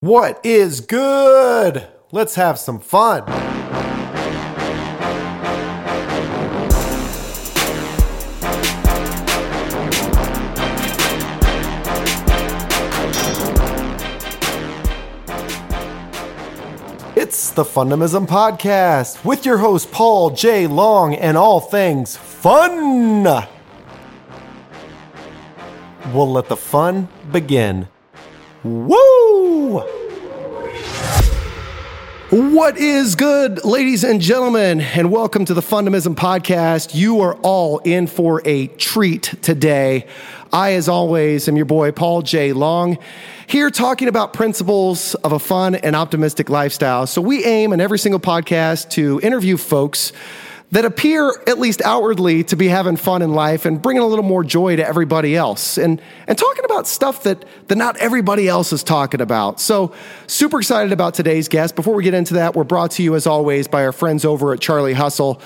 What 0.00 0.44
is 0.44 0.82
good? 0.82 1.88
Let's 2.12 2.34
have 2.34 2.58
some 2.58 2.80
fun. 2.80 3.22
It's 17.16 17.50
the 17.52 17.64
Fundamism 17.64 18.26
Podcast 18.26 19.24
with 19.24 19.46
your 19.46 19.56
host, 19.56 19.90
Paul 19.90 20.28
J. 20.28 20.66
Long, 20.66 21.14
and 21.14 21.38
all 21.38 21.60
things 21.60 22.18
fun. 22.18 23.22
We'll 26.12 26.30
let 26.30 26.50
the 26.50 26.56
fun 26.56 27.08
begin. 27.32 27.88
Woo! 28.66 29.78
What 32.30 32.76
is 32.76 33.14
good, 33.14 33.64
ladies 33.64 34.02
and 34.02 34.20
gentlemen, 34.20 34.80
and 34.80 35.12
welcome 35.12 35.44
to 35.44 35.54
the 35.54 35.60
Fundamism 35.60 36.16
Podcast. 36.16 36.92
You 36.92 37.20
are 37.20 37.36
all 37.42 37.78
in 37.78 38.08
for 38.08 38.42
a 38.44 38.66
treat 38.66 39.34
today. 39.40 40.08
I, 40.52 40.72
as 40.72 40.88
always, 40.88 41.46
am 41.46 41.54
your 41.54 41.64
boy, 41.64 41.92
Paul 41.92 42.22
J. 42.22 42.52
Long, 42.52 42.98
here 43.46 43.70
talking 43.70 44.08
about 44.08 44.32
principles 44.32 45.14
of 45.14 45.30
a 45.30 45.38
fun 45.38 45.76
and 45.76 45.94
optimistic 45.94 46.50
lifestyle. 46.50 47.06
So, 47.06 47.22
we 47.22 47.44
aim 47.44 47.72
in 47.72 47.80
every 47.80 48.00
single 48.00 48.18
podcast 48.18 48.90
to 48.90 49.20
interview 49.22 49.56
folks 49.56 50.12
that 50.76 50.84
appear, 50.84 51.32
at 51.46 51.58
least 51.58 51.80
outwardly, 51.86 52.44
to 52.44 52.54
be 52.54 52.68
having 52.68 52.96
fun 52.96 53.22
in 53.22 53.32
life 53.32 53.64
and 53.64 53.80
bringing 53.80 54.02
a 54.02 54.06
little 54.06 54.22
more 54.22 54.44
joy 54.44 54.76
to 54.76 54.86
everybody 54.86 55.34
else 55.34 55.78
and, 55.78 56.02
and 56.26 56.36
talking 56.36 56.66
about 56.66 56.86
stuff 56.86 57.22
that, 57.22 57.46
that 57.68 57.76
not 57.76 57.96
everybody 57.96 58.46
else 58.46 58.74
is 58.74 58.84
talking 58.84 59.22
about. 59.22 59.58
So, 59.58 59.94
super 60.26 60.58
excited 60.58 60.92
about 60.92 61.14
today's 61.14 61.48
guest. 61.48 61.76
Before 61.76 61.94
we 61.94 62.04
get 62.04 62.12
into 62.12 62.34
that, 62.34 62.54
we're 62.54 62.64
brought 62.64 62.90
to 62.90 63.02
you, 63.02 63.14
as 63.14 63.26
always, 63.26 63.66
by 63.68 63.86
our 63.86 63.92
friends 63.92 64.26
over 64.26 64.52
at 64.52 64.60
Charlie 64.60 64.92
Hustle. 64.92 65.40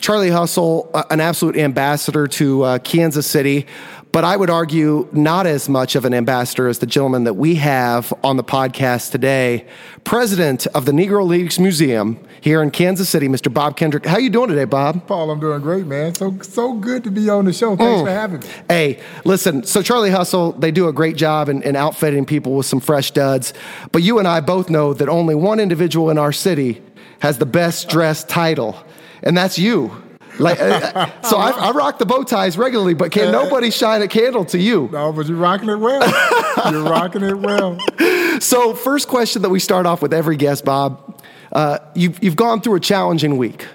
Charlie 0.00 0.28
Hustle, 0.28 0.90
an 1.08 1.18
absolute 1.18 1.56
ambassador 1.56 2.26
to 2.26 2.62
uh, 2.62 2.78
Kansas 2.80 3.26
City, 3.26 3.66
but 4.14 4.22
I 4.22 4.36
would 4.36 4.48
argue 4.48 5.08
not 5.10 5.44
as 5.44 5.68
much 5.68 5.96
of 5.96 6.04
an 6.04 6.14
ambassador 6.14 6.68
as 6.68 6.78
the 6.78 6.86
gentleman 6.86 7.24
that 7.24 7.34
we 7.34 7.56
have 7.56 8.14
on 8.22 8.36
the 8.36 8.44
podcast 8.44 9.10
today, 9.10 9.66
president 10.04 10.68
of 10.68 10.84
the 10.86 10.92
Negro 10.92 11.26
Leagues 11.26 11.58
Museum 11.58 12.24
here 12.40 12.62
in 12.62 12.70
Kansas 12.70 13.08
City, 13.08 13.26
Mr. 13.26 13.52
Bob 13.52 13.76
Kendrick. 13.76 14.06
How 14.06 14.18
you 14.18 14.30
doing 14.30 14.50
today, 14.50 14.66
Bob? 14.66 15.04
Paul, 15.08 15.32
I'm 15.32 15.40
doing 15.40 15.60
great, 15.62 15.86
man. 15.86 16.14
So 16.14 16.32
so 16.42 16.74
good 16.74 17.02
to 17.02 17.10
be 17.10 17.28
on 17.28 17.44
the 17.44 17.52
show. 17.52 17.74
Thanks 17.74 18.02
Mm. 18.02 18.04
for 18.04 18.10
having 18.10 18.38
me. 18.38 18.46
Hey, 18.68 19.00
listen, 19.24 19.64
so 19.64 19.82
Charlie 19.82 20.10
Hustle, 20.10 20.52
they 20.52 20.70
do 20.70 20.86
a 20.86 20.92
great 20.92 21.16
job 21.16 21.48
in, 21.48 21.60
in 21.62 21.74
outfitting 21.74 22.24
people 22.24 22.54
with 22.54 22.66
some 22.66 22.78
fresh 22.78 23.10
duds. 23.10 23.52
But 23.90 24.02
you 24.04 24.20
and 24.20 24.28
I 24.28 24.38
both 24.40 24.70
know 24.70 24.94
that 24.94 25.08
only 25.08 25.34
one 25.34 25.58
individual 25.58 26.08
in 26.10 26.18
our 26.18 26.30
city 26.32 26.80
has 27.18 27.38
the 27.38 27.46
best 27.46 27.88
dressed 27.88 28.28
title, 28.28 28.76
and 29.24 29.36
that's 29.36 29.58
you. 29.58 29.90
Like, 30.38 30.60
uh, 30.60 31.22
so 31.22 31.36
I, 31.36 31.50
I 31.50 31.70
rock 31.70 31.98
the 31.98 32.06
bow 32.06 32.22
ties 32.24 32.58
regularly, 32.58 32.94
but 32.94 33.12
can 33.12 33.30
nobody 33.30 33.70
shine 33.70 34.02
a 34.02 34.08
candle 34.08 34.44
to 34.46 34.58
you? 34.58 34.88
No, 34.92 35.12
but 35.12 35.26
you're 35.26 35.36
rocking 35.36 35.68
it 35.68 35.76
well. 35.76 36.72
you're 36.72 36.82
rocking 36.82 37.22
it 37.22 37.38
well. 37.38 37.78
So, 38.40 38.74
first 38.74 39.06
question 39.06 39.42
that 39.42 39.48
we 39.50 39.60
start 39.60 39.86
off 39.86 40.02
with 40.02 40.12
every 40.12 40.36
guest, 40.36 40.64
Bob. 40.64 41.22
Uh, 41.52 41.78
you've, 41.94 42.20
you've 42.22 42.34
gone 42.34 42.60
through 42.60 42.74
a 42.74 42.80
challenging 42.80 43.36
week. 43.36 43.68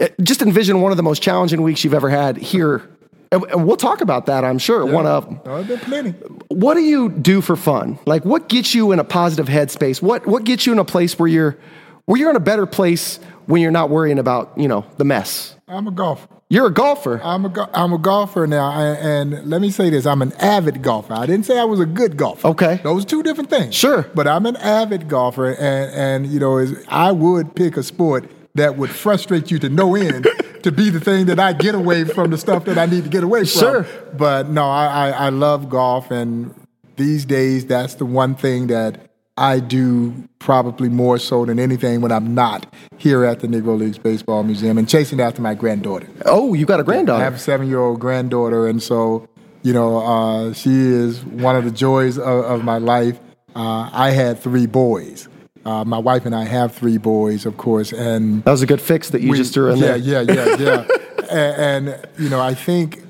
Uh, 0.00 0.08
Just 0.22 0.40
envision 0.40 0.80
one 0.80 0.90
of 0.90 0.96
the 0.96 1.02
most 1.02 1.22
challenging 1.22 1.60
weeks 1.60 1.84
you've 1.84 1.92
ever 1.92 2.08
had 2.08 2.38
here. 2.38 2.88
And 3.30 3.66
we'll 3.66 3.76
talk 3.76 4.00
about 4.00 4.24
that, 4.26 4.42
I'm 4.42 4.58
sure, 4.58 4.86
one 4.86 5.06
of 5.06 5.26
them. 5.26 5.40
No, 5.44 5.62
there 5.62 5.76
plenty. 5.76 6.10
what 6.48 6.74
do 6.74 6.80
you 6.80 7.10
do 7.10 7.42
for 7.42 7.56
fun? 7.56 7.98
Like 8.06 8.24
what 8.24 8.48
gets 8.48 8.74
you 8.74 8.90
in 8.92 8.98
a 8.98 9.04
positive 9.04 9.46
headspace? 9.48 10.00
What 10.02 10.26
what 10.26 10.44
gets 10.44 10.64
you 10.66 10.72
in 10.72 10.78
a 10.78 10.84
place 10.84 11.18
where 11.18 11.28
you're 11.28 11.58
where 12.06 12.18
you're 12.18 12.30
in 12.30 12.36
a 12.36 12.40
better 12.40 12.64
place 12.66 13.20
when 13.46 13.60
you're 13.62 13.70
not 13.70 13.90
worrying 13.90 14.18
about, 14.18 14.56
you 14.56 14.66
know, 14.66 14.84
the 14.96 15.04
mess? 15.04 15.54
I'm 15.70 15.86
a 15.86 15.92
golfer. 15.92 16.28
You're 16.48 16.66
a 16.66 16.72
golfer. 16.72 17.20
I'm 17.22 17.44
a 17.44 17.48
go- 17.48 17.68
I'm 17.72 17.92
a 17.92 17.98
golfer 17.98 18.46
now, 18.46 18.72
and, 18.72 19.32
and 19.32 19.48
let 19.50 19.60
me 19.60 19.70
say 19.70 19.88
this: 19.88 20.04
I'm 20.04 20.20
an 20.20 20.32
avid 20.34 20.82
golfer. 20.82 21.14
I 21.14 21.26
didn't 21.26 21.46
say 21.46 21.58
I 21.58 21.64
was 21.64 21.78
a 21.78 21.86
good 21.86 22.16
golfer. 22.16 22.48
Okay. 22.48 22.80
those 22.82 23.04
are 23.04 23.06
two 23.06 23.22
different 23.22 23.50
things. 23.50 23.74
Sure. 23.74 24.02
but 24.14 24.26
I'm 24.26 24.46
an 24.46 24.56
avid 24.56 25.08
golfer, 25.08 25.50
and 25.52 25.94
and 25.94 26.26
you 26.26 26.40
know, 26.40 26.58
is 26.58 26.84
I 26.88 27.12
would 27.12 27.54
pick 27.54 27.76
a 27.76 27.82
sport 27.84 28.28
that 28.56 28.76
would 28.76 28.90
frustrate 28.90 29.50
you 29.52 29.60
to 29.60 29.68
no 29.68 29.94
end 29.94 30.26
to 30.64 30.72
be 30.72 30.90
the 30.90 30.98
thing 31.00 31.26
that 31.26 31.38
I 31.38 31.52
get 31.52 31.76
away 31.76 32.02
from 32.04 32.30
the 32.30 32.38
stuff 32.38 32.64
that 32.64 32.76
I 32.78 32.86
need 32.86 33.04
to 33.04 33.10
get 33.10 33.22
away 33.22 33.40
from. 33.40 33.46
Sure. 33.60 33.86
But 34.12 34.48
no, 34.48 34.68
I, 34.68 34.86
I, 34.86 35.10
I 35.10 35.28
love 35.28 35.68
golf, 35.68 36.10
and 36.10 36.52
these 36.96 37.24
days 37.24 37.64
that's 37.66 37.94
the 37.94 38.06
one 38.06 38.34
thing 38.34 38.66
that 38.66 39.09
I 39.40 39.58
do 39.58 40.28
probably 40.38 40.90
more 40.90 41.18
so 41.18 41.46
than 41.46 41.58
anything 41.58 42.02
when 42.02 42.12
I'm 42.12 42.34
not 42.34 42.66
here 42.98 43.24
at 43.24 43.40
the 43.40 43.46
Negro 43.46 43.78
Leagues 43.78 43.96
Baseball 43.96 44.42
Museum 44.42 44.76
and 44.76 44.86
chasing 44.86 45.18
after 45.18 45.40
my 45.40 45.54
granddaughter. 45.54 46.06
oh, 46.26 46.52
you 46.52 46.66
got 46.66 46.78
a 46.78 46.84
granddaughter. 46.84 47.22
I 47.22 47.24
have 47.24 47.34
a 47.34 47.38
seven-year-old 47.38 48.00
granddaughter, 48.00 48.66
and 48.66 48.82
so 48.82 49.26
you 49.62 49.72
know 49.72 49.96
uh, 49.98 50.52
she 50.52 50.70
is 50.70 51.24
one 51.24 51.56
of 51.56 51.64
the 51.64 51.70
joys 51.70 52.18
of, 52.18 52.26
of 52.26 52.64
my 52.64 52.76
life. 52.76 53.18
Uh, 53.56 53.88
I 53.90 54.10
had 54.10 54.38
three 54.38 54.66
boys. 54.66 55.26
Uh, 55.64 55.84
my 55.84 55.98
wife 55.98 56.26
and 56.26 56.34
I 56.34 56.44
have 56.44 56.74
three 56.74 56.98
boys, 56.98 57.46
of 57.46 57.56
course, 57.56 57.92
and 57.92 58.44
that 58.44 58.50
was 58.50 58.62
a 58.62 58.66
good 58.66 58.80
fix 58.80 59.08
that 59.10 59.22
you 59.22 59.30
we- 59.30 59.38
just 59.38 59.54
threw 59.54 59.72
in 59.72 59.78
yeah, 59.78 59.96
there. 59.96 59.96
Yeah, 59.96 60.20
yeah, 60.20 60.56
yeah, 60.56 60.86
and, 61.30 61.88
and 61.88 62.08
you 62.18 62.28
know, 62.28 62.40
I 62.40 62.52
think 62.52 63.02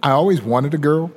I 0.00 0.12
always 0.12 0.42
wanted 0.42 0.74
a 0.74 0.78
girl, 0.78 1.10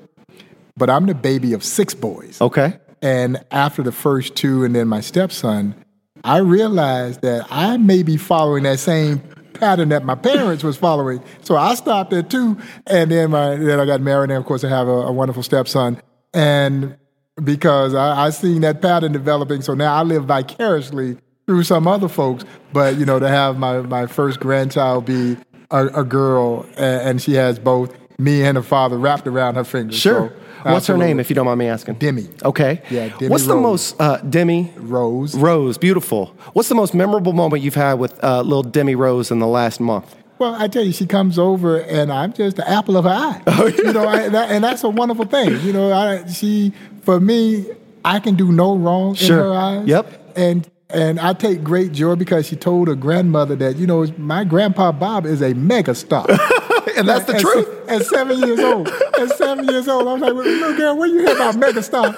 but 0.76 0.90
I'm 0.90 1.06
the 1.06 1.14
baby 1.14 1.54
of 1.54 1.64
six 1.64 1.94
boys. 1.94 2.42
Okay. 2.42 2.80
And 3.06 3.46
after 3.52 3.84
the 3.84 3.92
first 3.92 4.36
two, 4.36 4.64
and 4.64 4.74
then 4.76 4.88
my 4.88 5.00
stepson, 5.00 5.76
I 6.24 6.38
realized 6.38 7.22
that 7.22 7.46
I 7.52 7.78
may 7.78 8.02
be 8.02 8.18
following 8.18 8.64
that 8.64 8.80
same 8.80 9.20
pattern 9.54 9.90
that 9.90 10.04
my 10.04 10.16
parents 10.16 10.64
was 10.64 10.76
following. 10.76 11.22
So 11.42 11.56
I 11.56 11.76
stopped 11.76 12.14
at 12.14 12.32
two, 12.32 12.58
and 12.88 13.12
then 13.12 13.30
my 13.30 13.58
then 13.58 13.80
I 13.80 13.86
got 13.86 14.02
married, 14.02 14.32
and 14.32 14.40
of 14.40 14.46
course 14.46 14.64
I 14.64 14.70
have 14.70 14.88
a, 14.88 14.92
a 14.92 15.12
wonderful 15.12 15.44
stepson. 15.44 16.02
And 16.34 16.98
because 17.44 17.94
I, 17.94 18.26
I 18.26 18.30
seen 18.32 18.62
that 18.62 18.82
pattern 18.82 19.12
developing, 19.12 19.62
so 19.62 19.76
now 19.76 19.94
I 19.94 20.02
live 20.02 20.26
vicariously 20.26 21.20
through 21.46 21.62
some 21.62 21.88
other 21.88 22.08
folks. 22.08 22.44
But 22.74 22.98
you 22.98 23.06
know, 23.06 23.20
to 23.20 23.28
have 23.28 23.60
my 23.60 23.82
my 23.82 24.08
first 24.08 24.40
grandchild 24.40 25.06
be 25.06 25.38
a, 25.70 25.86
a 26.00 26.04
girl, 26.04 26.66
and, 26.76 27.10
and 27.10 27.22
she 27.22 27.34
has 27.34 27.60
both 27.60 27.96
me 28.18 28.44
and 28.44 28.58
her 28.58 28.64
father 28.64 28.98
wrapped 28.98 29.28
around 29.28 29.56
her 29.56 29.64
fingers. 29.64 29.96
Sure. 29.96 30.30
So, 30.64 30.72
What's 30.72 30.88
her 30.88 30.98
name, 30.98 31.20
if 31.20 31.30
you 31.30 31.36
don't 31.36 31.46
mind 31.46 31.60
me 31.60 31.68
asking? 31.68 31.96
Demi. 31.96 32.28
Okay. 32.44 32.82
Yeah, 32.90 33.10
Demi 33.10 33.28
What's 33.30 33.46
the 33.46 33.54
Rose. 33.54 33.62
most 33.64 34.02
uh, 34.02 34.18
Demi 34.18 34.74
Rose. 34.78 35.36
Rose? 35.36 35.78
Beautiful. 35.78 36.36
What's 36.54 36.70
the 36.70 36.76
most 36.76 36.96
memorable 36.96 37.34
moment 37.34 37.62
you've 37.62 37.76
had 37.76 37.96
with 38.00 38.22
uh, 38.24 38.42
little 38.42 38.64
Demi 38.64 38.96
Rose 38.96 39.30
in 39.30 39.38
the 39.40 39.46
last 39.48 39.80
month? 39.80 40.16
Well, 40.40 40.56
I 40.56 40.68
tell 40.68 40.84
you, 40.84 40.92
she 40.92 41.06
comes 41.06 41.38
over, 41.38 41.80
and 41.82 42.12
I'm 42.12 42.34
just 42.34 42.58
the 42.58 42.68
apple 42.68 42.98
of 42.98 43.06
her 43.06 43.12
eye. 43.12 43.42
Oh, 43.48 43.68
You 43.68 43.94
know, 43.94 44.08
I, 44.08 44.28
that, 44.30 44.50
and 44.52 44.64
that's 44.64 44.84
a 44.84 44.90
wonderful 44.90 45.26
thing. 45.26 45.62
You 45.62 45.72
know, 45.72 45.94
I, 45.94 46.26
she 46.28 46.74
for 47.04 47.20
me, 47.20 47.68
I 48.04 48.20
can 48.20 48.36
do 48.36 48.52
no 48.52 48.76
wrong 48.76 49.14
Sure. 49.14 49.38
in 49.38 49.44
her 49.44 49.54
eyes. 49.54 49.88
Yep. 49.88 50.34
And 50.36 50.70
and 50.90 51.20
I 51.20 51.34
take 51.34 51.64
great 51.64 51.92
joy 51.92 52.16
because 52.16 52.48
she 52.48 52.56
told 52.56 52.88
her 52.88 52.96
grandmother 52.96 53.56
that 53.58 53.76
you 53.78 53.86
know 53.88 54.06
my 54.18 54.44
grandpa 54.44 54.92
Bob 54.92 55.26
is 55.26 55.42
a 55.42 55.54
mega 55.54 55.94
star. 55.96 56.26
And 56.98 57.08
that's 57.08 57.26
the 57.26 57.36
at, 57.36 57.42
truth. 57.42 57.90
At 57.90 58.06
seven 58.06 58.40
years 58.40 58.60
old, 58.60 58.88
at 58.88 59.30
seven 59.38 59.68
years 59.68 59.88
old, 59.88 60.08
I 60.08 60.14
was 60.14 60.22
like, 60.22 60.34
well, 60.34 60.46
"Little 60.46 60.78
girl, 60.78 60.98
what 60.98 61.10
you 61.10 61.20
hear 61.20 61.36
about 61.36 61.56
megastar?" 61.56 62.16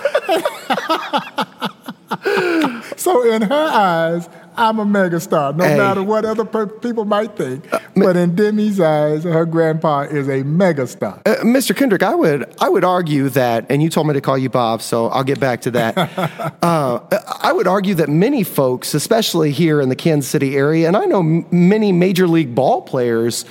so 2.97 3.29
in 3.31 3.41
her 3.43 3.53
eyes, 3.71 4.29
I'm 4.55 4.79
a 4.79 4.85
megastar, 4.85 5.55
no 5.55 5.63
Hey. 5.63 5.73
Uh, 5.75 5.77
matter 5.77 6.03
what 6.03 6.25
other 6.25 6.43
per- 6.45 6.67
people 6.67 7.05
might 7.05 7.35
think. 7.37 7.67
but 7.95 8.15
in 8.17 8.35
Demi's 8.35 8.79
eyes, 8.79 9.23
her 9.23 9.45
grandpa 9.45 10.01
is 10.01 10.27
a 10.27 10.43
megastar. 10.43 11.21
Uh, 11.25 11.35
Mr. 11.43 11.75
Kendrick, 11.75 12.03
I 12.03 12.15
would 12.15 12.53
I 12.59 12.69
would 12.69 12.83
argue 12.83 13.29
that, 13.29 13.65
and 13.69 13.81
you 13.83 13.89
told 13.89 14.07
me 14.07 14.13
to 14.13 14.21
call 14.21 14.37
you 14.37 14.49
Bob, 14.49 14.81
so 14.81 15.07
I'll 15.07 15.23
get 15.23 15.39
back 15.39 15.61
to 15.61 15.71
that. 15.71 15.97
uh, 16.63 16.99
I 17.41 17.51
would 17.53 17.67
argue 17.67 17.95
that 17.95 18.09
many 18.09 18.43
folks, 18.43 18.93
especially 18.93 19.51
here 19.51 19.79
in 19.81 19.89
the 19.89 19.95
Kansas 19.95 20.29
City 20.29 20.55
area, 20.55 20.87
and 20.87 20.97
I 20.97 21.05
know 21.05 21.19
m- 21.19 21.45
many 21.51 21.91
major 21.91 22.27
league 22.27 22.55
ball 22.55 22.81
players, 22.81 23.45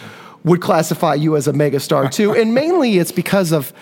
would 0.47 0.63
classify 0.63 1.13
you 1.15 1.37
as 1.37 1.47
a 1.47 1.53
megastar 1.53 2.11
too, 2.11 2.33
and 2.33 2.55
mainly 2.55 2.97
it's 2.99 3.13
because 3.13 3.53
of 3.53 3.73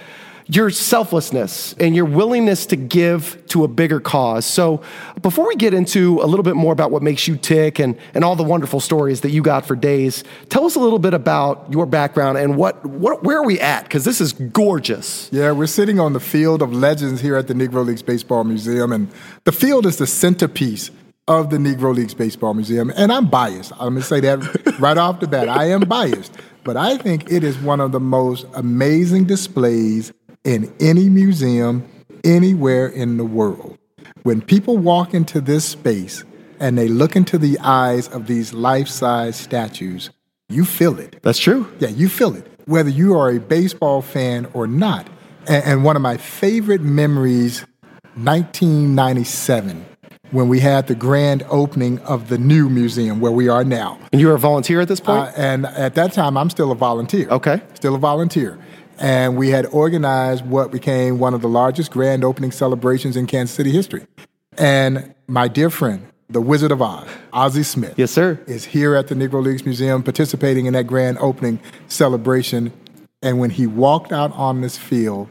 your 0.47 0.69
selflessness 0.71 1.75
and 1.75 1.95
your 1.95 2.05
willingness 2.05 2.67
to 2.67 2.77
give 2.77 3.43
to 3.47 3.65
a 3.65 3.69
bigger 3.69 4.01
cause. 4.01 4.45
So, 4.45 4.83
before 5.23 5.47
we 5.47 5.57
get 5.57 5.73
into 5.73 6.21
a 6.21 6.27
little 6.27 6.43
bit 6.43 6.57
more 6.57 6.73
about 6.73 6.91
what 6.91 7.03
makes 7.03 7.27
you 7.27 7.37
tick 7.37 7.79
and, 7.79 7.97
and 8.13 8.25
all 8.25 8.37
the 8.37 8.43
wonderful 8.43 8.81
stories 8.81 9.23
that 9.23 9.31
you 9.31 9.43
got 9.43 9.65
for 9.65 9.77
days, 9.77 10.25
tell 10.51 10.67
us 10.67 10.75
a 10.75 10.81
little 10.81 10.99
bit 10.99 11.15
about 11.15 11.67
your 11.71 11.87
background 11.87 12.39
and 12.39 12.57
what, 12.57 12.85
what 12.85 13.23
where 13.23 13.39
are 13.39 13.45
we 13.45 13.61
at? 13.61 13.85
Because 13.85 14.05
this 14.05 14.21
is 14.21 14.33
gorgeous. 14.33 15.31
Yeah, 15.33 15.53
we're 15.53 15.67
sitting 15.67 16.01
on 16.01 16.13
the 16.13 16.21
field 16.21 16.61
of 16.63 16.73
legends 16.73 17.21
here 17.21 17.37
at 17.37 17.47
the 17.47 17.55
Negro 17.55 17.85
Leagues 17.85 18.03
Baseball 18.03 18.45
Museum, 18.45 18.93
and 18.93 19.11
the 19.45 19.53
field 19.53 19.87
is 19.87 19.97
the 19.97 20.07
centerpiece 20.07 20.91
of 21.27 21.51
the 21.51 21.57
Negro 21.57 21.95
Leagues 21.95 22.15
Baseball 22.15 22.55
Museum. 22.55 22.93
And 22.97 23.11
I'm 23.11 23.27
biased. 23.29 23.73
I'm 23.73 23.95
going 23.95 23.95
to 23.97 24.03
say 24.03 24.21
that 24.21 24.79
right 24.79 24.99
off 24.99 25.21
the 25.21 25.27
bat. 25.27 25.49
I 25.49 25.71
am 25.71 25.81
biased, 25.83 26.37
but 26.65 26.77
I 26.77 26.97
think 26.97 27.31
it 27.31 27.45
is 27.45 27.59
one 27.59 27.81
of 27.81 27.93
the 27.93 28.01
most 28.01 28.47
amazing 28.55 29.25
displays 29.25 30.13
in 30.45 30.75
any 30.81 31.09
museum 31.09 31.87
anywhere 32.25 32.87
in 32.87 33.19
the 33.19 33.25
world. 33.25 33.79
when 34.23 34.41
people 34.41 34.79
walk 34.79 35.13
into 35.13 35.39
this 35.39 35.67
space 35.67 36.25
and 36.59 36.79
they 36.79 36.89
look 36.89 37.15
into 37.15 37.37
the 37.37 37.59
eyes 37.59 38.09
of 38.09 38.27
these 38.27 38.55
life 38.55 38.89
size 38.89 39.37
statues, 39.37 40.09
you 40.49 40.65
feel 40.65 40.99
it. 40.99 41.21
That's 41.23 41.39
true. 41.39 41.71
Yeah, 41.79 41.89
you 41.91 42.09
feel 42.09 42.35
it, 42.35 42.47
whether 42.65 42.89
you 42.89 43.15
are 43.19 43.31
a 43.31 43.39
baseball 43.39 44.01
fan 44.01 44.47
or 44.55 44.67
not. 44.67 45.07
And, 45.47 45.65
and 45.65 45.85
one 45.85 45.97
of 45.97 46.01
my 46.01 46.17
favorite 46.17 46.81
memories, 46.81 47.67
1997, 48.15 49.85
when 50.35 50.49
we 50.49 50.59
had 50.59 50.89
the 50.89 50.95
grand 50.97 51.45
opening 51.49 52.01
of 52.01 52.29
the 52.29 52.37
new 52.37 52.69
museum 52.69 53.21
where 53.21 53.31
we 53.31 53.49
are 53.49 53.63
now. 53.63 53.99
And 54.13 54.21
you 54.21 54.27
were 54.27 54.35
a 54.35 54.39
volunteer 54.39 54.81
at 54.81 54.89
this 54.89 54.99
point? 54.99 55.29
Uh, 55.29 55.33
and 55.37 55.67
at 55.67 55.95
that 55.95 56.13
time, 56.13 56.37
I'm 56.37 56.51
still 56.51 56.73
a 56.73 56.75
volunteer. 56.75 57.29
Okay. 57.29 57.63
Still 57.75 57.95
a 57.95 57.99
volunteer. 57.99 58.59
And 58.99 59.37
we 59.37 59.51
had 59.51 59.67
organized 59.67 60.45
what 60.45 60.73
became 60.73 61.21
one 61.21 61.35
of 61.35 61.41
the 61.41 61.49
largest 61.49 61.93
grand 61.93 62.25
opening 62.25 62.51
celebrations 62.51 63.17
in 63.17 63.27
Kansas 63.27 63.55
City 63.55 63.71
history. 63.71 64.07
And 64.59 65.15
my 65.29 65.47
dear 65.47 65.71
friend, 65.71 66.07
the 66.29 66.41
Wizard 66.41 66.73
of 66.73 66.83
Oz, 66.83 67.09
Ozzie 67.33 67.63
Smith, 67.63 67.95
yes, 67.97 68.11
sir, 68.11 68.41
is 68.47 68.65
here 68.65 68.97
at 68.97 69.07
the 69.07 69.15
Negro 69.15 69.43
Leagues 69.43 69.65
Museum 69.65 70.03
participating 70.03 70.67
in 70.67 70.73
that 70.73 70.87
grand 70.87 71.17
opening 71.19 71.61
celebration. 71.87 72.73
And 73.23 73.39
when 73.39 73.51
he 73.51 73.69
walked 73.69 74.13
out 74.13 74.33
on 74.33 74.63
this 74.63 74.77
field, 74.77 75.29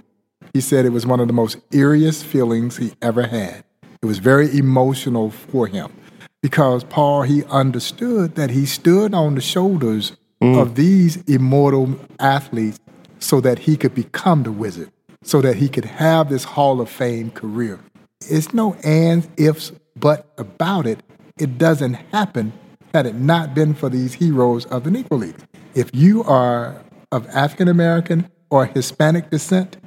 he 0.53 0.61
said 0.61 0.85
it 0.85 0.89
was 0.89 1.05
one 1.05 1.19
of 1.19 1.27
the 1.27 1.33
most 1.33 1.57
eeriest 1.71 2.23
feelings 2.23 2.77
he 2.77 2.93
ever 3.01 3.27
had. 3.27 3.65
It 4.03 4.05
was 4.05 4.19
very 4.19 4.55
emotional 4.57 5.31
for 5.31 5.65
him 5.65 5.89
because 6.41 6.83
Paul, 6.83 7.21
he 7.21 7.45
understood 7.45 8.35
that 8.35 8.49
he 8.49 8.65
stood 8.65 9.13
on 9.13 9.35
the 9.35 9.41
shoulders 9.41 10.17
mm. 10.41 10.61
of 10.61 10.75
these 10.75 11.15
immortal 11.23 11.97
athletes 12.19 12.81
so 13.19 13.39
that 13.39 13.59
he 13.59 13.77
could 13.77 13.95
become 13.95 14.43
the 14.43 14.51
wizard, 14.51 14.91
so 15.21 15.39
that 15.39 15.55
he 15.55 15.69
could 15.69 15.85
have 15.85 16.27
this 16.27 16.43
Hall 16.43 16.81
of 16.81 16.89
Fame 16.89 17.31
career. 17.31 17.79
It's 18.29 18.53
no 18.53 18.73
ands, 18.83 19.29
ifs, 19.37 19.71
but 19.95 20.27
about 20.37 20.85
it. 20.85 21.01
It 21.39 21.57
doesn't 21.57 21.93
happen 21.93 22.51
had 22.93 23.05
it 23.05 23.15
not 23.15 23.55
been 23.55 23.73
for 23.73 23.87
these 23.87 24.15
heroes 24.15 24.65
of 24.65 24.83
the 24.83 24.89
Negro 24.89 25.17
League. 25.17 25.37
If 25.75 25.89
you 25.93 26.25
are 26.25 26.83
of 27.13 27.25
African 27.29 27.69
American 27.69 28.29
or 28.49 28.65
Hispanic 28.65 29.29
descent, 29.29 29.77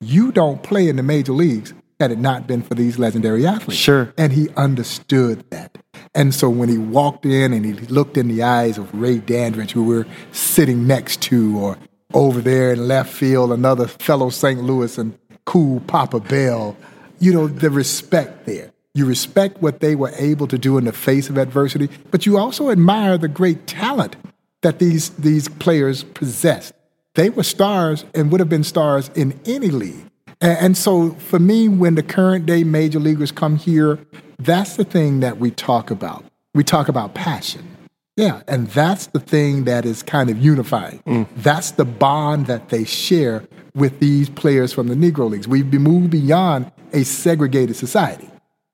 you 0.00 0.32
don't 0.32 0.62
play 0.62 0.88
in 0.88 0.96
the 0.96 1.02
major 1.02 1.32
leagues 1.32 1.74
had 1.98 2.12
it 2.12 2.18
not 2.18 2.46
been 2.46 2.62
for 2.62 2.74
these 2.74 2.98
legendary 2.98 3.46
athletes. 3.46 3.80
Sure. 3.80 4.12
And 4.18 4.32
he 4.32 4.48
understood 4.56 5.48
that. 5.50 5.78
And 6.14 6.34
so 6.34 6.48
when 6.48 6.68
he 6.68 6.78
walked 6.78 7.24
in 7.24 7.52
and 7.52 7.64
he 7.64 7.72
looked 7.72 8.16
in 8.16 8.28
the 8.28 8.42
eyes 8.42 8.78
of 8.78 8.92
Ray 8.94 9.18
Dandridge, 9.18 9.72
who 9.72 9.84
we're 9.84 10.06
sitting 10.32 10.86
next 10.86 11.22
to, 11.22 11.58
or 11.58 11.78
over 12.14 12.40
there 12.40 12.72
in 12.72 12.86
left 12.86 13.12
field, 13.12 13.52
another 13.52 13.86
fellow 13.86 14.30
St. 14.30 14.62
Louis 14.62 14.96
and 14.98 15.18
cool 15.44 15.80
Papa 15.80 16.20
Bell, 16.20 16.76
you 17.18 17.32
know, 17.32 17.46
the 17.46 17.70
respect 17.70 18.46
there. 18.46 18.72
You 18.94 19.04
respect 19.04 19.60
what 19.60 19.80
they 19.80 19.94
were 19.94 20.12
able 20.16 20.46
to 20.48 20.56
do 20.56 20.78
in 20.78 20.86
the 20.86 20.92
face 20.92 21.28
of 21.28 21.36
adversity, 21.36 21.90
but 22.10 22.24
you 22.24 22.38
also 22.38 22.70
admire 22.70 23.18
the 23.18 23.28
great 23.28 23.66
talent 23.66 24.16
that 24.62 24.78
these, 24.78 25.10
these 25.10 25.48
players 25.48 26.02
possessed. 26.02 26.72
They 27.14 27.30
were 27.30 27.42
stars 27.42 28.04
and 28.14 28.30
would 28.32 28.40
have 28.40 28.48
been 28.48 28.64
stars 28.64 29.10
in 29.14 29.38
any 29.44 29.68
league. 29.68 30.10
And, 30.40 30.58
and 30.58 30.76
so 30.76 31.10
for 31.12 31.38
me, 31.38 31.68
when 31.68 31.94
the 31.94 32.02
current 32.02 32.46
day 32.46 32.64
major 32.64 32.98
leaguers 32.98 33.32
come 33.32 33.56
here, 33.56 33.98
that's 34.38 34.76
the 34.76 34.84
thing 34.84 35.20
that 35.20 35.38
we 35.38 35.50
talk 35.50 35.90
about. 35.90 36.24
We 36.54 36.64
talk 36.64 36.88
about 36.88 37.14
passion. 37.14 37.76
Yeah, 38.16 38.40
and 38.48 38.66
that's 38.68 39.08
the 39.08 39.20
thing 39.20 39.64
that 39.64 39.84
is 39.84 40.02
kind 40.02 40.30
of 40.30 40.38
unifying. 40.38 41.02
Mm. 41.06 41.26
That's 41.36 41.72
the 41.72 41.84
bond 41.84 42.46
that 42.46 42.70
they 42.70 42.84
share 42.84 43.46
with 43.74 44.00
these 44.00 44.30
players 44.30 44.72
from 44.72 44.88
the 44.88 44.94
Negro 44.94 45.28
Leagues. 45.28 45.46
We've 45.46 45.70
moved 45.70 46.10
beyond 46.10 46.72
a 46.94 47.04
segregated 47.04 47.76
society, 47.76 48.30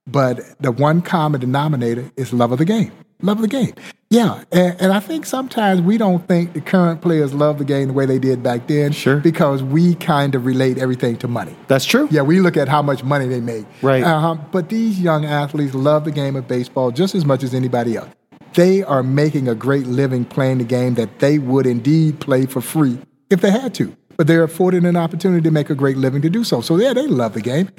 but 0.07 0.41
the 0.61 0.71
one 0.71 1.03
common 1.03 1.41
denominator 1.41 2.09
is 2.17 2.33
love 2.33 2.53
of 2.53 2.59
the 2.59 2.65
game. 2.65 2.93
Love 3.21 3.39
of 3.39 3.43
the 3.43 3.49
game. 3.49 3.75
Yeah, 4.13 4.45
and, 4.53 4.79
and, 4.79 4.93
I 4.93 5.01
think 5.01 5.25
sometimes 5.25 5.81
we 5.81 5.97
don't 5.97 6.29
think 6.29 6.53
the 6.53 6.61
current 6.61 7.01
players 7.01 7.33
love 7.33 7.57
the 7.57 7.65
game 7.65 7.89
the 7.89 7.95
way 7.95 8.05
they 8.05 8.19
did 8.19 8.43
back 8.43 8.67
then. 8.67 8.93
Sure. 8.93 9.17
Because 9.17 9.63
we 9.63 9.95
kind 9.95 10.35
of 10.35 10.45
relate 10.45 10.77
everything 10.77 11.17
to 11.19 11.29
money. 11.29 11.57
That's 11.69 11.87
true. 11.87 12.09
Yeah, 12.11 12.21
we 12.21 12.39
look 12.39 12.59
at 12.59 12.69
how 12.69 12.83
much 12.83 13.03
money 13.03 13.27
they 13.27 13.41
make. 13.41 13.65
Right. 13.81 14.03
Uh-huh. 14.03 14.35
But 14.53 14.69
these 14.69 15.01
young 15.01 15.25
athletes 15.25 15.73
love 15.75 16.05
the 16.05 16.11
game 16.11 16.37
of 16.37 16.47
baseball 16.47 16.91
just 16.91 17.15
as 17.15 17.25
much 17.25 17.43
as 17.43 17.55
anybody 17.55 17.97
else. 17.97 18.11
They 18.53 18.83
are 18.83 19.03
making 19.03 19.49
a 19.49 19.55
great 19.55 19.87
living 19.87 20.27
playing 20.27 20.59
the 20.59 20.65
game 20.65 20.93
that 20.97 21.21
they 21.21 21.39
would 21.39 21.67
indeed 21.67 22.21
play 22.21 22.45
for 22.45 22.61
free 22.61 22.99
if 23.31 23.41
they 23.41 23.51
had 23.51 23.73
to. 23.77 23.97
But 24.19 24.27
they're 24.27 24.45
afforded 24.45 24.85
an 24.85 24.95
opportunity 24.95 25.43
to 25.45 25.51
make 25.51 25.71
a 25.71 25.75
great 25.75 25.97
living 25.97 26.21
to 26.21 26.29
do 26.29 26.45
so. 26.45 26.61
So, 26.61 26.77
yeah, 26.77 26.93
they 26.93 27.07
love 27.07 27.33
the 27.33 27.41
game. 27.41 27.71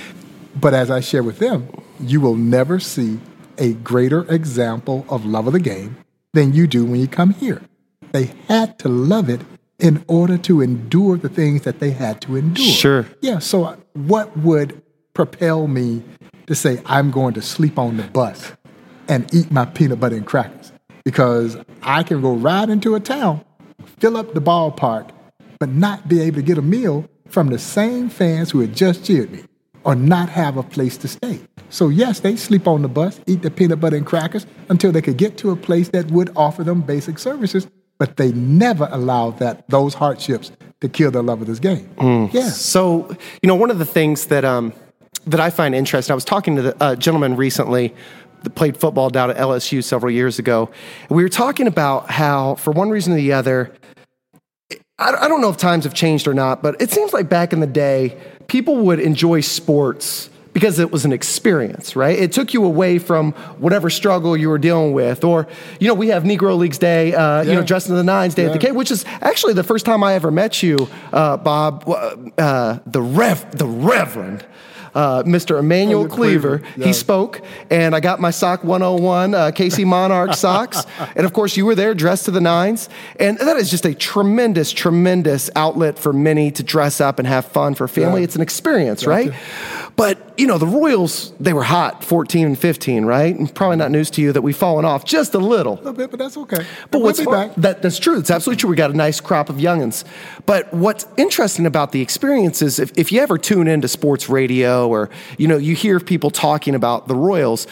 But 0.60 0.74
as 0.74 0.90
I 0.90 1.00
share 1.00 1.22
with 1.22 1.38
them, 1.38 1.68
you 2.00 2.20
will 2.20 2.36
never 2.36 2.80
see 2.80 3.20
a 3.60 3.74
greater 3.74 4.24
example 4.34 5.06
of 5.10 5.26
love 5.26 5.46
of 5.46 5.54
the 5.54 5.60
game 5.60 5.96
than 6.34 6.54
you 6.54 6.68
do 6.68 6.86
when 6.86 7.00
you 7.00 7.08
come 7.08 7.34
here. 7.34 7.62
They 8.12 8.32
had 8.48 8.78
to 8.80 8.90
love 8.90 9.30
it 9.30 9.42
in 9.80 10.04
order 10.08 10.38
to 10.38 10.62
endure 10.62 11.18
the 11.18 11.30
things 11.30 11.64
that 11.64 11.80
they 11.80 11.92
had 11.92 12.22
to 12.22 12.36
endure. 12.36 12.66
Sure. 12.66 13.08
Yeah. 13.22 13.40
So, 13.40 13.78
what 13.94 14.36
would 14.38 14.82
propel 15.14 15.68
me 15.68 16.04
to 16.48 16.56
say, 16.56 16.82
I'm 16.86 17.12
going 17.12 17.34
to 17.36 17.42
sleep 17.42 17.80
on 17.80 17.98
the 17.98 18.04
bus 18.04 18.54
and 19.08 19.32
eat 19.34 19.52
my 19.52 19.66
peanut 19.66 20.00
butter 20.00 20.16
and 20.16 20.26
crackers? 20.26 20.72
Because 21.04 21.58
I 21.82 22.04
can 22.04 22.22
go 22.22 22.34
ride 22.34 22.70
into 22.70 22.96
a 22.96 23.00
town, 23.00 23.44
fill 24.00 24.16
up 24.16 24.34
the 24.34 24.42
ballpark, 24.42 25.10
but 25.60 25.70
not 25.70 26.08
be 26.08 26.22
able 26.22 26.38
to 26.38 26.42
get 26.42 26.58
a 26.58 26.62
meal 26.62 27.10
from 27.28 27.48
the 27.48 27.60
same 27.60 28.10
fans 28.10 28.52
who 28.52 28.60
had 28.60 28.76
just 28.76 29.06
cheered 29.06 29.32
me 29.32 29.44
or 29.84 29.96
not 29.96 30.30
have 30.30 30.58
a 30.58 30.64
place 30.64 30.98
to 30.98 31.08
stay. 31.08 31.40
So, 31.70 31.90
yes, 31.90 32.20
they 32.20 32.36
sleep 32.36 32.68
on 32.68 32.82
the 32.82 32.88
bus, 32.88 33.20
eat 33.26 33.42
the 33.42 33.52
peanut 33.52 33.80
butter 33.80 33.98
and 33.98 34.06
crackers 34.06 34.46
until 34.70 34.92
they 34.92 35.02
could 35.02 35.18
get 35.18 35.38
to 35.40 35.52
a 35.52 35.56
place 35.56 35.90
that 35.90 36.12
would 36.12 36.32
offer 36.36 36.64
them 36.64 36.82
basic 36.82 37.20
services, 37.20 37.68
but 37.98 38.18
they 38.18 38.32
never 38.34 38.88
allowed 38.92 39.40
that 39.40 39.68
those 39.70 39.94
hardships 39.94 40.52
to 40.82 40.90
kill 40.90 41.12
their 41.12 41.24
love 41.24 41.42
of 41.42 41.48
this 41.48 41.60
game. 41.60 41.90
Mm. 41.98 42.34
Yeah. 42.34 42.50
So, 42.50 43.10
you 43.42 43.48
know, 43.48 43.56
one 43.56 43.72
of 43.72 43.80
the 43.80 43.86
things 43.86 44.28
that 44.28 44.46
um, 44.46 44.74
that 45.28 45.40
I 45.40 45.50
find 45.50 45.74
interesting, 45.74 46.12
I 46.12 46.16
was 46.16 46.26
talking 46.26 46.56
to 46.58 46.62
the 46.62 46.84
uh, 46.84 46.96
gentleman 46.96 47.36
recently 47.36 47.96
that 48.44 48.52
played 48.52 48.78
football 48.78 49.10
down 49.10 49.30
at 49.30 49.38
LSU 49.38 49.84
several 49.84 50.12
years 50.12 50.38
ago. 50.38 50.70
And 51.10 51.16
we 51.16 51.24
were 51.24 51.30
talking 51.30 51.68
about 51.68 52.12
how, 52.12 52.56
for 52.56 52.72
one 52.72 52.90
reason 52.90 53.14
or 53.14 53.16
the 53.16 53.34
other, 53.34 53.74
I, 55.00 55.14
I 55.14 55.28
don't 55.28 55.42
know 55.42 55.50
if 55.50 55.58
times 55.58 55.86
have 55.86 55.94
changed 55.94 56.28
or 56.28 56.34
not, 56.34 56.62
but 56.62 56.82
it 56.82 56.92
seems 56.92 57.14
like 57.14 57.30
back 57.30 57.54
in 57.54 57.62
the 57.62 57.68
day, 57.68 58.20
people 58.54 58.76
would 58.76 59.00
enjoy 59.00 59.42
sports 59.42 60.30
because 60.54 60.78
it 60.78 60.92
was 60.92 61.06
an 61.06 61.12
experience, 61.12 61.96
right? 61.96 62.20
It 62.20 62.32
took 62.32 62.54
you 62.54 62.64
away 62.66 63.00
from 63.00 63.32
whatever 63.58 63.90
struggle 63.90 64.38
you 64.38 64.48
were 64.48 64.60
dealing 64.60 64.94
with. 64.94 65.24
Or, 65.24 65.48
you 65.80 65.88
know, 65.88 65.96
we 65.96 66.10
have 66.10 66.22
Negro 66.22 66.56
Leagues 66.56 66.78
Day, 66.78 67.16
uh, 67.16 67.42
yeah. 67.42 67.50
you 67.50 67.56
know, 67.56 67.64
dressed 67.64 67.90
in 67.90 67.96
the 67.96 68.04
nines 68.04 68.36
day 68.36 68.44
yeah. 68.44 68.50
at 68.50 68.54
the 68.54 68.60
K, 68.60 68.72
which 68.72 68.92
is 68.92 69.06
actually 69.22 69.54
the 69.54 69.64
first 69.64 69.88
time 69.88 70.04
I 70.04 70.14
ever 70.14 70.30
met 70.30 70.62
you, 70.62 70.88
uh, 71.12 71.38
Bob, 71.38 71.90
uh, 72.38 72.78
the 72.86 73.02
Rev, 73.02 73.58
the 73.58 73.66
Reverend 73.66 74.46
uh, 74.96 75.24
Mr. 75.24 75.60
Emanuel 75.60 76.04
oh, 76.04 76.08
Cleaver. 76.08 76.62
Yeah. 76.78 76.88
He 76.88 76.94
spoke, 76.94 77.42
and 77.70 77.96
I 77.96 78.00
got 78.00 78.20
my 78.20 78.32
sock 78.32 78.64
101 78.64 79.34
uh, 79.34 79.52
KC 79.52 79.86
Monarch 79.94 80.34
socks. 80.36 80.86
And 81.16 81.26
of 81.26 81.34
course, 81.34 81.58
you 81.58 81.66
were 81.66 81.76
there 81.76 81.94
dressed 81.94 82.26
to 82.26 82.32
the 82.32 82.42
nines. 82.42 82.90
And 83.20 83.38
that 83.40 83.58
is 83.58 83.70
just 83.70 83.86
a 83.86 83.94
tremendous, 83.94 84.72
tremendous 84.72 85.50
outlet 85.56 85.98
for 85.98 86.14
many 86.14 86.52
to 86.52 86.64
dress 86.64 87.02
up 87.02 87.20
and 87.20 87.28
have 87.28 87.46
fun 87.46 87.76
for 87.76 87.88
family. 87.88 88.22
Yeah. 88.22 88.26
It's 88.26 88.36
an 88.36 88.42
experience, 88.42 89.06
right? 89.06 89.34
But, 89.96 90.34
you 90.40 90.48
know, 90.48 90.58
the 90.58 90.66
Royals, 90.66 91.34
they 91.40 91.54
were 91.54 91.64
hot 91.64 92.04
14 92.04 92.48
and 92.48 92.58
15, 92.58 93.06
right? 93.06 93.36
And 93.36 93.54
probably 93.54 93.78
not 93.78 93.92
news 93.92 94.10
to 94.12 94.22
you 94.22 94.32
that 94.32 94.42
we've 94.42 94.58
fallen 94.58 94.86
off 94.86 95.06
just 95.06 95.36
a 95.36 95.40
little. 95.40 95.74
A 95.74 95.76
little 95.76 95.94
bit, 95.94 96.10
but 96.10 96.18
that's 96.18 96.36
okay. 96.36 96.66
But 96.90 97.00
we'll 97.00 97.14
what's 97.14 97.56
that, 97.58 97.82
that's 97.82 98.00
true. 98.00 98.18
It's 98.18 98.32
absolutely 98.32 98.60
true. 98.60 98.72
We 98.72 98.76
got 98.76 98.90
a 98.90 98.98
nice 98.98 99.22
crop 99.22 99.50
of 99.50 99.58
youngins. 99.58 100.04
But 100.48 100.74
what's 100.74 101.06
interesting 101.18 101.68
about 101.68 101.92
the 101.92 102.02
experience 102.02 102.64
is 102.64 102.80
if, 102.80 102.92
if 102.98 103.12
you 103.12 103.22
ever 103.22 103.38
tune 103.38 103.68
into 103.68 103.88
sports 103.88 104.30
radio 104.30 104.83
or, 104.90 105.10
you 105.38 105.48
know, 105.48 105.58
you 105.58 105.76
hear 105.76 106.00
people 106.00 106.32
talking 106.32 106.76
about 106.76 107.08
the 107.08 107.16
Royals, 107.16 107.68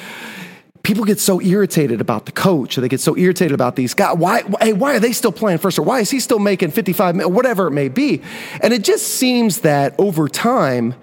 people 0.84 1.04
get 1.04 1.20
so 1.20 1.42
irritated 1.42 2.02
about 2.02 2.26
the 2.26 2.32
coach 2.32 2.78
or 2.78 2.82
they 2.82 2.90
get 2.90 3.00
so 3.00 3.16
irritated 3.16 3.54
about 3.54 3.76
these 3.76 3.94
guys 3.94 4.18
why 4.18 4.42
hey, 4.62 4.74
why 4.74 4.96
are 4.96 5.00
they 5.00 5.12
still 5.12 5.32
playing 5.32 5.60
first 5.60 5.78
or 5.78 5.84
why 5.84 6.00
is 6.00 6.10
he 6.10 6.20
still 6.20 6.40
making 6.40 6.72
55 6.72 7.32
whatever 7.32 7.68
it 7.68 7.72
may 7.72 7.88
be 7.88 8.20
and 8.62 8.74
it 8.74 8.84
just 8.84 9.08
seems 9.08 9.60
that 9.60 9.94
over 10.00 10.28
time 10.28 10.96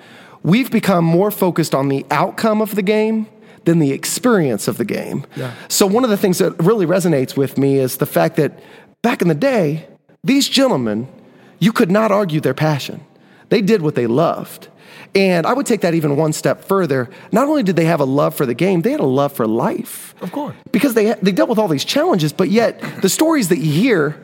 we've 0.43 0.69
become 0.69 1.05
more 1.05 1.31
focused 1.31 1.77
on 1.77 1.88
the 1.88 2.05
outcome 2.11 2.61
of 2.61 2.75
the 2.75 2.83
game 2.83 3.29
than 3.69 3.81
the 3.81 3.93
experience 3.93 4.67
of 4.67 4.79
the 4.79 4.85
game. 4.85 5.27
Yeah. 5.37 5.53
So, 5.69 5.87
one 5.87 6.03
of 6.03 6.09
the 6.09 6.17
things 6.17 6.38
that 6.38 6.59
really 6.59 6.87
resonates 6.87 7.37
with 7.37 7.59
me 7.59 7.79
is 7.79 7.99
the 7.99 8.07
fact 8.07 8.37
that 8.37 8.59
back 9.03 9.21
in 9.21 9.29
the 9.29 9.35
day, 9.35 9.87
these 10.25 10.49
gentlemen, 10.49 11.07
you 11.59 11.73
could 11.73 11.91
not 11.91 12.11
argue 12.11 12.41
their 12.41 12.55
passion. 12.55 13.05
They 13.50 13.61
did 13.61 13.83
what 13.83 13.95
they 13.95 14.07
loved. 14.07 14.69
And 15.15 15.47
I 15.47 15.53
would 15.53 15.67
take 15.67 15.81
that 15.81 15.95
even 15.95 16.17
one 16.17 16.33
step 16.33 16.65
further. 16.65 17.09
Not 17.33 17.49
only 17.49 17.62
did 17.62 17.77
they 17.77 17.87
have 17.87 18.00
a 18.00 18.05
love 18.05 18.35
for 18.35 18.47
the 18.47 18.55
game, 18.55 18.83
they 18.83 18.93
had 18.93 19.00
a 19.00 19.07
love 19.07 19.33
for 19.33 19.47
life. 19.47 20.15
Of 20.21 20.33
course. 20.33 20.55
Because 20.71 20.95
they, 20.95 21.15
they 21.15 21.33
dealt 21.33 21.49
with 21.49 21.59
all 21.59 21.69
these 21.69 21.85
challenges, 21.85 22.33
but 22.33 22.50
yet 22.50 22.81
the 23.03 23.09
stories 23.09 23.49
that 23.49 23.59
you 23.59 23.73
hear, 23.73 24.21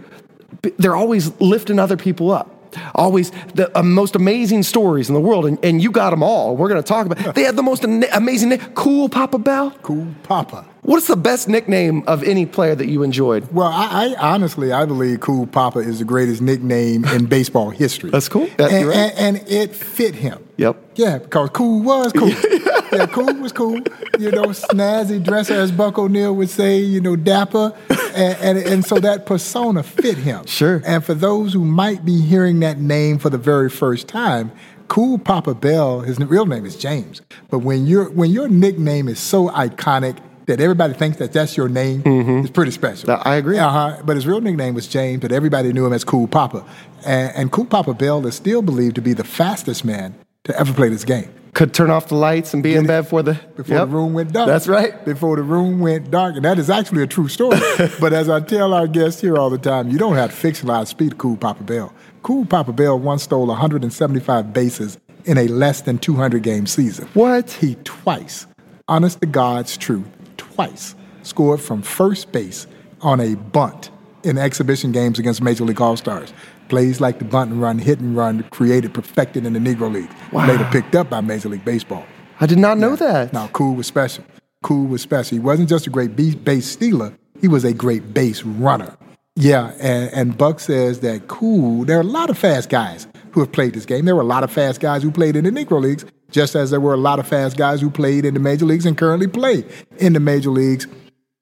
they're 0.79 0.97
always 0.97 1.39
lifting 1.41 1.79
other 1.79 1.97
people 1.97 2.31
up. 2.31 2.54
Always 2.95 3.31
the 3.55 3.77
uh, 3.79 3.83
most 3.83 4.17
amazing 4.17 4.63
stories 4.63 5.09
in 5.09 5.15
the 5.15 5.21
world, 5.21 5.47
and, 5.47 5.63
and 5.65 5.83
you 5.83 5.91
got 5.91 6.11
them 6.11 6.23
all. 6.23 6.57
We're 6.57 6.69
going 6.69 6.83
to 6.83 6.87
talk 6.87 7.07
about. 7.07 7.35
They 7.35 7.43
had 7.43 7.57
the 7.57 7.63
most 7.63 7.85
an- 7.85 8.05
amazing, 8.13 8.57
cool 8.75 9.09
Papa 9.09 9.39
Bell. 9.39 9.71
Cool 9.83 10.09
Papa. 10.23 10.67
What's 10.85 11.07
the 11.07 11.17
best 11.17 11.49
nickname 11.49 12.05
of 12.07 12.23
any 12.23 12.45
player 12.45 12.75
that 12.75 12.89
you 12.89 13.03
enjoyed? 13.03 13.51
Well, 13.51 13.69
I, 13.69 14.15
I 14.19 14.33
honestly, 14.35 14.71
I 14.71 14.85
believe 14.85 15.21
Cool 15.21 15.47
Papa 15.47 15.79
is 15.79 16.01
the 16.01 16.05
greatest 16.05 16.43
nickname 16.43 17.07
in 17.07 17.25
baseball 17.37 17.71
history. 17.71 18.11
That's 18.11 18.29
cool. 18.29 18.51
And, 18.59 18.89
right. 18.89 18.97
and, 19.17 19.39
and 19.39 19.49
it 19.49 19.75
fit 19.75 20.15
him. 20.15 20.47
Yep. 20.59 20.77
Yeah, 20.97 21.19
because 21.19 21.49
cool 21.51 21.83
was 21.83 22.13
cool. 22.13 22.29
yeah, 22.95 23.07
cool 23.07 23.35
was 23.35 23.53
cool. 23.53 23.81
You 24.19 24.31
know, 24.31 24.47
snazzy 24.47 25.23
dresser, 25.23 25.55
as 25.55 25.73
Buck 25.73 25.99
O'Neil 25.99 26.35
would 26.35 26.51
say, 26.51 26.79
you 26.79 27.01
know, 27.01 27.17
dapper. 27.17 27.73
And, 28.15 28.59
and, 28.59 28.59
and 28.59 28.85
so 28.85 29.01
that 29.01 29.27
persona 29.27 29.83
fit 29.83 30.17
him. 30.17 30.47
Sure. 30.47 30.81
And 30.87 31.05
for 31.05 31.15
those 31.15 31.53
who 31.53 31.65
might 31.65 32.05
be 32.05 32.21
hearing 32.21 32.61
that 32.61 32.79
name 32.79 33.19
for 33.19 33.29
the 33.29 33.39
very 33.39 33.69
first 33.69 34.07
time, 34.07 34.53
Cool 34.87 35.19
Papa 35.19 35.55
Bell, 35.55 36.01
his 36.01 36.19
real 36.21 36.47
name 36.47 36.65
is 36.65 36.77
James. 36.77 37.23
But 37.51 37.61
when, 37.61 37.87
your 37.87 38.11
when 38.11 38.31
your 38.31 38.49
nickname 38.49 39.09
is 39.09 39.19
so 39.19 39.49
iconic 39.49 40.19
that 40.47 40.61
everybody 40.61 40.93
thinks 40.93 41.17
that 41.17 41.33
that's 41.33 41.57
your 41.57 41.69
name, 41.69 42.03
it's 42.05 42.51
pretty 42.51 42.71
special. 42.71 43.11
I 43.11 43.37
agree. 43.37 43.59
Uh-huh. 43.59 44.03
But 44.05 44.17
his 44.17 44.27
real 44.27 44.41
nickname 44.43 44.75
was 44.75 44.87
James, 44.87 45.21
but 45.21 45.33
everybody 45.33 45.73
knew 45.73 45.87
him 45.87 45.93
as 45.93 46.05
Cool 46.05 46.29
Papa. 46.29 46.65
And, 47.05 47.35
and 47.35 47.51
Cool 47.51 47.65
Papa 47.65 47.95
Bell 47.95 48.25
is 48.27 48.35
still 48.35 48.63
believed 48.63 48.95
to 48.97 49.03
be 49.03 49.15
the 49.15 49.25
fastest 49.25 49.85
man 49.85 50.15
to 50.45 50.57
ever 50.59 50.73
play 50.73 50.91
this 50.91 51.05
game. 51.05 51.33
Could 51.55 51.73
turn 51.73 51.89
off 51.89 52.09
the 52.09 52.17
lights 52.17 52.53
and 52.53 52.63
be 52.63 52.75
in 52.75 52.87
bed 52.87 53.03
before 53.03 53.23
the 53.23 53.35
Before 53.57 53.77
Yep. 53.77 53.89
the 53.89 53.95
room 53.95 54.13
went 54.13 54.33
dark. 54.33 54.49
That's 54.49 54.67
right. 54.67 55.05
Before 55.05 55.37
the 55.37 55.43
room 55.43 55.79
went 55.79 56.11
dark. 56.11 56.35
And 56.35 56.45
that 56.45 56.59
is 56.59 56.69
actually 56.69 57.03
a 57.03 57.07
true 57.07 57.29
story. 57.29 57.61
but 58.01 58.13
as 58.13 58.29
I 58.29 58.41
tell 58.41 58.75
our 58.75 58.89
guests 58.89 59.21
here 59.21 59.37
all 59.37 59.51
the 59.51 59.59
time, 59.59 59.89
you 59.89 59.97
don't 59.97 60.17
have 60.17 60.39
to 60.39 60.47
fictionalize 60.49 60.89
speed 60.89 61.13
of 61.13 61.19
Cool 61.19 61.37
Papa 61.37 61.63
Bell. 61.63 61.95
Cool 62.25 62.45
Papa 62.45 62.73
Bell 62.73 62.99
once 62.99 63.23
stole 63.23 63.47
175 63.47 64.53
bases 64.53 64.99
in 65.25 65.39
a 65.39 65.47
less 65.47 65.81
than 65.83 65.99
200 65.99 66.43
game 66.43 66.67
season. 66.67 67.09
What? 67.15 67.51
He 67.53 67.77
twice, 67.85 68.47
honest 68.89 69.21
to 69.21 69.27
God's 69.27 69.77
truth, 69.77 70.07
twice 70.37 70.95
scored 71.23 71.61
from 71.61 71.83
first 71.83 72.33
base 72.33 72.67
on 73.01 73.21
a 73.21 73.35
bunt 73.37 73.91
in 74.25 74.39
exhibition 74.39 74.91
games 74.93 75.19
against 75.19 75.43
Major 75.43 75.65
League 75.65 75.81
All 75.81 75.97
Stars. 75.97 76.33
Plays 76.69 77.01
like 77.01 77.19
the 77.19 77.25
bunt 77.25 77.51
and 77.51 77.61
run, 77.61 77.79
hit 77.79 78.01
and 78.01 78.17
run, 78.17 78.43
created, 78.45 78.95
perfected 78.95 79.45
in 79.45 79.53
the 79.53 79.59
Negro 79.59 79.93
League. 79.93 80.11
Wow. 80.33 80.47
Later 80.47 80.67
picked 80.71 80.95
up 80.95 81.11
by 81.11 81.21
Major 81.21 81.49
League 81.49 81.65
Baseball. 81.65 82.05
I 82.41 82.47
did 82.47 82.59
not 82.59 82.79
know 82.79 82.97
that. 82.97 83.33
Now, 83.33 83.49
Cool 83.49 83.75
was 83.75 83.87
special. 83.87 84.25
Cool 84.63 84.87
was 84.87 85.03
special. 85.03 85.37
He 85.37 85.41
wasn't 85.41 85.69
just 85.69 85.87
a 85.87 85.91
great 85.91 86.17
base 86.17 86.67
stealer, 86.67 87.17
he 87.41 87.49
was 87.49 87.65
a 87.65 87.75
great 87.75 88.15
base 88.15 88.43
runner. 88.43 88.97
Yeah, 89.37 89.73
and, 89.81 90.13
and 90.13 90.39
Buck 90.39 90.61
says 90.61 91.01
that 91.01 91.29
Cool, 91.29 91.85
there 91.85 91.99
are 91.99 92.03
a 92.03 92.05
lot 92.05 92.31
of 92.31 92.39
fast 92.39 92.71
guys 92.71 93.07
who 93.33 93.41
have 93.41 93.51
played 93.53 93.75
this 93.75 93.85
game. 93.85 94.05
There 94.05 94.15
were 94.15 94.23
a 94.23 94.27
lot 94.27 94.45
of 94.45 94.51
fast 94.51 94.81
guys 94.81 95.03
who 95.03 95.11
played 95.11 95.35
in 95.35 95.45
the 95.45 95.51
Negro 95.51 95.83
Leagues, 95.83 96.05
just 96.31 96.55
as 96.55 96.71
there 96.71 96.81
were 96.81 96.95
a 96.95 96.99
lot 96.99 97.19
of 97.19 97.27
fast 97.27 97.57
guys 97.57 97.81
who 97.81 97.91
played 97.91 98.25
in 98.25 98.35
the 98.35 98.41
major 98.41 98.65
leagues 98.65 98.87
and 98.87 98.97
currently 98.97 99.27
play 99.27 99.65
in 99.99 100.13
the 100.13 100.21
major 100.21 100.51
leagues. 100.51 100.87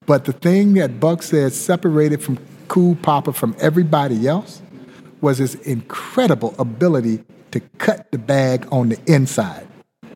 But 0.07 0.25
the 0.25 0.33
thing 0.33 0.75
that 0.75 0.99
Buck 0.99 1.23
says 1.23 1.59
separated 1.59 2.23
from 2.23 2.39
Cool 2.69 2.97
Papa 2.97 3.33
from 3.33 3.55
everybody 3.61 4.27
else 4.27 4.63
was 5.23 5.39
his 5.39 5.55
incredible 5.57 6.55
ability 6.59 7.25
to 7.53 7.61
cut 7.79 8.11
the 8.13 8.19
bag 8.19 8.67
on 8.71 8.91
the 8.91 8.99
inside. 9.07 9.67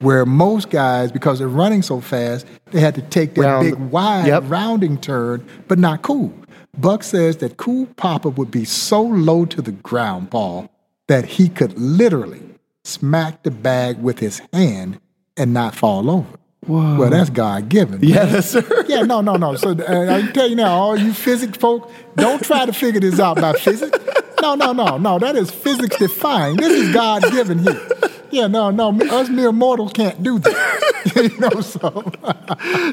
Where 0.01 0.27
most 0.27 0.69
guys, 0.69 1.11
because 1.11 1.39
they're 1.39 1.49
running 1.49 1.81
so 1.83 2.01
fast, 2.03 2.45
they 2.71 2.81
had 2.81 2.95
to 2.97 3.03
take 3.03 3.35
that 3.37 3.43
Round- 3.43 3.71
big 3.71 3.79
wide 3.91 4.27
Yep. 4.27 4.45
rounding 4.49 4.99
turn, 4.99 5.43
but 5.69 5.79
not 5.79 6.03
cool. 6.03 6.33
Buck 6.79 7.03
says 7.03 7.39
that 7.39 7.57
Cool 7.57 7.87
Papa 7.97 8.29
would 8.29 8.51
be 8.51 8.67
so 8.67 9.01
low 9.03 9.47
to 9.47 9.63
the 9.63 9.73
ground, 9.73 10.31
Paul, 10.31 10.69
that 11.09 11.25
he 11.25 11.49
could 11.49 11.79
literally 11.79 12.43
smack 12.85 13.43
the 13.43 13.51
bag 13.51 13.99
with 14.03 14.19
his 14.19 14.43
hand 14.53 14.99
and 15.39 15.55
not 15.55 15.75
fall 15.75 16.11
over. 16.11 16.27
Whoa. 16.67 16.99
Well, 16.99 17.11
that's 17.11 17.31
God 17.31 17.69
given. 17.69 18.03
Yes, 18.03 18.51
sir. 18.51 18.85
Yeah, 18.89 19.03
no, 19.03 19.21
no, 19.21 19.37
no. 19.37 19.55
So 19.57 19.71
uh, 19.71 20.17
I 20.17 20.31
tell 20.33 20.49
you 20.49 20.57
now, 20.57 20.75
all 20.75 20.99
you 20.99 21.13
physics 21.13 21.57
folk, 21.59 21.91
don't 22.17 22.43
try 22.43 22.67
to 22.67 22.73
figure 22.73 23.01
this 23.01 23.21
out 23.21 23.41
by 23.41 23.53
physics. 23.53 23.97
No, 24.43 24.55
no, 24.55 24.73
no, 24.73 24.99
no. 24.99 25.19
That 25.19 25.37
is 25.37 25.51
physics 25.51 25.97
defying. 25.97 26.57
This 26.57 26.73
is 26.73 26.93
God 26.95 27.23
given 27.31 27.61
here. 27.61 27.89
Yeah, 28.31 28.47
no, 28.47 28.71
no. 28.71 28.91
Us 28.91 29.29
mere 29.29 29.53
mortals 29.53 29.93
can't 29.93 30.23
do 30.23 30.39
that. 30.39 31.13
you 31.17 31.39
know, 31.39 31.61
so 31.61 32.13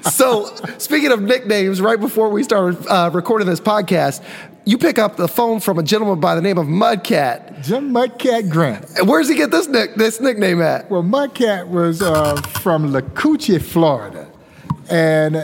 so, 0.10 0.56
speaking 0.78 1.12
of 1.12 1.22
nicknames, 1.22 1.82
right 1.82 2.00
before 2.00 2.30
we 2.30 2.44
started 2.44 2.86
uh, 2.88 3.10
recording 3.14 3.48
this 3.48 3.60
podcast, 3.60 4.24
you 4.66 4.78
pick 4.78 4.98
up 4.98 5.18
the 5.18 5.28
phone 5.28 5.60
from 5.60 5.80
a 5.80 5.84
gentleman 5.84 6.20
by 6.20 6.36
the 6.36 6.42
name 6.42 6.58
of 6.58 6.68
Mudcat. 6.68 7.64
Jim 7.64 7.92
Mudcat 7.92 8.50
Grant. 8.50 8.86
Where's 9.06 9.28
he 9.28 9.36
get 9.36 9.52
this 9.52 9.68
nick 9.68 9.96
this 9.96 10.22
nickname 10.22 10.62
at? 10.62 10.90
Well, 10.90 11.04
Mudcat 11.04 11.68
was 11.68 12.02
uh, 12.02 12.36
from 12.42 12.92
Lacoochee, 12.92 13.62
Florida, 13.62 14.30
and 14.90 15.36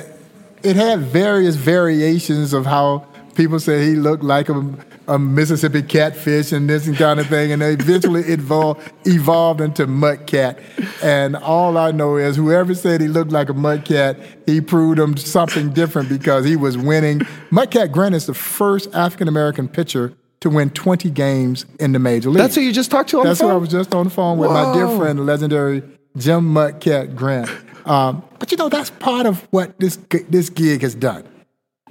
it 0.63 0.75
had 0.75 0.99
various 0.99 1.55
variations 1.55 2.53
of 2.53 2.65
how 2.65 3.05
people 3.35 3.59
say 3.59 3.85
he 3.85 3.95
looked 3.95 4.23
like 4.23 4.49
a, 4.49 4.75
a 5.09 5.17
Mississippi 5.17 5.81
catfish 5.81 6.51
and 6.51 6.69
this 6.69 6.87
and 6.87 6.95
kind 6.95 7.19
of 7.19 7.27
thing, 7.27 7.51
and 7.51 7.61
they 7.61 7.73
eventually 7.73 8.21
evolved 8.21 8.93
evolved 9.05 9.59
into 9.59 9.87
Mudcat. 9.87 10.59
And 11.03 11.35
all 11.35 11.77
I 11.77 11.91
know 11.91 12.17
is 12.17 12.35
whoever 12.35 12.75
said 12.75 13.01
he 13.01 13.07
looked 13.07 13.31
like 13.31 13.49
a 13.49 13.53
Mudcat, 13.53 14.23
he 14.45 14.61
proved 14.61 14.99
him 14.99 15.17
something 15.17 15.73
different 15.73 16.09
because 16.09 16.45
he 16.45 16.55
was 16.55 16.77
winning. 16.77 17.19
Mudcat 17.51 17.91
Grant 17.91 18.13
is 18.13 18.27
the 18.27 18.35
first 18.35 18.93
African 18.93 19.27
American 19.27 19.67
pitcher 19.67 20.13
to 20.41 20.49
win 20.49 20.69
20 20.69 21.09
games 21.09 21.65
in 21.79 21.91
the 21.91 21.99
major 21.99 22.29
leagues. 22.29 22.41
That's 22.41 22.55
who 22.55 22.61
you 22.61 22.71
just 22.71 22.91
talked 22.91 23.09
to 23.09 23.19
on 23.19 23.25
That's 23.25 23.39
the 23.39 23.47
who. 23.47 23.53
I 23.53 23.57
was 23.57 23.69
just 23.69 23.93
on 23.93 24.05
the 24.05 24.11
phone 24.11 24.37
with 24.37 24.51
my 24.51 24.73
dear 24.73 24.87
friend, 24.95 25.19
the 25.19 25.23
legendary 25.23 25.81
Jim 26.17 26.53
Mudcat 26.53 27.15
Grant. 27.15 27.49
Um, 27.85 28.23
but 28.37 28.51
you 28.51 28.57
know, 28.57 28.69
that's 28.69 28.91
part 28.91 29.25
of 29.25 29.47
what 29.51 29.79
this 29.79 29.97
this 30.29 30.49
gig 30.49 30.83
has 30.83 30.93
done. 30.93 31.27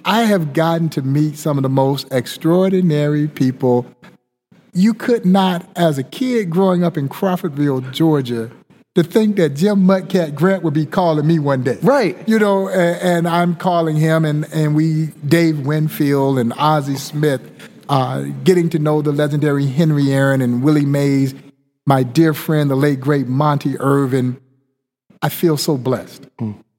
I 0.05 0.23
have 0.25 0.52
gotten 0.52 0.88
to 0.90 1.02
meet 1.02 1.37
some 1.37 1.59
of 1.59 1.62
the 1.62 1.69
most 1.69 2.09
extraordinary 2.11 3.28
people. 3.28 3.87
You 4.73 4.95
could 4.95 5.25
not, 5.25 5.69
as 5.76 5.99
a 5.99 6.02
kid 6.02 6.50
growing 6.50 6.85
up 6.85 6.97
in 6.97 7.09
Crawfordville, 7.09 7.93
Georgia, 7.93 8.50
to 8.95 9.02
think 9.02 9.37
that 9.37 9.50
Jim 9.50 9.87
Mudcat 9.87 10.35
Grant 10.35 10.62
would 10.62 10.75
be 10.75 10.87
calling 10.87 11.26
me 11.26 11.38
one 11.38 11.62
day. 11.62 11.78
Right. 11.83 12.17
You 12.28 12.38
know, 12.38 12.69
and, 12.69 13.00
and 13.00 13.28
I'm 13.28 13.55
calling 13.55 13.97
him, 13.97 14.25
and, 14.25 14.45
and 14.52 14.75
we, 14.75 15.07
Dave 15.26 15.67
Winfield 15.67 16.38
and 16.38 16.52
Ozzie 16.55 16.97
Smith, 16.97 17.40
uh, 17.88 18.23
getting 18.45 18.69
to 18.71 18.78
know 18.78 19.02
the 19.02 19.12
legendary 19.12 19.67
Henry 19.67 20.11
Aaron 20.11 20.40
and 20.40 20.62
Willie 20.62 20.85
Mays, 20.85 21.35
my 21.87 22.02
dear 22.02 22.35
friend, 22.35 22.71
the 22.71 22.76
late 22.76 23.00
great 23.00 23.26
Monte 23.26 23.76
Irvin. 23.78 24.40
I 25.23 25.28
feel 25.28 25.57
so 25.57 25.76
blessed. 25.76 26.26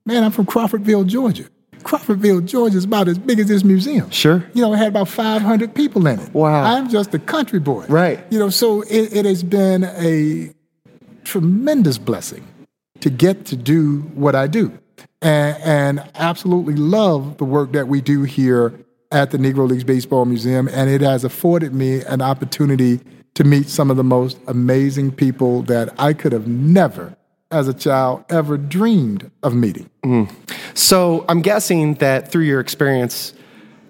Man, 0.05 0.23
I'm 0.23 0.31
from 0.31 0.45
Crawfordville, 0.45 1.07
Georgia. 1.07 1.45
Crawfordville, 1.83 2.45
Georgia 2.45 2.77
is 2.77 2.85
about 2.85 3.07
as 3.07 3.17
big 3.17 3.39
as 3.39 3.47
this 3.47 3.63
museum. 3.63 4.09
Sure. 4.11 4.43
You 4.53 4.61
know, 4.61 4.73
it 4.73 4.77
had 4.77 4.89
about 4.89 5.07
500 5.07 5.73
people 5.73 6.05
in 6.07 6.19
it. 6.19 6.33
Wow. 6.33 6.63
I'm 6.63 6.89
just 6.89 7.13
a 7.13 7.19
country 7.19 7.59
boy. 7.59 7.85
Right. 7.87 8.23
You 8.29 8.39
know, 8.39 8.49
so 8.49 8.81
it, 8.83 9.13
it 9.13 9.25
has 9.25 9.43
been 9.43 9.83
a 9.83 10.53
tremendous 11.23 11.97
blessing 11.97 12.47
to 13.01 13.09
get 13.09 13.45
to 13.45 13.55
do 13.55 14.01
what 14.13 14.35
I 14.35 14.47
do 14.47 14.77
and, 15.21 15.57
and 15.63 16.11
absolutely 16.15 16.75
love 16.75 17.37
the 17.37 17.45
work 17.45 17.71
that 17.73 17.87
we 17.87 18.01
do 18.01 18.23
here 18.23 18.73
at 19.11 19.31
the 19.31 19.37
Negro 19.37 19.67
Leagues 19.67 19.83
Baseball 19.83 20.25
Museum. 20.25 20.67
And 20.67 20.89
it 20.89 21.01
has 21.01 21.23
afforded 21.23 21.73
me 21.73 22.01
an 22.03 22.21
opportunity 22.21 22.99
to 23.35 23.43
meet 23.43 23.69
some 23.69 23.89
of 23.89 23.97
the 23.97 24.03
most 24.03 24.37
amazing 24.47 25.11
people 25.11 25.61
that 25.63 25.93
I 25.99 26.13
could 26.13 26.33
have 26.33 26.47
never, 26.47 27.15
as 27.51 27.67
a 27.67 27.73
child, 27.73 28.23
ever 28.29 28.57
dreamed 28.57 29.31
of 29.43 29.55
meeting. 29.55 29.89
So 30.73 31.25
I'm 31.27 31.41
guessing 31.41 31.95
that 31.95 32.31
through 32.31 32.43
your 32.43 32.59
experience, 32.59 33.33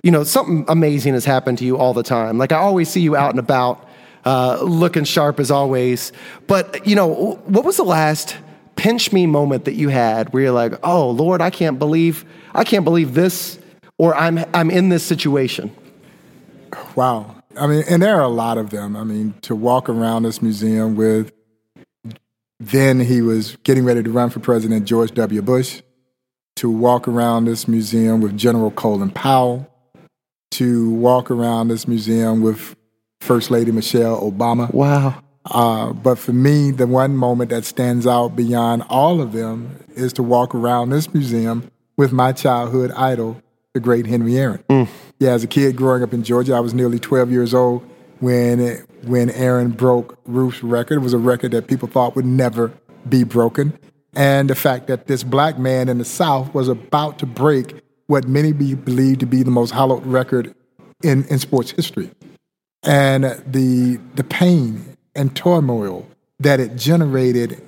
you 0.04 0.12
know, 0.12 0.24
something 0.24 0.66
amazing 0.68 1.14
has 1.14 1.26
happened 1.26 1.58
to 1.60 1.66
you 1.66 1.78
all 1.78 1.94
the 1.94 2.04
time. 2.04 2.38
Like 2.38 2.52
I 2.52 2.58
always 2.58 2.90
see 2.90 3.02
you 3.02 3.16
out 3.16 3.32
and 3.32 3.40
about, 3.40 3.86
uh, 4.26 4.60
looking 4.62 5.04
sharp 5.04 5.40
as 5.40 5.52
always. 5.52 6.12
But 6.48 6.86
you 6.86 6.96
know, 6.96 7.40
what 7.46 7.66
was 7.66 7.78
the 7.78 7.84
last 7.84 8.38
pinch 8.76 9.12
me 9.12 9.26
moment 9.26 9.66
that 9.66 9.74
you 9.74 9.90
had 9.90 10.32
where 10.34 10.44
you're 10.44 10.52
like, 10.52 10.74
"Oh 10.84 11.10
Lord, 11.10 11.42
I 11.42 11.50
can't 11.50 11.80
believe, 11.80 12.26
I 12.54 12.64
can't 12.64 12.86
believe 12.86 13.14
this," 13.14 13.60
or 13.98 14.16
"I'm 14.16 14.44
I'm 14.54 14.72
in 14.72 14.90
this 14.90 15.04
situation." 15.04 15.72
Wow. 16.96 17.36
I 17.58 17.68
mean, 17.68 17.84
and 17.90 18.02
there 18.02 18.16
are 18.16 18.22
a 18.22 18.30
lot 18.30 18.58
of 18.58 18.70
them. 18.70 18.96
I 18.96 19.04
mean, 19.04 19.34
to 19.42 19.56
walk 19.56 19.90
around 19.90 20.24
this 20.24 20.42
museum 20.42 20.96
with, 20.96 21.32
then 22.60 23.00
he 23.00 23.22
was 23.22 23.56
getting 23.64 23.86
ready 23.86 24.04
to 24.04 24.10
run 24.12 24.30
for 24.30 24.40
president, 24.40 24.86
George 24.86 25.12
W. 25.14 25.42
Bush, 25.42 25.82
to 26.58 26.70
walk 26.70 27.08
around 27.08 27.46
this 27.46 27.68
museum 27.68 28.22
with 28.22 28.38
General 28.38 28.72
Colin 28.72 29.12
Powell, 29.12 29.68
to 30.52 30.90
walk 30.92 31.32
around 31.32 31.70
this 31.70 31.88
museum 31.88 32.42
with 32.42 32.76
First 33.22 33.50
Lady 33.50 33.72
Michelle 33.72 34.20
Obama. 34.20 34.74
Wow. 34.74 35.24
Uh, 35.46 35.94
but 35.94 36.20
for 36.20 36.34
me, 36.34 36.72
the 36.72 36.86
one 36.86 37.16
moment 37.16 37.50
that 37.50 37.64
stands 37.64 38.06
out 38.06 38.36
beyond 38.36 38.84
all 38.90 39.22
of 39.22 39.32
them 39.32 39.84
is 39.96 40.12
to 40.14 40.24
walk 40.24 40.54
around 40.54 40.90
this 40.90 41.14
museum 41.14 41.72
with 41.98 42.12
my 42.12 42.32
childhood 42.34 42.92
idol, 42.92 43.42
the 43.74 43.80
great 43.80 44.06
Henry 44.06 44.38
Aaron. 44.38 44.64
Yeah, 45.20 45.32
as 45.32 45.44
a 45.44 45.48
kid 45.48 45.76
growing 45.76 46.04
up 46.04 46.14
in 46.14 46.24
Georgia, 46.24 46.54
I 46.54 46.60
was 46.60 46.74
nearly 46.74 47.00
12 47.00 47.32
years 47.32 47.54
old. 47.54 47.84
when 48.20 48.86
when 49.04 49.30
Aaron 49.32 49.72
broke 49.72 50.18
Ruth's 50.26 50.64
record. 50.64 50.96
It 50.96 51.02
was 51.02 51.14
a 51.14 51.18
record 51.18 51.52
that 51.52 51.68
people 51.68 51.88
thought 51.88 52.16
would 52.16 52.26
never 52.26 52.72
be 53.08 53.24
broken, 53.24 53.78
and 54.14 54.50
the 54.50 54.56
fact 54.56 54.88
that 54.88 55.08
this 55.08 55.24
black 55.24 55.58
man 55.58 55.90
in 55.90 55.98
the 55.98 56.06
South 56.06 56.54
was 56.54 56.68
about 56.68 57.20
to 57.20 57.26
break 57.26 57.82
what 58.08 58.28
many 58.28 58.52
be, 58.52 58.74
believe 58.74 59.20
to 59.20 59.26
be 59.26 59.44
the 59.44 59.52
most 59.52 59.72
hallowed 59.72 60.06
record 60.06 60.54
in, 61.04 61.26
in 61.26 61.40
sports 61.40 61.72
history, 61.72 62.10
and 62.84 63.24
the 63.48 64.00
the 64.16 64.24
pain 64.24 64.98
and 65.16 65.36
turmoil 65.36 66.08
that 66.40 66.60
it 66.60 66.76
generated 66.76 67.62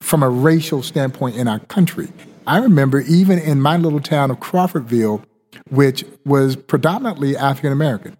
from 0.00 0.22
a 0.22 0.28
racial 0.28 0.82
standpoint 0.82 1.36
in 1.36 1.48
our 1.48 1.58
country. 1.60 2.08
I 2.46 2.58
remember 2.58 3.00
even 3.00 3.38
in 3.38 3.60
my 3.60 3.76
little 3.76 4.00
town 4.00 4.30
of 4.30 4.38
Crawfordville, 4.38 5.24
which 5.70 6.04
was 6.24 6.56
predominantly 6.56 7.36
African 7.36 7.72
American, 7.72 8.16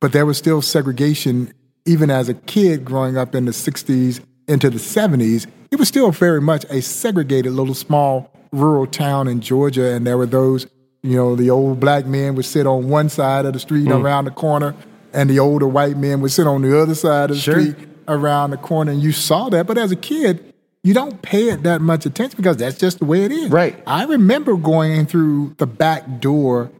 but 0.00 0.12
there 0.12 0.26
was 0.26 0.36
still 0.36 0.62
segregation 0.62 1.52
even 1.86 2.10
as 2.10 2.28
a 2.28 2.34
kid 2.34 2.84
growing 2.84 3.16
up 3.16 3.34
in 3.34 3.44
the 3.44 3.52
60s 3.52 4.20
into 4.48 4.70
the 4.70 4.78
70s. 4.78 5.46
It 5.70 5.78
was 5.78 5.88
still 5.88 6.10
very 6.10 6.40
much 6.40 6.64
a 6.64 6.82
segregated 6.82 7.52
little 7.52 7.74
small 7.74 8.30
rural 8.52 8.86
town 8.86 9.28
in 9.28 9.40
Georgia, 9.40 9.92
and 9.94 10.06
there 10.06 10.18
were 10.18 10.26
those, 10.26 10.66
you 11.02 11.16
know, 11.16 11.34
the 11.34 11.50
old 11.50 11.80
black 11.80 12.06
men 12.06 12.34
would 12.34 12.44
sit 12.44 12.66
on 12.66 12.88
one 12.88 13.08
side 13.08 13.46
of 13.46 13.54
the 13.54 13.58
street 13.58 13.86
mm. 13.86 14.02
around 14.02 14.26
the 14.26 14.30
corner, 14.30 14.74
and 15.12 15.30
the 15.30 15.38
older 15.38 15.66
white 15.66 15.96
men 15.96 16.20
would 16.20 16.32
sit 16.32 16.46
on 16.46 16.62
the 16.62 16.78
other 16.78 16.94
side 16.94 17.30
of 17.30 17.36
the 17.36 17.42
sure. 17.42 17.60
street 17.60 17.88
around 18.08 18.50
the 18.50 18.56
corner, 18.58 18.92
and 18.92 19.02
you 19.02 19.12
saw 19.12 19.48
that. 19.48 19.66
But 19.66 19.78
as 19.78 19.90
a 19.90 19.96
kid, 19.96 20.52
you 20.84 20.94
don't 20.94 21.22
pay 21.22 21.48
it 21.48 21.62
that 21.62 21.80
much 21.80 22.06
attention 22.06 22.36
because 22.36 22.56
that's 22.56 22.76
just 22.76 22.98
the 22.98 23.04
way 23.04 23.24
it 23.24 23.32
is. 23.32 23.50
Right. 23.50 23.80
I 23.86 24.04
remember 24.04 24.56
going 24.56 24.92
in 24.92 25.06
through 25.06 25.54
the 25.58 25.66
back 25.66 26.20
door 26.20 26.70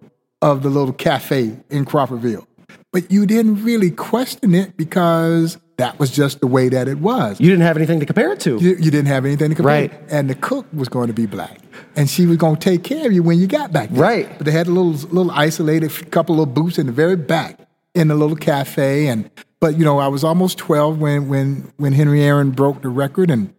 of 0.43 0.63
the 0.63 0.69
little 0.69 0.93
cafe 0.93 1.57
in 1.71 1.85
Crawfordville, 1.85 2.47
but 2.93 3.11
you 3.11 3.27
didn't 3.27 3.65
really 3.65 3.91
question 3.91 4.55
it 4.55 4.77
because 4.77 5.59
that 5.79 5.99
was 5.99 6.11
just 6.11 6.41
the 6.41 6.47
way 6.47 6.69
that 6.69 6.87
it 6.87 6.99
was. 6.99 7.41
You 7.41 7.49
didn't 7.49 7.63
have 7.63 7.77
anything 7.77 7.99
to 8.01 8.07
compare 8.07 8.33
it 8.33 8.41
to. 8.41 8.59
You, 8.59 8.77
you 8.77 8.91
didn't 8.91 9.07
have 9.07 9.25
anything 9.25 9.49
to 9.49 9.55
compare. 9.57 9.75
Right. 9.75 9.93
It. 9.93 10.05
And 10.11 10.31
the 10.31 10.35
cook 10.35 10.67
was 10.73 10.89
going 10.89 11.09
to 11.09 11.13
be 11.15 11.27
black, 11.27 11.59
and 11.97 12.09
she 12.09 12.27
was 12.27 12.37
going 12.37 12.57
to 12.57 12.61
take 12.61 12.85
care 12.85 13.07
of 13.07 13.13
you 13.13 13.23
when 13.23 13.39
you 13.39 13.47
got 13.47 13.73
back 13.73 13.89
there. 13.89 14.01
Right. 14.01 14.39
But 14.39 14.45
they 14.47 14.53
had 14.53 14.67
a 14.67 14.71
little 14.71 14.93
little 14.93 15.33
isolated 15.33 16.11
couple 16.13 16.41
of 16.41 16.55
booths 16.55 16.79
in 16.79 16.87
the 16.87 16.93
very 16.93 17.17
back 17.17 17.59
in 17.95 18.09
the 18.09 18.15
little 18.15 18.37
cafe, 18.37 19.09
and 19.09 19.31
but 19.59 19.79
you 19.79 19.85
know 19.85 19.99
I 19.99 20.09
was 20.09 20.23
almost 20.23 20.59
twelve 20.59 20.99
when 21.01 21.29
when 21.29 21.73
when 21.79 21.95
Henry 21.95 22.23
Aaron 22.23 22.51
broke 22.51 22.83
the 22.83 22.89
record, 22.89 23.31
and 23.31 23.53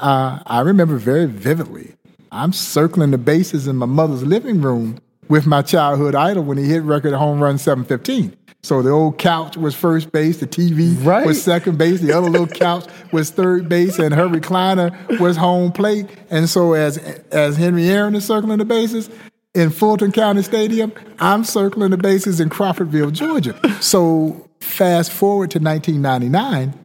uh, 0.00 0.40
I 0.44 0.60
remember 0.60 0.96
very 0.96 1.26
vividly. 1.26 1.94
I'm 2.32 2.52
circling 2.52 3.10
the 3.10 3.18
bases 3.18 3.66
in 3.66 3.76
my 3.76 3.86
mother's 3.86 4.22
living 4.22 4.60
room 4.60 4.98
with 5.28 5.46
my 5.46 5.62
childhood 5.62 6.14
idol 6.14 6.42
when 6.42 6.58
he 6.58 6.64
hit 6.64 6.82
record 6.82 7.14
home 7.14 7.40
run 7.40 7.56
715. 7.56 8.36
So 8.62 8.82
the 8.82 8.90
old 8.90 9.18
couch 9.18 9.56
was 9.56 9.74
first 9.74 10.12
base, 10.12 10.38
the 10.38 10.46
TV 10.46 10.94
right. 11.04 11.26
was 11.26 11.42
second 11.42 11.78
base, 11.78 12.00
the 12.00 12.12
other 12.12 12.28
little 12.28 12.46
couch 12.46 12.86
was 13.10 13.30
third 13.30 13.68
base, 13.68 13.98
and 13.98 14.14
her 14.14 14.28
recliner 14.28 15.18
was 15.18 15.36
home 15.36 15.72
plate. 15.72 16.06
And 16.28 16.48
so 16.48 16.74
as 16.74 16.98
as 17.32 17.56
Henry 17.56 17.88
Aaron 17.88 18.14
is 18.14 18.26
circling 18.26 18.58
the 18.58 18.66
bases 18.66 19.08
in 19.54 19.70
Fulton 19.70 20.12
County 20.12 20.42
Stadium, 20.42 20.92
I'm 21.18 21.44
circling 21.44 21.90
the 21.90 21.96
bases 21.96 22.38
in 22.38 22.50
Crawfordville, 22.50 23.12
Georgia. 23.12 23.58
So 23.80 24.48
fast 24.60 25.10
forward 25.10 25.50
to 25.52 25.58
1999, 25.58 26.84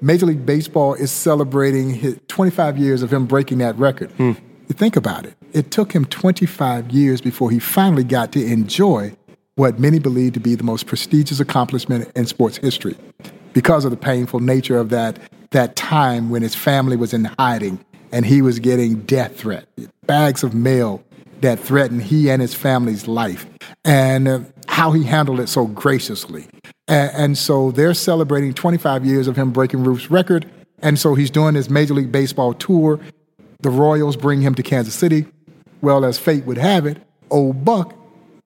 Major 0.00 0.26
League 0.26 0.46
Baseball 0.46 0.94
is 0.94 1.10
celebrating 1.10 1.90
his 1.90 2.18
25 2.28 2.78
years 2.78 3.02
of 3.02 3.12
him 3.12 3.26
breaking 3.26 3.58
that 3.58 3.76
record. 3.78 4.10
Hmm. 4.12 4.32
You 4.68 4.74
think 4.74 4.96
about 4.96 5.26
it. 5.26 5.34
It 5.52 5.70
took 5.70 5.92
him 5.92 6.06
25 6.06 6.90
years 6.90 7.20
before 7.20 7.50
he 7.50 7.58
finally 7.58 8.04
got 8.04 8.32
to 8.32 8.44
enjoy 8.44 9.14
what 9.56 9.78
many 9.78 9.98
believe 9.98 10.32
to 10.32 10.40
be 10.40 10.54
the 10.54 10.64
most 10.64 10.86
prestigious 10.86 11.40
accomplishment 11.40 12.10
in 12.16 12.26
sports 12.26 12.56
history 12.56 12.96
because 13.52 13.84
of 13.84 13.90
the 13.90 13.96
painful 13.96 14.40
nature 14.40 14.78
of 14.78 14.90
that, 14.90 15.18
that 15.50 15.76
time 15.76 16.28
when 16.30 16.42
his 16.42 16.54
family 16.54 16.96
was 16.96 17.14
in 17.14 17.26
hiding 17.38 17.84
and 18.12 18.26
he 18.26 18.42
was 18.42 18.58
getting 18.58 19.00
death 19.02 19.36
threats, 19.38 19.66
bags 20.06 20.42
of 20.42 20.54
mail 20.54 21.02
that 21.40 21.58
threatened 21.58 22.02
he 22.02 22.30
and 22.30 22.40
his 22.42 22.54
family's 22.54 23.06
life, 23.06 23.46
and 23.84 24.28
uh, 24.28 24.40
how 24.66 24.92
he 24.92 25.04
handled 25.04 25.40
it 25.40 25.48
so 25.48 25.66
graciously. 25.66 26.46
And, 26.88 27.10
and 27.14 27.38
so 27.38 27.70
they're 27.70 27.94
celebrating 27.94 28.54
25 28.54 29.04
years 29.04 29.28
of 29.28 29.36
him 29.36 29.50
breaking 29.52 29.84
Ruth's 29.84 30.10
record. 30.10 30.50
And 30.80 30.98
so 30.98 31.14
he's 31.14 31.30
doing 31.30 31.54
his 31.54 31.70
Major 31.70 31.94
League 31.94 32.12
Baseball 32.12 32.54
tour. 32.54 32.98
The 33.60 33.70
Royals 33.70 34.16
bring 34.16 34.40
him 34.40 34.54
to 34.56 34.62
Kansas 34.62 34.94
City. 34.94 35.26
Well, 35.80 36.04
as 36.04 36.18
fate 36.18 36.44
would 36.44 36.58
have 36.58 36.86
it, 36.86 36.98
old 37.30 37.64
Buck 37.64 37.94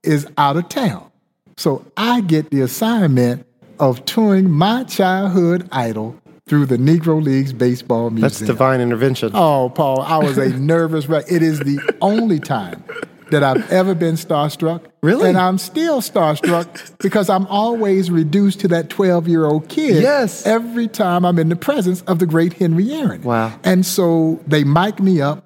is 0.03 0.27
out 0.37 0.57
of 0.57 0.69
town. 0.69 1.11
So 1.57 1.85
I 1.97 2.21
get 2.21 2.51
the 2.51 2.61
assignment 2.61 3.47
of 3.79 4.05
touring 4.05 4.51
my 4.51 4.85
childhood 4.85 5.69
idol 5.73 6.17
through 6.49 6.67
the 6.67 6.77
Negro 6.77 7.23
Leagues 7.23 7.53
Baseball 7.53 8.11
Museum. 8.11 8.23
That's 8.23 8.41
divine 8.41 8.81
intervention. 8.81 9.31
Oh, 9.35 9.71
Paul, 9.71 10.01
I 10.01 10.19
was 10.19 10.39
a 10.39 10.49
nervous 10.59 11.07
wreck. 11.07 11.27
It 11.31 11.43
is 11.43 11.61
the 11.61 11.79
only 12.01 12.41
time 12.41 12.83
that 13.31 13.43
I've 13.45 13.71
ever 13.71 13.95
been 13.95 14.15
starstruck. 14.15 14.83
Really? 15.03 15.29
And 15.29 15.39
I'm 15.39 15.59
still 15.59 16.01
starstruck 16.01 16.97
because 16.99 17.29
I'm 17.29 17.47
always 17.47 18.11
reduced 18.11 18.61
to 18.61 18.69
that 18.69 18.89
12 18.89 19.29
year 19.29 19.45
old 19.45 19.69
kid. 19.69 20.03
Yes. 20.03 20.47
Every 20.47 20.89
time 20.89 21.25
I'm 21.25 21.39
in 21.39 21.49
the 21.49 21.57
presence 21.57 22.03
of 22.03 22.19
the 22.19 22.27
great 22.27 22.55
Henry 22.55 22.93
Aaron. 22.93 23.23
Wow. 23.23 23.59
And 23.65 23.85
so 23.85 24.41
they 24.47 24.65
mic 24.65 25.01
me 25.01 25.21
up. 25.21 25.45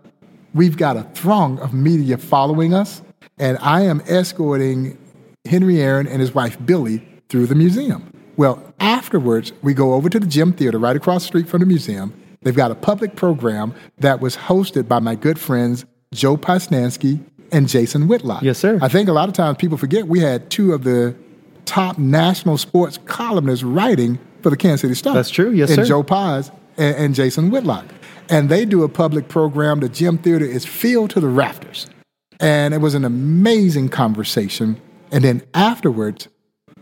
We've 0.54 0.76
got 0.76 0.96
a 0.96 1.04
throng 1.14 1.58
of 1.60 1.72
media 1.72 2.18
following 2.18 2.74
us, 2.74 3.02
and 3.42 3.58
I 3.60 3.80
am 3.82 4.00
escorting 4.06 4.96
Henry 5.44 5.82
Aaron 5.82 6.06
and 6.06 6.20
his 6.20 6.32
wife 6.32 6.56
Billye 6.60 7.04
through 7.28 7.46
the 7.46 7.56
museum. 7.56 8.08
Well, 8.36 8.62
afterwards, 8.78 9.52
we 9.62 9.74
go 9.74 9.94
over 9.94 10.08
to 10.08 10.20
the 10.20 10.28
Gem 10.28 10.52
Theater 10.52 10.78
right 10.78 10.94
across 10.94 11.24
the 11.24 11.26
street 11.26 11.48
from 11.48 11.58
the 11.58 11.66
museum. 11.66 12.14
They've 12.42 12.54
got 12.54 12.70
a 12.70 12.76
public 12.76 13.16
program 13.16 13.74
that 13.98 14.20
was 14.20 14.36
hosted 14.36 14.86
by 14.86 15.00
my 15.00 15.16
good 15.16 15.40
friends 15.40 15.84
Joe 16.14 16.36
Posnanski 16.36 17.20
and 17.50 17.68
Jason 17.68 18.06
Whitlock. 18.06 18.42
Yes, 18.42 18.58
sir. 18.58 18.78
I 18.80 18.88
think 18.88 19.08
a 19.08 19.12
lot 19.12 19.28
of 19.28 19.34
times 19.34 19.58
people 19.58 19.76
forget 19.76 20.06
we 20.06 20.20
had 20.20 20.48
two 20.48 20.72
of 20.72 20.84
the 20.84 21.16
top 21.64 21.98
national 21.98 22.58
sports 22.58 22.98
columnists 23.06 23.64
writing 23.64 24.20
for 24.42 24.50
the 24.50 24.56
Kansas 24.56 24.82
City 24.82 24.94
Star. 24.94 25.14
That's 25.14 25.30
true. 25.30 25.50
Yes, 25.50 25.68
sir. 25.68 25.80
and 25.80 25.86
sir. 25.86 25.88
Joe 25.88 26.02
Pos 26.04 26.52
and, 26.76 26.96
and 26.96 27.14
Jason 27.14 27.50
Whitlock. 27.50 27.86
And 28.28 28.48
they 28.48 28.64
do 28.64 28.84
a 28.84 28.88
public 28.88 29.28
program. 29.28 29.80
The 29.80 29.88
Gem 29.88 30.18
theater 30.18 30.44
is 30.44 30.64
filled 30.64 31.10
to 31.10 31.20
the 31.20 31.28
rafters. 31.28 31.88
And 32.42 32.74
it 32.74 32.78
was 32.78 32.94
an 32.94 33.04
amazing 33.04 33.88
conversation. 33.88 34.80
And 35.12 35.22
then 35.24 35.42
afterwards, 35.54 36.28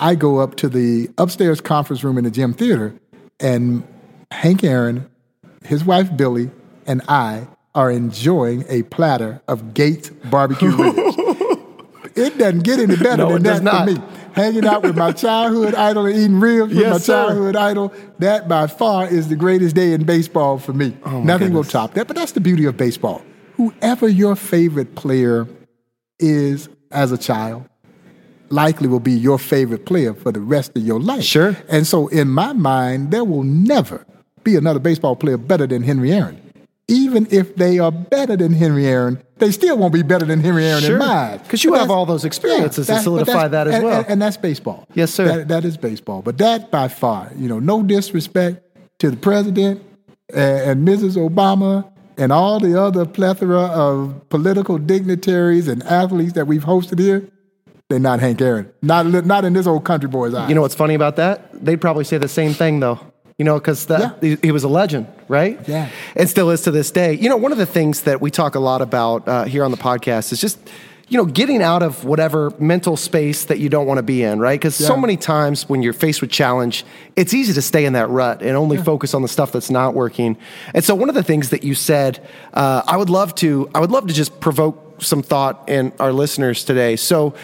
I 0.01 0.15
go 0.15 0.39
up 0.39 0.57
to 0.57 0.69
the 0.69 1.11
upstairs 1.19 1.61
conference 1.61 2.03
room 2.03 2.17
in 2.17 2.25
the 2.25 2.31
Gem 2.31 2.55
theater, 2.55 2.95
and 3.39 3.87
Hank 4.31 4.65
Aaron, 4.65 5.09
his 5.65 5.85
wife 5.85 6.11
Billye, 6.11 6.51
and 6.87 7.03
I 7.09 7.47
are 7.75 7.91
enjoying 7.91 8.65
a 8.69 8.83
platter 8.85 9.43
of 9.47 9.75
Gates 9.75 10.09
barbecue 10.31 10.71
ribs. 10.71 10.97
it 12.17 12.39
doesn't 12.39 12.65
get 12.65 12.81
any 12.81 12.97
better 12.97 13.19
no, 13.19 13.33
than 13.35 13.43
that 13.43 13.63
not. 13.63 13.89
for 13.89 13.95
me. 13.95 14.03
Hanging 14.33 14.65
out 14.65 14.83
with 14.83 14.97
my 14.97 15.13
childhood 15.27 15.75
idol 15.75 16.07
and 16.07 16.17
eating 16.17 16.41
ribs 16.41 16.73
with 16.73 16.83
yes, 16.83 16.93
my 16.93 16.99
sir. 16.99 17.27
childhood 17.27 17.57
idol, 17.57 17.93
that 18.19 18.49
by 18.49 18.67
far 18.67 19.07
is 19.07 19.29
the 19.29 19.37
greatest 19.37 19.77
day 19.77 19.93
in 19.93 20.05
baseball 20.05 20.59
for 20.59 20.73
me. 20.73 20.97
Oh 21.05 21.23
Nothing 21.23 21.49
goodness. 21.49 21.53
will 21.53 21.65
top 21.65 21.95
that, 21.95 22.07
but 22.07 22.17
that's 22.17 22.33
the 22.33 22.41
beauty 22.41 22.65
of 22.65 22.77
baseball. 22.77 23.23
Whoever 23.61 24.09
your 24.09 24.37
favorite 24.37 24.95
player 24.95 25.47
is 26.19 26.69
as 26.91 27.13
a 27.13 27.19
child, 27.19 27.69
likely 28.49 28.89
will 28.89 29.01
be 29.01 29.13
your 29.13 29.39
favorite 29.39 29.85
player 29.85 30.15
for 30.15 30.33
the 30.33 30.41
rest 30.41 30.77
of 30.77 30.83
your 30.83 30.99
life. 30.99 31.25
Sure. 31.25 31.57
And 31.69 31.87
so, 31.87 32.09
in 32.09 32.29
my 32.29 32.55
mind, 32.55 33.11
there 33.11 33.25
will 33.25 33.43
never 33.43 34.07
be 34.45 34.57
another 34.57 34.81
baseball 34.81 35.15
player 35.15 35.37
better 35.37 35.67
than 35.67 35.83
Henry 35.83 36.11
Aaron 36.13 36.41
even 36.91 37.29
if 37.31 37.55
they 37.55 37.79
are 37.79 37.93
better 37.93 38.37
than 38.37 38.53
Henry 38.53 38.85
Aaron, 38.85 39.23
they 39.39 39.53
still 39.53 39.79
won't 39.79 39.95
be 39.95 40.03
better 40.03 40.27
than 40.27 40.41
Henry 40.41 40.67
Aaron 40.67 40.83
sure. 40.83 40.95
in 40.95 40.99
my 40.99 41.07
eyes. 41.07 41.43
Because 41.43 41.63
you 41.63 41.71
but 41.71 41.81
have 41.81 41.91
all 41.91 42.05
those 42.05 42.25
experiences 42.25 42.89
yeah, 42.89 42.97
to 42.97 43.03
solidify 43.03 43.47
that 43.47 43.69
as 43.69 43.77
and, 43.77 43.85
well. 43.85 44.01
And, 44.01 44.11
and, 44.11 44.23
that's 44.23 44.37
baseball. 44.37 44.85
Yes, 44.95 45.15
sir. 45.15 45.25
That, 45.25 45.49
that 45.49 45.65
is 45.65 45.77
baseball. 45.77 46.21
But 46.21 46.39
that 46.39 46.73
by 46.73 46.89
far, 46.89 47.31
you 47.37 47.49
know, 47.49 47.61
no 47.61 47.85
disrespect 47.85 48.67
to 48.99 49.11
the 49.11 49.17
president 49.17 49.83
and, 50.35 50.85
and 50.85 50.89
Mrs. 50.89 51.17
Obama 51.17 51.89
and 52.21 52.33
all 52.33 52.61
the 52.61 52.81
other 52.81 53.07
plethora 53.07 53.63
of 53.63 54.29
political 54.29 54.79
dignitaries 54.79 55.67
and 55.67 55.83
athletes 55.85 56.35
that 56.35 56.47
we've 56.47 56.65
hosted 56.65 56.99
here. 56.99 57.29
They're 57.89 57.99
not 57.99 58.21
Hank 58.21 58.41
Aaron. 58.41 58.71
Not, 58.83 59.07
not 59.07 59.45
in 59.45 59.53
this 59.53 59.67
old 59.67 59.85
country 59.85 60.09
boy's 60.09 60.33
eyes. 60.33 60.49
You 60.49 60.55
know 60.55 60.61
what's 60.61 60.77
funny 60.77 60.95
about 60.95 61.17
that? 61.17 61.65
They'd 61.65 61.81
probably 61.81 62.05
say 62.05 62.19
the 62.19 62.29
same 62.29 62.53
thing, 62.53 62.79
though 62.79 63.01
you 63.41 63.45
know, 63.45 63.59
because 63.59 63.89
yeah. 63.89 64.13
he, 64.21 64.37
he, 64.43 64.53
was 64.53 64.65
a 64.65 64.69
legend, 64.69 65.07
right? 65.27 65.59
Yeah. 65.67 65.89
And 66.15 66.29
still 66.29 66.51
is 66.51 66.61
to 66.65 66.71
this 66.71 66.91
day. 66.91 67.15
You 67.15 67.31
know, 67.31 67.39
one 67.39 67.53
of 67.53 67.57
the 67.57 67.65
things 67.65 68.03
that 68.03 68.21
we 68.21 68.31
talk 68.31 68.55
a 68.55 68.61
lot 68.61 68.83
about 68.83 69.27
uh, 69.27 69.45
here 69.45 69.65
on 69.65 69.71
the 69.71 69.79
podcast 69.79 70.31
is 70.31 70.43
just, 70.43 70.59
you 71.11 71.17
know, 71.17 71.25
getting 71.25 71.61
out 71.61 71.83
of 71.83 72.05
whatever 72.05 72.53
mental 72.61 72.97
space 72.97 73.47
that 73.47 73.59
you 73.59 73.69
don't 73.69 73.87
want 73.87 73.99
to 73.99 74.03
be 74.03 74.23
in, 74.23 74.39
right? 74.39 74.59
Because 74.59 74.81
yeah. 74.81 74.87
so 74.87 74.97
many 74.97 75.17
times 75.17 75.69
when 75.69 75.83
you're 75.83 75.93
faced 75.93 76.21
with 76.21 76.31
challenge, 76.31 76.85
it's 77.17 77.35
easy 77.35 77.53
to 77.53 77.61
stay 77.61 77.85
in 77.85 77.95
that 77.95 78.09
rut 78.09 78.43
and 78.43 78.57
only 78.57 78.77
yeah. 78.77 78.85
focus 78.85 79.13
on 79.13 79.21
the 79.21 79.29
stuff 79.29 79.51
that's 79.51 79.71
not 79.71 79.93
working. 79.93 80.39
And 80.73 80.85
so 80.85 80.95
one 80.95 81.09
of 81.09 81.17
the 81.17 81.25
things 81.25 81.51
that 81.51 81.65
you 81.65 81.75
said, 81.75 82.25
uh, 82.55 82.83
I 82.87 82.97
would 82.97 83.11
love 83.11 83.35
to, 83.37 83.69
I 83.75 83.81
would 83.81 83.91
love 83.91 84.07
to 84.07 84.15
just 84.15 84.39
provoke 84.39 85.03
some 85.03 85.21
thought 85.21 85.69
in 85.69 85.93
our 85.99 86.13
listeners 86.13 86.65
today. 86.65 86.95
So, 86.95 87.35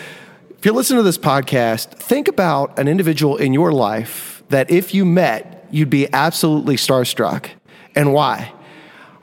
if 0.59 0.64
you're 0.64 0.74
listening 0.74 1.00
to 1.00 1.02
this 1.02 1.18
podcast, 1.18 1.90
think 1.90 2.29
about 2.29 2.79
an 2.79 2.88
individual 2.88 3.37
in 3.37 3.52
your 3.52 3.72
life 3.72 4.42
that 4.48 4.70
if 4.70 4.94
you 4.94 5.05
met, 5.05 5.66
you'd 5.70 5.90
be 5.90 6.11
absolutely 6.12 6.76
starstruck 6.76 7.50
and 7.94 8.14
why. 8.14 8.52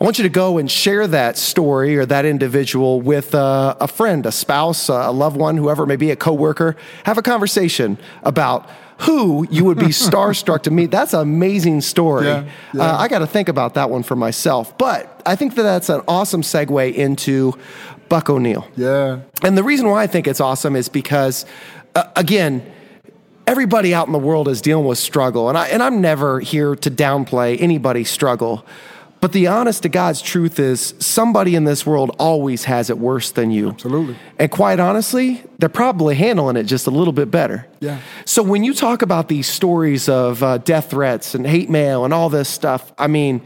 I 0.03 0.05
want 0.05 0.17
you 0.17 0.23
to 0.23 0.29
go 0.29 0.57
and 0.57 0.69
share 0.69 1.07
that 1.07 1.37
story 1.37 1.95
or 1.95 2.05
that 2.05 2.25
individual 2.25 2.99
with 2.99 3.33
uh, 3.33 3.77
a 3.79 3.87
friend, 3.87 4.25
a 4.25 4.33
spouse, 4.33 4.89
a 4.89 5.11
loved 5.11 5.37
one, 5.37 5.55
whoever 5.55 5.83
it 5.83 5.87
may 5.87 5.95
be, 5.95 6.11
a 6.11 6.17
coworker. 6.17 6.75
Have 7.05 7.17
a 7.17 7.21
conversation 7.21 7.97
about 8.23 8.69
who 8.97 9.47
you 9.49 9.63
would 9.63 9.79
be 9.79 9.85
starstruck 9.85 10.63
to 10.63 10.71
meet. 10.71 10.91
That's 10.91 11.13
an 11.13 11.21
amazing 11.21 11.79
story. 11.79 12.25
Yeah, 12.25 12.49
yeah. 12.73 12.81
Uh, 12.81 12.97
I 12.97 13.07
got 13.07 13.19
to 13.19 13.27
think 13.27 13.47
about 13.47 13.75
that 13.75 13.89
one 13.89 14.03
for 14.03 14.17
myself. 14.17 14.77
But 14.77 15.21
I 15.25 15.37
think 15.37 15.55
that 15.55 15.63
that's 15.63 15.87
an 15.87 16.01
awesome 16.05 16.41
segue 16.41 16.93
into 16.93 17.57
Buck 18.09 18.29
O'Neil. 18.29 18.67
Yeah. 18.75 19.21
And 19.41 19.57
the 19.57 19.63
reason 19.63 19.87
why 19.87 20.03
I 20.03 20.07
think 20.07 20.27
it's 20.27 20.41
awesome 20.41 20.75
is 20.75 20.89
because, 20.89 21.45
uh, 21.95 22.09
again, 22.17 22.69
everybody 23.47 23.93
out 23.93 24.07
in 24.07 24.11
the 24.11 24.19
world 24.19 24.49
is 24.49 24.59
dealing 24.59 24.85
with 24.85 24.97
struggle. 24.97 25.47
And, 25.47 25.57
I, 25.57 25.67
and 25.67 25.81
I'm 25.81 26.01
never 26.01 26.41
here 26.41 26.75
to 26.75 26.91
downplay 26.91 27.61
anybody's 27.61 28.09
struggle. 28.09 28.65
But 29.23 29.31
the 29.31 29.47
honest 29.47 29.83
to 29.83 29.89
God's 29.89 30.21
truth 30.21 30.59
is 30.59 30.95
somebody 30.99 31.55
in 31.55 31.63
this 31.63 31.85
world 31.85 32.13
always 32.19 32.65
has 32.65 32.89
it 32.89 32.97
worse 32.97 33.31
than 33.31 33.51
you. 33.51 33.69
Absolutely. 33.69 34.17
And 34.37 34.51
quite 34.51 34.81
honestly, 34.81 35.41
they're 35.59 35.69
probably 35.69 36.15
handling 36.15 36.57
it 36.57 36.63
just 36.63 36.87
a 36.87 36.91
little 36.91 37.13
bit 37.13 37.31
better. 37.31 37.65
Yeah. 37.79 38.01
So 38.25 38.43
when 38.43 38.65
you 38.65 38.73
talk 38.73 39.01
about 39.01 39.29
these 39.29 39.47
stories 39.47 40.09
of 40.09 40.43
uh, 40.43 40.57
death 40.57 40.89
threats 40.89 41.35
and 41.35 41.47
hate 41.47 41.69
mail 41.69 42.03
and 42.03 42.13
all 42.13 42.27
this 42.27 42.49
stuff, 42.49 42.91
I 42.97 43.07
mean, 43.07 43.41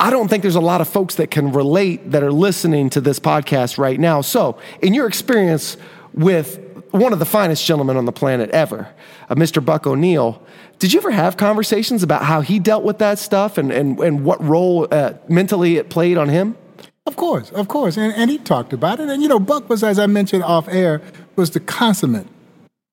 I 0.00 0.08
don't 0.08 0.28
think 0.28 0.40
there's 0.40 0.54
a 0.54 0.60
lot 0.60 0.80
of 0.80 0.88
folks 0.88 1.16
that 1.16 1.30
can 1.30 1.52
relate 1.52 2.12
that 2.12 2.22
are 2.22 2.32
listening 2.32 2.88
to 2.88 3.02
this 3.02 3.20
podcast 3.20 3.76
right 3.76 4.00
now. 4.00 4.22
So, 4.22 4.58
in 4.80 4.94
your 4.94 5.06
experience 5.06 5.76
with 6.14 6.58
one 6.92 7.12
of 7.12 7.18
the 7.18 7.24
finest 7.26 7.64
gentlemen 7.64 7.96
on 7.96 8.04
the 8.04 8.12
planet 8.12 8.50
ever, 8.50 8.88
uh, 9.28 9.34
Mr. 9.34 9.64
Buck 9.64 9.86
O'Neil. 9.86 10.42
did 10.78 10.92
you 10.92 11.00
ever 11.00 11.10
have 11.10 11.36
conversations 11.36 12.02
about 12.02 12.22
how 12.22 12.40
he 12.40 12.58
dealt 12.58 12.84
with 12.84 12.98
that 12.98 13.18
stuff 13.18 13.58
and, 13.58 13.72
and, 13.72 13.98
and 13.98 14.24
what 14.24 14.42
role 14.42 14.86
uh, 14.90 15.14
mentally 15.28 15.76
it 15.76 15.90
played 15.90 16.18
on 16.18 16.28
him? 16.28 16.56
Of 17.06 17.16
course, 17.16 17.50
of 17.50 17.68
course. 17.68 17.96
And, 17.96 18.14
and 18.14 18.30
he 18.30 18.38
talked 18.38 18.72
about 18.72 19.00
it. 19.00 19.08
And, 19.08 19.22
you 19.22 19.28
know, 19.28 19.40
Buck 19.40 19.68
was, 19.68 19.82
as 19.82 19.98
I 19.98 20.06
mentioned 20.06 20.44
off 20.44 20.68
air, 20.68 21.02
was 21.34 21.50
the 21.50 21.60
consummate 21.60 22.26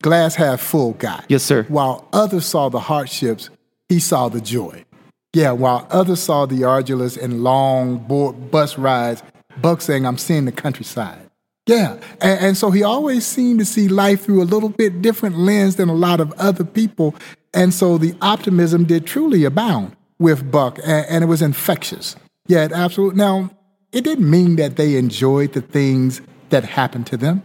glass 0.01 0.35
half 0.35 0.61
full 0.61 0.93
guy. 0.93 1.23
Yes, 1.27 1.43
sir. 1.43 1.63
While 1.67 2.07
others 2.13 2.45
saw 2.45 2.69
the 2.69 2.79
hardships, 2.79 3.49
he 3.87 3.99
saw 3.99 4.29
the 4.29 4.41
joy. 4.41 4.85
Yeah, 5.33 5.51
while 5.51 5.87
others 5.91 6.21
saw 6.21 6.47
the 6.47 6.63
arduous 6.63 7.15
and 7.15 7.43
long 7.43 7.97
board, 7.97 8.49
bus 8.49 8.79
rides, 8.79 9.21
Buck 9.61 9.81
saying, 9.81 10.05
I'm 10.05 10.17
seeing 10.17 10.45
the 10.45 10.51
countryside. 10.51 11.28
Yeah, 11.69 11.99
and, 12.19 12.39
and, 12.39 12.57
so 12.57 12.71
he 12.71 12.81
always 12.81 13.25
seemed 13.27 13.59
to 13.59 13.65
see 13.65 13.87
life 13.87 14.23
through 14.23 14.41
a 14.41 14.43
little 14.43 14.69
bit 14.69 15.03
different 15.03 15.37
lens 15.37 15.75
than 15.75 15.87
a 15.87 15.93
lot 15.93 16.19
of 16.19 16.31
other 16.39 16.63
people. 16.63 17.13
And 17.53 17.73
so 17.73 17.99
the 17.99 18.15
optimism 18.21 18.85
did 18.85 19.05
truly 19.05 19.43
abound 19.43 19.95
with 20.17 20.51
Buck, 20.51 20.79
and, 20.79 21.05
and 21.05 21.23
it 21.23 21.27
was 21.27 21.43
infectious. 21.43 22.15
Yeah, 22.47 22.65
it 22.65 22.71
absolutely. 22.71 23.17
Now, 23.17 23.51
it 23.91 24.03
didn't 24.03 24.27
mean 24.27 24.55
that 24.55 24.77
they 24.77 24.95
enjoyed 24.95 25.53
the 25.53 25.61
things 25.61 26.21
that 26.49 26.63
happened 26.63 27.05
to 27.07 27.17
them. 27.17 27.43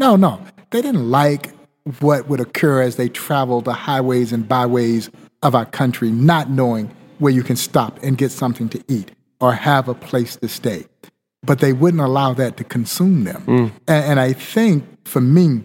No, 0.00 0.16
no. 0.16 0.44
They 0.70 0.82
didn't 0.82 1.08
like 1.08 1.52
what 2.00 2.28
would 2.28 2.40
occur 2.40 2.82
as 2.82 2.96
they 2.96 3.08
traveled 3.08 3.66
the 3.66 3.72
highways 3.72 4.32
and 4.32 4.48
byways 4.48 5.10
of 5.44 5.54
our 5.54 5.66
country, 5.66 6.10
not 6.10 6.50
knowing 6.50 6.90
where 7.20 7.32
you 7.32 7.44
can 7.44 7.56
stop 7.56 8.02
and 8.02 8.18
get 8.18 8.32
something 8.32 8.68
to 8.70 8.82
eat 8.88 9.12
or 9.40 9.52
have 9.52 9.88
a 9.88 9.94
place 9.94 10.34
to 10.36 10.48
stay. 10.48 10.86
But 11.42 11.60
they 11.60 11.72
wouldn't 11.72 12.02
allow 12.02 12.34
that 12.34 12.56
to 12.58 12.64
consume 12.64 13.24
them. 13.24 13.42
Mm. 13.46 13.72
And, 13.88 14.04
and 14.04 14.20
I 14.20 14.32
think 14.32 14.84
for 15.06 15.20
me, 15.20 15.62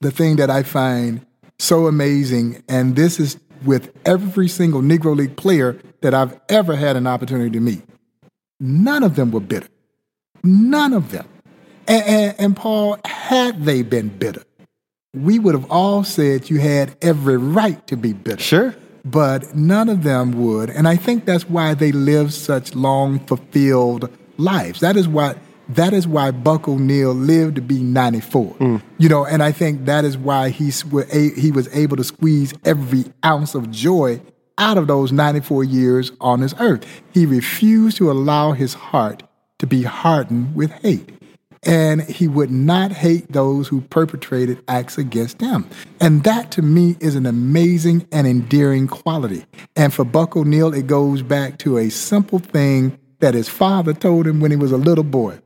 the 0.00 0.10
thing 0.10 0.36
that 0.36 0.50
I 0.50 0.62
find 0.62 1.24
so 1.58 1.86
amazing, 1.86 2.62
and 2.68 2.96
this 2.96 3.20
is 3.20 3.38
with 3.64 3.92
every 4.04 4.48
single 4.48 4.80
Negro 4.80 5.14
League 5.14 5.36
player 5.36 5.78
that 6.00 6.14
I've 6.14 6.38
ever 6.48 6.74
had 6.74 6.96
an 6.96 7.06
opportunity 7.06 7.50
to 7.50 7.60
meet, 7.60 7.82
none 8.58 9.02
of 9.02 9.16
them 9.16 9.30
were 9.30 9.40
bitter. 9.40 9.68
None 10.42 10.94
of 10.94 11.10
them. 11.10 11.28
And, 11.86 12.04
and, 12.04 12.40
and, 12.40 12.56
Paul, 12.56 12.98
had 13.04 13.64
they 13.64 13.82
been 13.82 14.08
bitter, 14.08 14.42
we 15.12 15.38
would 15.38 15.54
have 15.54 15.70
all 15.70 16.02
said 16.04 16.48
you 16.48 16.60
had 16.60 16.96
every 17.02 17.36
right 17.36 17.84
to 17.88 17.96
be 17.96 18.12
bitter. 18.12 18.42
Sure 18.42 18.74
but 19.04 19.54
none 19.54 19.88
of 19.88 20.02
them 20.02 20.32
would. 20.32 20.70
And 20.70 20.86
I 20.88 20.96
think 20.96 21.24
that's 21.24 21.48
why 21.48 21.74
they 21.74 21.92
live 21.92 22.32
such 22.32 22.74
long, 22.74 23.18
fulfilled 23.20 24.10
lives. 24.40 24.80
That 24.80 24.96
is 24.96 25.06
why 25.06 25.36
that 25.70 25.92
is 25.92 26.06
why 26.08 26.32
Buck 26.32 26.66
O'Neil 26.66 27.12
lived 27.12 27.54
to 27.54 27.62
be 27.62 27.80
94. 27.80 28.54
Mm. 28.56 28.82
You 28.98 29.08
know, 29.08 29.24
and 29.24 29.40
I 29.40 29.52
think 29.52 29.84
that 29.84 30.04
is 30.04 30.18
why 30.18 30.48
he's, 30.48 30.82
he 30.82 31.52
was 31.52 31.68
able 31.72 31.96
to 31.96 32.02
squeeze 32.02 32.52
every 32.64 33.04
ounce 33.24 33.54
of 33.54 33.70
joy 33.70 34.20
out 34.58 34.78
of 34.78 34.88
those 34.88 35.12
94 35.12 35.62
years 35.62 36.10
on 36.20 36.40
this 36.40 36.54
earth. 36.58 36.84
He 37.12 37.24
refused 37.24 37.98
to 37.98 38.10
allow 38.10 38.50
his 38.50 38.74
heart 38.74 39.22
to 39.60 39.66
be 39.66 39.84
hardened 39.84 40.56
with 40.56 40.72
hate 40.72 41.12
and 41.62 42.02
he 42.02 42.26
would 42.26 42.50
not 42.50 42.90
hate 42.90 43.30
those 43.32 43.68
who 43.68 43.82
perpetrated 43.82 44.62
acts 44.68 44.96
against 44.96 45.40
him. 45.40 45.68
And 46.00 46.24
that 46.24 46.50
to 46.52 46.62
me 46.62 46.96
is 47.00 47.16
an 47.16 47.26
amazing 47.26 48.06
and 48.12 48.26
endearing 48.26 48.86
quality. 48.86 49.44
And 49.76 49.92
for 49.92 50.04
Buck 50.04 50.36
O'Neil, 50.36 50.72
it 50.72 50.86
goes 50.86 51.22
back 51.22 51.58
to 51.58 51.76
a 51.76 51.90
simple 51.90 52.38
thing 52.38 52.98
that 53.20 53.34
his 53.34 53.48
father 53.48 53.92
told 53.92 54.26
him 54.26 54.40
when 54.40 54.50
he 54.50 54.56
was 54.56 54.72
a 54.72 54.76
little 54.76 55.04
boy 55.04 55.38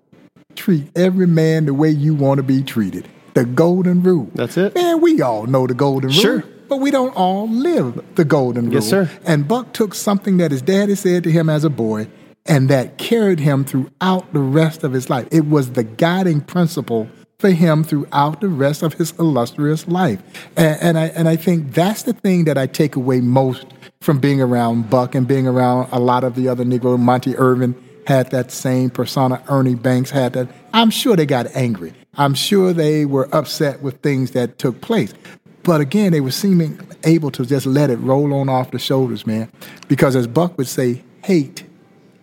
treat 0.56 0.90
every 0.96 1.26
man 1.26 1.66
the 1.66 1.74
way 1.74 1.90
you 1.90 2.14
want 2.14 2.38
to 2.38 2.42
be 2.42 2.62
treated. 2.62 3.08
The 3.34 3.44
golden 3.44 4.02
rule. 4.02 4.30
That's 4.34 4.56
it. 4.56 4.74
Man, 4.74 5.00
we 5.00 5.20
all 5.20 5.46
know 5.46 5.66
the 5.66 5.74
golden 5.74 6.10
rule. 6.10 6.20
Sure. 6.20 6.44
But 6.68 6.76
we 6.78 6.90
don't 6.90 7.14
all 7.14 7.48
live 7.48 8.02
the 8.14 8.24
golden 8.24 8.66
rule. 8.66 8.74
Yes, 8.74 8.88
sir. 8.88 9.10
And 9.24 9.46
Buck 9.46 9.72
took 9.72 9.94
something 9.94 10.38
that 10.38 10.50
his 10.50 10.62
daddy 10.62 10.94
said 10.94 11.24
to 11.24 11.30
him 11.30 11.48
as 11.48 11.64
a 11.64 11.70
boy 11.70 12.08
and 12.46 12.68
that 12.68 12.98
carried 12.98 13.40
him 13.40 13.64
throughout 13.64 14.32
the 14.32 14.38
rest 14.38 14.84
of 14.84 14.92
his 14.92 15.10
life. 15.10 15.26
It 15.30 15.46
was 15.46 15.72
the 15.72 15.84
guiding 15.84 16.40
principle 16.40 17.08
for 17.38 17.50
him 17.50 17.84
throughout 17.84 18.40
the 18.40 18.48
rest 18.48 18.82
of 18.82 18.94
his 18.94 19.12
illustrious 19.18 19.86
life. 19.88 20.22
And, 20.56 20.80
and, 20.80 20.98
I, 20.98 21.06
and 21.08 21.28
I 21.28 21.36
think 21.36 21.72
that's 21.72 22.04
the 22.04 22.12
thing 22.12 22.44
that 22.44 22.56
I 22.56 22.66
take 22.66 22.96
away 22.96 23.20
most 23.20 23.66
from 24.04 24.18
being 24.18 24.38
around 24.38 24.90
Buck 24.90 25.14
and 25.14 25.26
being 25.26 25.46
around 25.46 25.88
a 25.90 25.98
lot 25.98 26.24
of 26.24 26.34
the 26.34 26.46
other 26.46 26.62
Negro. 26.62 26.98
Monte 26.98 27.34
Irvin 27.36 27.74
had 28.06 28.30
that 28.32 28.52
same 28.52 28.90
persona. 28.90 29.42
Ernie 29.48 29.74
Banks 29.74 30.10
had 30.10 30.34
that. 30.34 30.48
I'm 30.74 30.90
sure 30.90 31.16
they 31.16 31.24
got 31.24 31.46
angry. 31.56 31.94
I'm 32.18 32.34
sure 32.34 32.74
they 32.74 33.06
were 33.06 33.34
upset 33.34 33.80
with 33.80 34.02
things 34.02 34.32
that 34.32 34.58
took 34.58 34.82
place. 34.82 35.14
But 35.62 35.80
again, 35.80 36.12
they 36.12 36.20
were 36.20 36.30
seeming 36.30 36.78
able 37.04 37.30
to 37.30 37.46
just 37.46 37.64
let 37.64 37.88
it 37.88 37.96
roll 37.96 38.34
on 38.34 38.50
off 38.50 38.72
the 38.72 38.78
shoulders, 38.78 39.26
man. 39.26 39.50
Because 39.88 40.14
as 40.14 40.26
Buck 40.26 40.58
would 40.58 40.68
say, 40.68 41.02
hate 41.22 41.64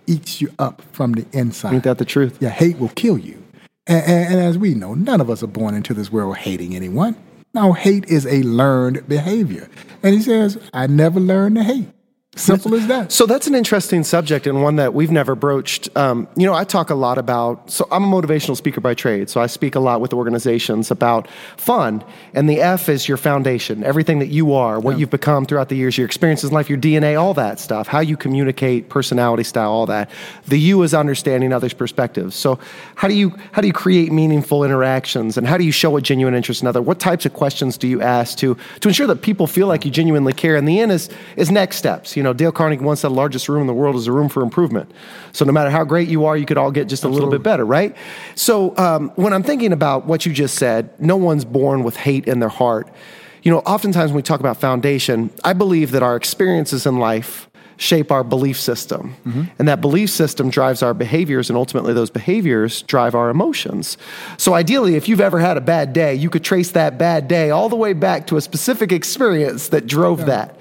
eats 0.06 0.40
you 0.40 0.54
up 0.60 0.84
from 0.92 1.14
the 1.14 1.26
inside. 1.34 1.74
Ain't 1.74 1.84
that 1.86 1.98
the 1.98 2.06
truth? 2.06 2.38
Yeah, 2.40 2.50
hate 2.50 2.78
will 2.78 2.90
kill 2.90 3.18
you. 3.18 3.44
And, 3.88 4.06
and, 4.06 4.34
and, 4.36 4.40
as 4.40 4.60
we 4.60 4.76
know, 4.76 4.94
none 4.94 5.20
of 5.20 5.32
us 5.32 5.42
are 5.42 5.48
born 5.48 5.74
into 5.74 5.96
this 5.96 6.12
world 6.12 6.38
hating 6.38 6.76
anyone. 6.76 7.16
No, 7.54 7.74
hate 7.74 8.06
is 8.06 8.26
a 8.26 8.44
learned 8.44 9.08
behavior. 9.08 9.70
And 10.02 10.16
he 10.16 10.22
says, 10.22 10.58
I 10.74 10.88
never 10.88 11.20
learned 11.20 11.56
to 11.58 11.64
hate. 11.64 11.90
Simple 12.38 12.76
as 12.76 12.88
that. 12.88 13.12
So 13.12 13.26
that's 13.26 13.48
an 13.48 13.56
interesting 13.56 14.06
subject 14.06 14.48
and 14.48 14.64
one 14.64 14.78
that 14.78 14.94
we've 14.94 15.12
never 15.12 15.36
broached. 15.36 15.90
Um, 15.98 16.30
you 16.38 16.46
know, 16.46 16.54
I 16.54 16.64
talk 16.64 16.90
a 16.90 16.96
lot 16.96 17.18
about, 17.18 17.70
so 17.70 17.86
I'm 17.92 18.06
a 18.06 18.08
motivational 18.08 18.56
speaker 18.56 18.80
by 18.80 18.94
trade. 18.94 19.30
So 19.30 19.42
I 19.42 19.48
speak 19.48 19.76
a 19.76 19.82
lot 19.82 20.00
with 20.00 20.14
organizations 20.14 20.92
about 20.92 21.28
fun. 21.58 22.02
And 22.34 22.50
the 22.50 22.62
F 22.62 22.88
is 22.88 23.06
your 23.06 23.18
foundation, 23.18 23.84
everything 23.84 24.20
that 24.20 24.28
you 24.28 24.54
are, 24.54 24.80
what 24.80 24.92
yeah. 24.92 25.00
you've 25.00 25.10
become 25.10 25.46
throughout 25.46 25.68
the 25.68 25.76
years, 25.76 25.98
your 25.98 26.06
experiences 26.06 26.52
in 26.52 26.54
life, 26.54 26.70
your 26.70 26.80
DNA, 26.80 27.22
all 27.22 27.34
that 27.34 27.60
stuff, 27.60 27.88
how 27.88 28.00
you 28.00 28.16
communicate, 28.16 28.88
personality 28.88 29.44
style, 29.44 29.70
all 29.70 29.88
that. 29.88 30.10
The 30.48 30.58
U 30.58 30.84
is 30.84 30.94
understanding 30.94 31.52
others' 31.52 31.74
perspectives. 31.74 32.34
So 32.34 32.60
how 32.96 33.10
do 33.10 33.14
you, 33.14 33.36
how 33.52 33.62
do 33.62 33.68
you 33.68 33.74
create 33.74 34.10
meaningful 34.10 34.64
interactions 34.64 35.38
and 35.38 35.46
how 35.46 35.58
do 35.58 35.66
you 35.66 35.74
show 35.74 35.98
a 35.98 36.02
genuine 36.02 36.34
interest 36.34 36.62
in 36.62 36.68
other? 36.70 36.82
What 36.82 37.02
types 37.02 37.26
of 37.26 37.34
questions 37.34 37.78
do 37.78 37.90
you 37.90 38.02
ask 38.02 38.38
to, 38.38 38.56
to 38.80 38.88
ensure 38.88 39.08
that 39.08 39.22
people 39.22 39.48
feel 39.48 39.68
like 39.68 39.84
you 39.84 39.92
genuinely 39.92 40.32
care? 40.32 40.56
And 40.56 40.66
the 40.66 40.80
N 40.80 40.92
is, 40.92 41.10
is 41.36 41.52
next 41.52 41.76
steps. 41.76 42.16
You 42.16 42.21
know, 42.24 42.34
Dale 42.34 42.52
Carnegie 42.52 42.84
once 42.84 43.02
said 43.02 43.10
the 43.10 43.16
largest 43.16 43.50
room 43.50 43.62
in 43.62 43.68
the 43.68 43.74
world 43.74 43.96
is 43.96 44.08
a 44.08 44.12
room 44.12 44.30
for 44.30 44.44
improvement. 44.44 44.92
So 45.32 45.46
no 45.46 45.52
matter 45.52 45.70
how 45.70 45.84
great 45.84 46.10
you 46.10 46.26
are, 46.26 46.36
you 46.36 46.46
could 46.46 46.58
all 46.58 46.72
get 46.72 46.88
just 46.88 47.04
a 47.04 47.08
Absolutely. 47.08 47.26
little 47.26 47.40
bit 47.40 47.44
better, 47.44 47.66
right? 47.66 47.96
So 48.36 48.76
um, 48.78 49.12
when 49.16 49.34
I'm 49.34 49.44
thinking 49.44 49.74
about 49.74 50.06
what 50.06 50.26
you 50.26 50.34
just 50.34 50.56
said, 50.56 51.00
no 51.00 51.18
one's 51.18 51.46
born 51.46 51.84
with 51.84 51.96
hate 51.98 52.28
in 52.28 52.40
their 52.40 52.50
heart. 52.50 52.90
You 53.44 53.52
know, 53.52 53.60
oftentimes 53.60 54.12
when 54.12 54.18
we 54.18 54.22
talk 54.22 54.40
about 54.40 54.58
foundation, 54.58 55.32
I 55.44 55.54
believe 55.54 55.92
that 55.92 56.04
our 56.04 56.16
experiences 56.16 56.86
in 56.86 57.00
life 57.00 57.50
shape 57.82 58.12
our 58.12 58.24
belief 58.24 58.60
system. 58.60 59.16
Mm-hmm. 59.26 59.44
And 59.58 59.68
that 59.68 59.82
belief 59.82 60.12
system 60.12 60.52
drives 60.52 60.84
our 60.84 60.94
behaviors, 60.94 61.50
and 61.50 61.58
ultimately, 61.58 61.94
those 61.94 62.12
behaviors 62.12 62.84
drive 62.84 63.16
our 63.16 63.30
emotions. 63.30 63.98
So, 64.38 64.54
ideally, 64.54 64.96
if 64.96 65.10
you've 65.10 65.20
ever 65.20 65.40
had 65.40 65.58
a 65.58 65.62
bad 65.62 65.92
day, 65.92 66.14
you 66.14 66.30
could 66.30 66.44
trace 66.44 66.72
that 66.72 67.00
bad 67.00 67.28
day 67.28 67.50
all 67.50 67.70
the 67.70 67.76
way 67.76 67.94
back 67.94 68.28
to 68.28 68.38
a 68.38 68.42
specific 68.42 68.92
experience 68.92 69.70
that 69.70 69.88
drove 69.88 70.20
yeah. 70.20 70.26
that. 70.26 70.60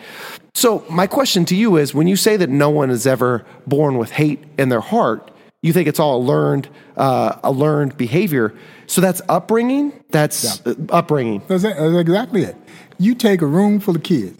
So, 0.54 0.84
my 0.90 1.06
question 1.06 1.44
to 1.46 1.54
you 1.56 1.76
is 1.76 1.94
when 1.94 2.06
you 2.08 2.16
say 2.16 2.36
that 2.36 2.50
no 2.50 2.70
one 2.70 2.90
is 2.90 3.06
ever 3.06 3.44
born 3.66 3.98
with 3.98 4.10
hate 4.10 4.42
in 4.58 4.68
their 4.68 4.80
heart, 4.80 5.30
You 5.62 5.74
think 5.74 5.88
it's 5.88 6.00
all 6.00 6.16
a 6.16 6.24
learned, 6.24 6.68
uh, 6.96 7.36
a 7.44 7.50
learned 7.52 7.94
behavior. 7.98 8.54
So 8.86 9.02
that's 9.02 9.20
upbringing. 9.28 9.92
That's 10.08 10.64
uh, 10.66 10.74
upbringing. 10.88 11.42
That's, 11.48 11.64
it. 11.64 11.76
that's 11.76 11.96
exactly 11.98 12.42
it. 12.44 12.56
You 12.98 13.14
take 13.14 13.42
a 13.42 13.46
room 13.46 13.78
full 13.78 13.94
of 13.94 14.02
kids, 14.02 14.38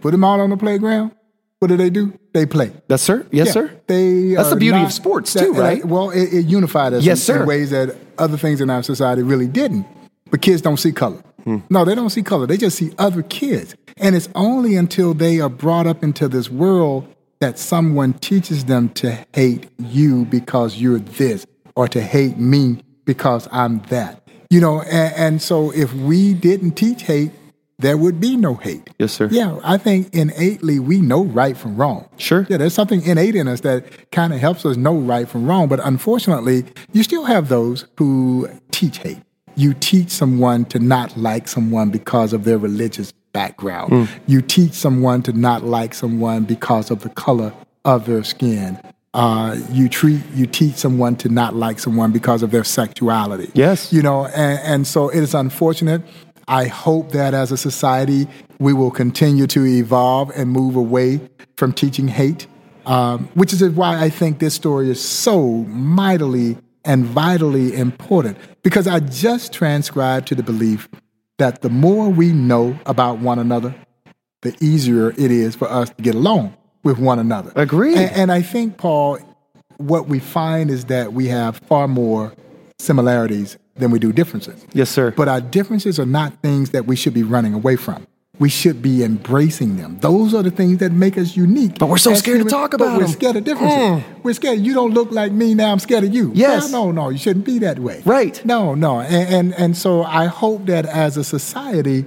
put 0.00 0.12
them 0.12 0.22
out 0.22 0.38
on 0.38 0.50
the 0.50 0.56
playground. 0.56 1.10
What 1.58 1.68
do 1.68 1.76
they 1.76 1.90
do? 1.90 2.12
They 2.32 2.46
play. 2.46 2.70
Yes, 2.88 3.02
sir. 3.02 3.26
Yes, 3.32 3.48
Yeah, 3.48 3.52
sir. 3.52 3.80
They 3.88 4.34
That's 4.34 4.50
the 4.50 4.56
beauty 4.56 4.78
not- 4.78 4.86
of 4.86 4.92
sports, 4.92 5.32
that- 5.32 5.40
too, 5.44 5.52
right? 5.54 5.84
well, 5.84 6.10
it, 6.10 6.32
it 6.32 6.46
unified 6.46 6.92
us 6.92 7.04
Yes, 7.04 7.28
in, 7.28 7.40
in 7.40 7.46
ways 7.46 7.70
that 7.70 7.96
other 8.18 8.36
things 8.36 8.60
in 8.60 8.70
our 8.70 8.82
society 8.84 9.22
really 9.22 9.48
didn't. 9.48 9.86
But 10.30 10.40
kids 10.40 10.62
don't 10.62 10.78
see 10.78 10.92
color. 10.92 11.20
Hmm. 11.42 11.58
No, 11.68 11.84
they 11.84 11.94
don't 11.96 12.10
see 12.10 12.22
color. 12.22 12.46
They 12.46 12.56
just 12.58 12.76
see 12.78 12.92
other 12.96 13.22
kids. 13.22 13.74
And 13.96 14.16
it's 14.16 14.28
only 14.34 14.76
until 14.76 15.14
they 15.14 15.40
are 15.40 15.48
brought 15.48 15.86
up 15.86 16.02
into 16.02 16.28
this 16.28 16.50
world 16.50 17.06
that 17.40 17.58
someone 17.58 18.14
teaches 18.14 18.64
them 18.64 18.88
to 18.90 19.26
hate 19.34 19.68
you 19.78 20.24
because 20.24 20.76
you're 20.76 20.98
this, 20.98 21.46
or 21.76 21.88
to 21.88 22.00
hate 22.00 22.38
me 22.38 22.82
because 23.04 23.48
I'm 23.52 23.80
that. 23.90 24.26
You 24.50 24.60
know, 24.60 24.82
and, 24.82 25.14
and 25.14 25.42
so 25.42 25.70
if 25.72 25.92
we 25.92 26.34
didn't 26.34 26.72
teach 26.72 27.02
hate, 27.02 27.32
there 27.78 27.96
would 27.96 28.20
be 28.20 28.36
no 28.36 28.54
hate. 28.54 28.88
Yes, 28.98 29.12
sir. 29.12 29.28
Yeah, 29.30 29.58
I 29.64 29.78
think 29.78 30.14
innately 30.14 30.78
we 30.78 31.00
know 31.00 31.24
right 31.24 31.56
from 31.56 31.76
wrong. 31.76 32.08
Sure. 32.16 32.46
Yeah, 32.48 32.56
there's 32.56 32.74
something 32.74 33.02
innate 33.02 33.34
in 33.34 33.48
us 33.48 33.60
that 33.62 34.10
kind 34.12 34.32
of 34.32 34.38
helps 34.38 34.64
us 34.64 34.76
know 34.76 34.96
right 34.96 35.28
from 35.28 35.46
wrong. 35.46 35.68
But 35.68 35.80
unfortunately, 35.84 36.64
you 36.92 37.02
still 37.02 37.24
have 37.24 37.48
those 37.48 37.86
who 37.98 38.48
teach 38.70 38.98
hate. 38.98 39.18
You 39.56 39.74
teach 39.74 40.10
someone 40.10 40.64
to 40.66 40.78
not 40.78 41.16
like 41.16 41.48
someone 41.48 41.90
because 41.90 42.32
of 42.32 42.44
their 42.44 42.58
religious 42.58 43.12
background. 43.34 43.92
Hmm. 43.92 44.04
You 44.26 44.40
teach 44.40 44.72
someone 44.72 45.22
to 45.24 45.34
not 45.34 45.62
like 45.62 45.92
someone 45.92 46.44
because 46.44 46.90
of 46.90 47.00
the 47.00 47.10
color 47.10 47.52
of 47.84 48.06
their 48.06 48.24
skin. 48.24 48.80
Uh, 49.12 49.56
you 49.70 49.88
treat 49.88 50.22
you 50.34 50.46
teach 50.46 50.74
someone 50.74 51.14
to 51.16 51.28
not 51.28 51.54
like 51.54 51.78
someone 51.78 52.10
because 52.10 52.42
of 52.42 52.50
their 52.50 52.64
sexuality. 52.64 53.50
Yes. 53.52 53.92
You 53.92 54.00
know, 54.00 54.24
and, 54.26 54.58
and 54.60 54.86
so 54.86 55.10
it 55.10 55.20
is 55.20 55.34
unfortunate. 55.34 56.00
I 56.48 56.66
hope 56.66 57.12
that 57.12 57.34
as 57.34 57.52
a 57.52 57.56
society, 57.56 58.26
we 58.58 58.72
will 58.72 58.90
continue 58.90 59.46
to 59.48 59.64
evolve 59.64 60.30
and 60.34 60.50
move 60.50 60.76
away 60.76 61.20
from 61.56 61.72
teaching 61.72 62.08
hate, 62.08 62.46
um, 62.86 63.28
which 63.34 63.52
is 63.52 63.62
why 63.62 64.02
I 64.02 64.10
think 64.10 64.40
this 64.40 64.54
story 64.54 64.90
is 64.90 65.02
so 65.02 65.64
mightily 65.64 66.58
and 66.84 67.04
vitally 67.04 67.74
important. 67.74 68.36
Because 68.62 68.86
I 68.86 69.00
just 69.00 69.52
transcribed 69.52 70.26
to 70.28 70.34
the 70.34 70.42
belief 70.42 70.88
that 71.38 71.62
the 71.62 71.70
more 71.70 72.08
we 72.08 72.32
know 72.32 72.78
about 72.86 73.18
one 73.18 73.38
another, 73.38 73.74
the 74.42 74.56
easier 74.60 75.10
it 75.10 75.30
is 75.30 75.56
for 75.56 75.68
us 75.68 75.90
to 75.90 76.02
get 76.02 76.14
along 76.14 76.56
with 76.82 76.98
one 76.98 77.18
another. 77.18 77.52
Agreed. 77.56 77.96
And, 77.96 78.12
and 78.12 78.32
I 78.32 78.42
think, 78.42 78.76
Paul, 78.76 79.18
what 79.78 80.06
we 80.06 80.20
find 80.20 80.70
is 80.70 80.86
that 80.86 81.12
we 81.12 81.28
have 81.28 81.58
far 81.66 81.88
more 81.88 82.34
similarities 82.78 83.56
than 83.76 83.90
we 83.90 83.98
do 83.98 84.12
differences. 84.12 84.64
Yes, 84.72 84.90
sir. 84.90 85.10
But 85.10 85.28
our 85.28 85.40
differences 85.40 85.98
are 85.98 86.06
not 86.06 86.40
things 86.42 86.70
that 86.70 86.86
we 86.86 86.94
should 86.94 87.14
be 87.14 87.22
running 87.22 87.54
away 87.54 87.76
from. 87.76 88.06
We 88.38 88.48
should 88.48 88.82
be 88.82 89.04
embracing 89.04 89.76
them. 89.76 89.98
Those 90.00 90.34
are 90.34 90.42
the 90.42 90.50
things 90.50 90.78
that 90.78 90.90
make 90.90 91.16
us 91.16 91.36
unique. 91.36 91.78
But 91.78 91.88
we're 91.88 91.98
so 91.98 92.14
scared 92.14 92.36
to 92.36 92.38
humans, 92.40 92.52
talk 92.52 92.70
but 92.72 92.80
about 92.80 92.96
We're 92.98 93.04
them. 93.04 93.12
scared 93.12 93.36
of 93.36 93.44
differences. 93.44 93.78
Mm. 93.78 94.04
We're 94.24 94.34
scared. 94.34 94.58
You 94.58 94.74
don't 94.74 94.92
look 94.92 95.12
like 95.12 95.30
me 95.30 95.54
now. 95.54 95.70
I'm 95.70 95.78
scared 95.78 96.02
of 96.04 96.12
you. 96.12 96.32
Yes. 96.34 96.72
No, 96.72 96.86
no, 96.90 97.04
no. 97.04 97.08
You 97.10 97.18
shouldn't 97.18 97.44
be 97.44 97.60
that 97.60 97.78
way. 97.78 98.02
Right. 98.04 98.44
No, 98.44 98.74
no. 98.74 99.00
And, 99.00 99.34
and 99.34 99.54
and 99.54 99.76
so 99.76 100.02
I 100.02 100.26
hope 100.26 100.66
that 100.66 100.84
as 100.86 101.16
a 101.16 101.22
society, 101.22 102.04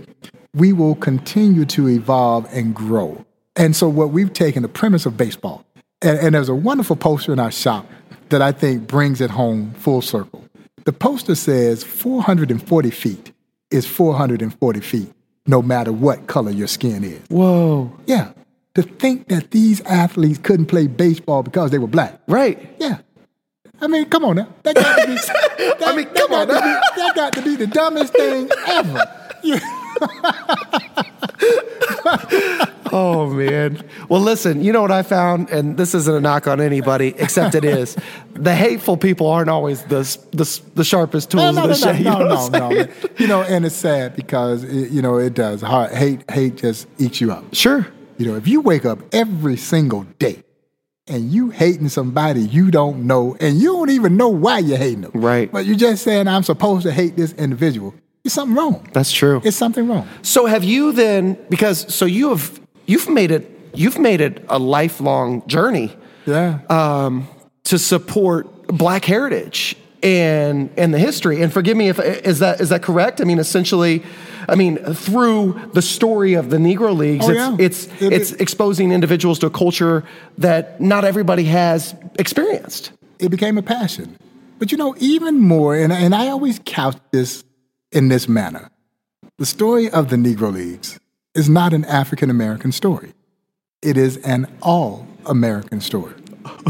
we 0.53 0.73
will 0.73 0.95
continue 0.95 1.63
to 1.65 1.87
evolve 1.87 2.45
and 2.51 2.75
grow. 2.75 3.25
And 3.55 3.75
so 3.75 3.87
what 3.87 4.11
we've 4.11 4.33
taken 4.33 4.63
the 4.63 4.69
premise 4.69 5.05
of 5.05 5.15
baseball, 5.15 5.65
and, 6.01 6.19
and 6.19 6.35
there's 6.35 6.49
a 6.49 6.55
wonderful 6.55 6.95
poster 6.95 7.31
in 7.31 7.39
our 7.39 7.51
shop 7.51 7.85
that 8.29 8.41
I 8.41 8.51
think 8.51 8.87
brings 8.87 9.21
it 9.21 9.29
home 9.31 9.73
full 9.75 10.01
circle. 10.01 10.43
The 10.83 10.93
poster 10.93 11.35
says 11.35 11.83
440 11.83 12.91
feet 12.91 13.31
is 13.71 13.85
440 13.85 14.79
feet, 14.81 15.11
no 15.47 15.61
matter 15.61 15.91
what 15.91 16.27
color 16.27 16.51
your 16.51 16.67
skin 16.67 17.03
is. 17.03 17.21
Whoa. 17.29 17.91
Yeah. 18.05 18.33
To 18.75 18.83
think 18.83 19.29
that 19.29 19.51
these 19.51 19.81
athletes 19.81 20.37
couldn't 20.37 20.67
play 20.67 20.87
baseball 20.87 21.41
because 21.41 21.71
they 21.71 21.79
were 21.79 21.87
black. 21.87 22.21
Right. 22.27 22.75
Yeah. 22.79 22.99
I 23.81 23.87
mean, 23.87 24.05
come 24.05 24.25
on 24.25 24.35
now. 24.35 24.47
That 24.63 24.75
got 24.75 24.99
to 24.99 25.07
be, 25.07 25.13
that, 25.15 25.77
I 25.87 25.95
mean, 25.95 26.05
that 26.05 26.15
come 26.15 26.29
got 26.29 26.49
on 26.49 26.55
to 26.55 26.61
be, 26.61 27.01
that 27.01 27.15
got 27.15 27.33
to 27.33 27.41
be 27.41 27.55
the 27.55 27.67
dumbest 27.67 28.13
thing 28.13 28.49
ever. 28.67 29.33
Yeah. 29.43 29.59
Oh 32.91 33.27
man. 33.27 33.83
Well, 34.09 34.21
listen. 34.21 34.63
You 34.63 34.71
know 34.71 34.81
what 34.81 34.91
I 34.91 35.03
found, 35.03 35.49
and 35.49 35.77
this 35.77 35.93
isn't 35.93 36.15
a 36.15 36.21
knock 36.21 36.47
on 36.47 36.61
anybody, 36.61 37.13
except 37.17 37.55
it 37.55 37.65
is. 37.65 37.95
The 38.37 38.53
hateful 38.53 38.97
people 38.97 39.25
aren't 39.27 39.49
always 39.49 39.81
the 39.85 40.03
the, 40.31 40.61
the 40.75 40.83
sharpest 40.83 41.31
tools 41.31 41.41
no, 41.41 41.49
in 41.49 41.55
no, 41.55 41.67
the 41.67 41.73
shed. 41.73 41.97
you 41.97 42.03
no, 42.03 42.19
know 42.19 42.47
no, 42.49 42.51
no, 42.59 42.69
no. 42.69 42.87
You 43.17 43.27
know, 43.27 43.41
and 43.41 43.65
it's 43.65 43.75
sad 43.75 44.15
because 44.15 44.63
it, 44.63 44.91
you 44.91 45.01
know 45.01 45.17
it 45.17 45.33
does. 45.33 45.61
Heart, 45.61 45.91
hate, 45.91 46.29
hate 46.29 46.57
just 46.57 46.87
eats 46.99 47.19
you 47.19 47.31
up. 47.31 47.55
Sure. 47.55 47.87
You 48.19 48.27
know, 48.27 48.35
if 48.35 48.47
you 48.47 48.61
wake 48.61 48.85
up 48.85 48.99
every 49.11 49.57
single 49.57 50.03
day 50.19 50.43
and 51.07 51.31
you 51.31 51.49
hating 51.49 51.89
somebody 51.89 52.41
you 52.41 52.69
don't 52.69 53.07
know, 53.07 53.35
and 53.39 53.57
you 53.57 53.73
don't 53.73 53.89
even 53.89 54.17
know 54.17 54.29
why 54.29 54.59
you're 54.59 54.77
hating 54.77 55.01
them, 55.01 55.11
Right. 55.15 55.51
But 55.51 55.65
you're 55.65 55.75
just 55.75 56.03
saying 56.03 56.27
I'm 56.27 56.43
supposed 56.43 56.83
to 56.83 56.91
hate 56.91 57.17
this 57.17 57.33
individual. 57.33 57.95
Something 58.29 58.55
wrong. 58.55 58.87
That's 58.93 59.11
true. 59.11 59.41
It's 59.43 59.57
something 59.57 59.87
wrong. 59.87 60.07
So 60.21 60.45
have 60.45 60.63
you 60.63 60.91
then? 60.91 61.37
Because 61.49 61.93
so 61.93 62.05
you 62.05 62.29
have 62.29 62.59
you've 62.85 63.09
made 63.09 63.31
it 63.31 63.49
you've 63.73 63.99
made 63.99 64.21
it 64.21 64.43
a 64.49 64.57
lifelong 64.59 65.45
journey 65.47 65.91
Yeah. 66.25 66.59
um, 66.69 67.27
to 67.65 67.77
support 67.77 68.47
Black 68.67 69.05
heritage 69.05 69.75
and 70.03 70.69
and 70.77 70.93
the 70.93 70.99
history. 70.99 71.41
And 71.41 71.51
forgive 71.51 71.75
me 71.77 71.89
if 71.89 71.99
is 71.99 72.39
that 72.39 72.61
is 72.61 72.69
that 72.69 72.81
correct? 72.83 73.21
I 73.21 73.23
mean, 73.23 73.39
essentially, 73.39 74.03
I 74.49 74.55
mean 74.55 74.77
through 74.93 75.69
the 75.73 75.81
story 75.81 76.33
of 76.35 76.49
the 76.49 76.57
Negro 76.57 76.95
Leagues, 76.95 77.25
Oh, 77.27 77.31
it's 77.31 77.37
yeah. 77.39 77.55
it's 77.59 78.01
It 78.01 78.13
it's 78.13 78.31
exposing 78.33 78.91
individuals 78.91 79.39
to 79.39 79.47
a 79.47 79.49
culture 79.49 80.03
that 80.37 80.79
not 80.81 81.03
everybody 81.05 81.43
has 81.45 81.95
experienced. 82.19 82.91
it 83.19 83.29
became 83.29 83.57
a 83.57 83.63
passion. 83.63 84.17
But 84.59 84.71
you 84.71 84.77
know, 84.77 84.95
even 84.99 85.39
more, 85.39 85.75
and, 85.75 85.93
and 85.93 86.15
I 86.15 86.29
always 86.29 86.59
couch 86.65 86.97
this 87.11 87.43
in 87.91 88.09
this 88.09 88.27
manner 88.27 88.69
the 89.37 89.45
story 89.45 89.87
of 89.89 90.09
the 90.09 90.15
Negro 90.15 90.51
Leagues 90.51 90.99
is 91.35 91.47
not 91.47 91.71
an 91.71 91.85
African 91.85 92.31
American 92.31 92.71
story, 92.71 93.13
it 93.83 93.95
is 93.95 94.17
an 94.17 94.51
all 94.63 95.07
American 95.27 95.79
story. 95.79 96.13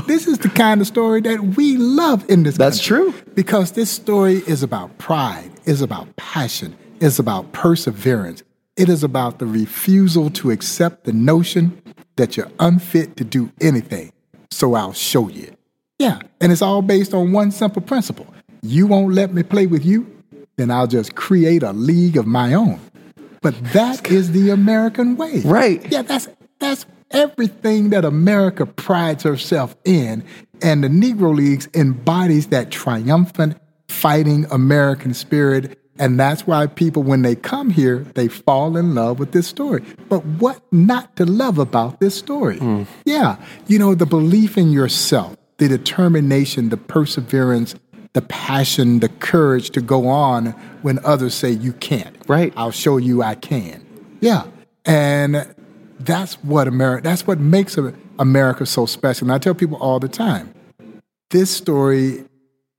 This 0.06 0.28
is 0.28 0.40
the 0.40 0.50
kind 0.50 0.82
of 0.82 0.88
story 0.88 1.22
that 1.22 1.56
we 1.56 1.78
love 1.78 2.30
in 2.30 2.44
this 2.44 2.58
That's 2.58 2.78
country. 2.86 3.12
true. 3.12 3.34
Because 3.36 3.72
this 3.72 3.90
story 3.90 4.38
is 4.48 4.64
about 4.64 4.98
pride, 4.98 5.52
is 5.66 5.82
about 5.82 6.14
passion, 6.18 6.76
is 7.00 7.20
about 7.20 7.52
perseverance. 7.54 8.44
It 8.76 8.90
is 8.90 9.04
about 9.04 9.40
the 9.40 9.46
refusal 9.46 10.30
to 10.32 10.52
accept 10.52 11.06
the 11.06 11.14
notion 11.14 11.82
that 12.16 12.36
you're 12.36 12.52
unfit 12.60 13.16
to 13.18 13.24
do 13.24 13.52
anything. 13.62 14.12
So 14.52 14.74
I'll 14.74 14.94
show 14.94 15.30
you. 15.30 15.56
Yeah, 16.00 16.20
and 16.42 16.52
it's 16.52 16.62
all 16.62 16.82
based 16.82 17.14
on 17.14 17.32
one 17.32 17.52
simple 17.52 17.82
principle. 17.82 18.28
You 18.62 18.88
won't 18.88 19.14
let 19.14 19.34
me 19.34 19.44
play 19.44 19.68
with 19.68 19.86
you, 19.86 20.17
then 20.58 20.72
I'll 20.72 20.88
just 20.88 21.16
create 21.16 21.64
a 21.64 21.72
league 21.72 22.18
of 22.18 22.26
my 22.26 22.54
own. 22.54 22.80
But 23.42 23.56
that 23.74 24.12
is 24.12 24.32
the 24.32 24.50
American 24.50 25.16
way. 25.16 25.42
Right. 25.46 25.90
Yeah, 25.92 26.02
that's 26.02 26.28
that's 26.60 26.86
everything 27.12 27.92
that 27.92 28.04
America 28.04 28.66
prides 28.66 29.24
herself 29.24 29.76
in, 29.86 30.24
and 30.62 30.84
the 30.84 30.88
Negro 30.88 31.36
Leagues 31.36 31.70
embodies 31.74 32.48
that 32.48 32.72
triumphant, 32.72 33.58
fighting 33.88 34.46
American 34.52 35.14
spirit. 35.14 35.80
And 36.00 36.20
that's 36.20 36.46
why 36.46 36.68
people, 36.68 37.02
when 37.02 37.24
they 37.24 37.36
come 37.36 37.72
here, 37.72 38.06
they 38.14 38.28
fall 38.28 38.78
in 38.78 38.94
love 38.94 39.18
with 39.18 39.32
this 39.32 39.48
story. 39.48 39.84
But 40.10 40.24
what 40.24 40.62
not 40.72 41.16
to 41.16 41.26
love 41.26 41.58
about 41.58 42.00
this 42.00 42.14
story? 42.14 42.60
Hmm. 42.60 42.84
Yeah, 43.06 43.38
you 43.66 43.80
know, 43.80 43.96
the 43.96 44.06
belief 44.06 44.58
in 44.58 44.72
yourself, 44.72 45.36
the 45.58 45.68
determination, 45.68 46.70
the 46.70 46.78
perseverance, 46.78 47.76
the 48.18 48.22
passion, 48.24 49.00
the 49.00 49.10
courage 49.10 49.70
to 49.70 49.80
go 49.80 50.08
on 50.08 50.48
when 50.82 50.98
others 51.06 51.36
say 51.36 51.52
you 51.52 51.72
can't. 51.74 52.16
Right. 52.28 52.52
I'll 52.58 52.72
show 52.72 52.98
you 52.98 53.22
I 53.22 53.36
can. 53.36 53.86
Yeah. 54.22 54.48
And 54.86 55.54
that's 56.00 56.34
what 56.44 56.68
America 56.68 57.04
that's 57.04 57.28
what 57.28 57.40
makes 57.40 57.78
America 58.18 58.66
so 58.66 58.88
special. 58.88 59.26
And 59.26 59.34
I 59.34 59.38
tell 59.38 59.54
people 59.54 59.78
all 59.78 60.00
the 60.00 60.08
time, 60.08 60.52
this 61.30 61.52
story 61.52 62.26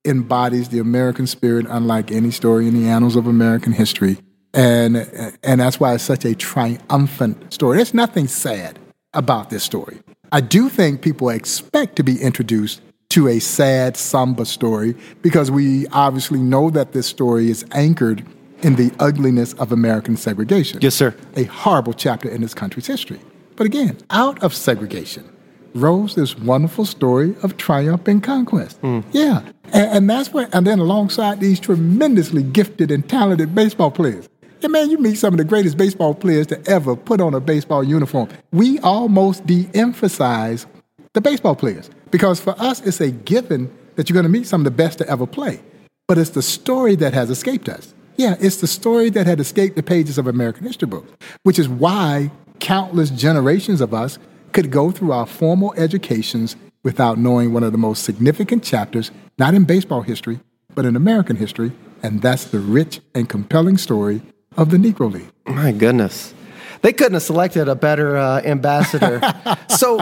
embodies 0.04 0.70
the 0.70 0.80
American 0.80 1.28
spirit 1.28 1.66
unlike 1.68 2.10
any 2.10 2.32
story 2.32 2.66
in 2.66 2.74
the 2.74 2.88
annals 2.88 3.14
of 3.14 3.28
American 3.28 3.72
history. 3.72 4.18
And 4.52 4.96
and 5.44 5.60
that's 5.60 5.78
why 5.78 5.94
it's 5.94 6.02
such 6.02 6.24
a 6.24 6.34
triumphant 6.34 7.52
story. 7.54 7.76
There's 7.76 7.94
nothing 7.94 8.26
sad 8.26 8.76
about 9.14 9.50
this 9.50 9.62
story. 9.62 10.00
I 10.32 10.40
do 10.40 10.68
think 10.68 11.00
people 11.00 11.28
expect 11.28 11.94
to 11.94 12.02
be 12.02 12.20
introduced 12.20 12.82
to 13.10 13.28
a 13.28 13.38
sad, 13.38 13.96
somber 13.96 14.44
story 14.44 14.94
because 15.22 15.50
we 15.50 15.86
obviously 15.88 16.40
know 16.40 16.70
that 16.70 16.92
this 16.92 17.06
story 17.06 17.50
is 17.50 17.64
anchored 17.72 18.24
in 18.62 18.76
the 18.76 18.92
ugliness 18.98 19.54
of 19.54 19.72
American 19.72 20.16
segregation. 20.16 20.80
Yes, 20.82 20.94
sir. 20.94 21.14
A 21.36 21.44
horrible 21.44 21.92
chapter 21.92 22.28
in 22.28 22.42
this 22.42 22.54
country's 22.54 22.86
history. 22.86 23.20
But 23.56 23.66
again, 23.66 23.96
out 24.10 24.42
of 24.42 24.54
segregation, 24.54 25.28
rose 25.74 26.14
this 26.14 26.36
wonderful 26.36 26.84
story 26.84 27.34
of 27.42 27.56
triumph 27.56 28.06
and 28.08 28.22
conquest. 28.22 28.78
Hmm. 28.78 29.00
Yeah. 29.12 29.40
And, 29.72 29.90
and 29.90 30.10
that's 30.10 30.32
what, 30.32 30.54
and 30.54 30.66
then 30.66 30.78
alongside 30.78 31.40
these 31.40 31.60
tremendously 31.60 32.42
gifted 32.42 32.90
and 32.90 33.08
talented 33.08 33.54
baseball 33.54 33.90
players. 33.90 34.28
Yeah, 34.60 34.68
man, 34.68 34.90
you 34.90 34.98
meet 34.98 35.16
some 35.16 35.34
of 35.34 35.38
the 35.38 35.44
greatest 35.44 35.76
baseball 35.76 36.14
players 36.14 36.48
to 36.48 36.60
ever 36.68 36.96
put 36.96 37.20
on 37.20 37.32
a 37.32 37.40
baseball 37.40 37.84
uniform. 37.84 38.28
We 38.50 38.80
almost 38.80 39.46
de 39.46 39.68
emphasize 39.72 40.66
the 41.12 41.20
baseball 41.20 41.56
players 41.56 41.90
because 42.10 42.40
for 42.40 42.54
us, 42.60 42.80
it's 42.80 43.00
a 43.00 43.10
given 43.10 43.70
that 43.96 44.08
you're 44.08 44.14
going 44.14 44.30
to 44.30 44.38
meet 44.38 44.46
some 44.46 44.60
of 44.60 44.64
the 44.64 44.70
best 44.70 44.98
to 44.98 45.08
ever 45.08 45.26
play. 45.26 45.60
But 46.06 46.18
it's 46.18 46.30
the 46.30 46.42
story 46.42 46.94
that 46.96 47.12
has 47.14 47.30
escaped 47.30 47.68
us. 47.68 47.94
Yeah, 48.16 48.36
it's 48.40 48.56
the 48.56 48.66
story 48.66 49.10
that 49.10 49.26
had 49.26 49.40
escaped 49.40 49.76
the 49.76 49.82
pages 49.82 50.18
of 50.18 50.26
American 50.26 50.66
history 50.66 50.88
books, 50.88 51.12
which 51.42 51.58
is 51.58 51.68
why 51.68 52.30
countless 52.58 53.10
generations 53.10 53.80
of 53.80 53.94
us 53.94 54.18
could 54.52 54.70
go 54.70 54.90
through 54.90 55.12
our 55.12 55.26
formal 55.26 55.74
educations 55.74 56.56
without 56.82 57.18
knowing 57.18 57.52
one 57.52 57.62
of 57.62 57.72
the 57.72 57.78
most 57.78 58.02
significant 58.04 58.64
chapters, 58.64 59.10
not 59.38 59.54
in 59.54 59.64
baseball 59.64 60.02
history, 60.02 60.40
but 60.74 60.84
in 60.84 60.96
American 60.96 61.36
history, 61.36 61.72
and 62.02 62.22
that's 62.22 62.44
the 62.44 62.58
rich 62.58 63.00
and 63.14 63.28
compelling 63.28 63.76
story 63.76 64.22
of 64.56 64.70
the 64.70 64.76
Negro 64.76 65.12
League. 65.12 65.30
My 65.46 65.72
goodness. 65.72 66.34
They 66.82 66.92
couldn't 66.92 67.14
have 67.14 67.22
selected 67.22 67.68
a 67.68 67.74
better 67.74 68.16
uh, 68.16 68.40
ambassador. 68.42 69.20
so 69.68 70.00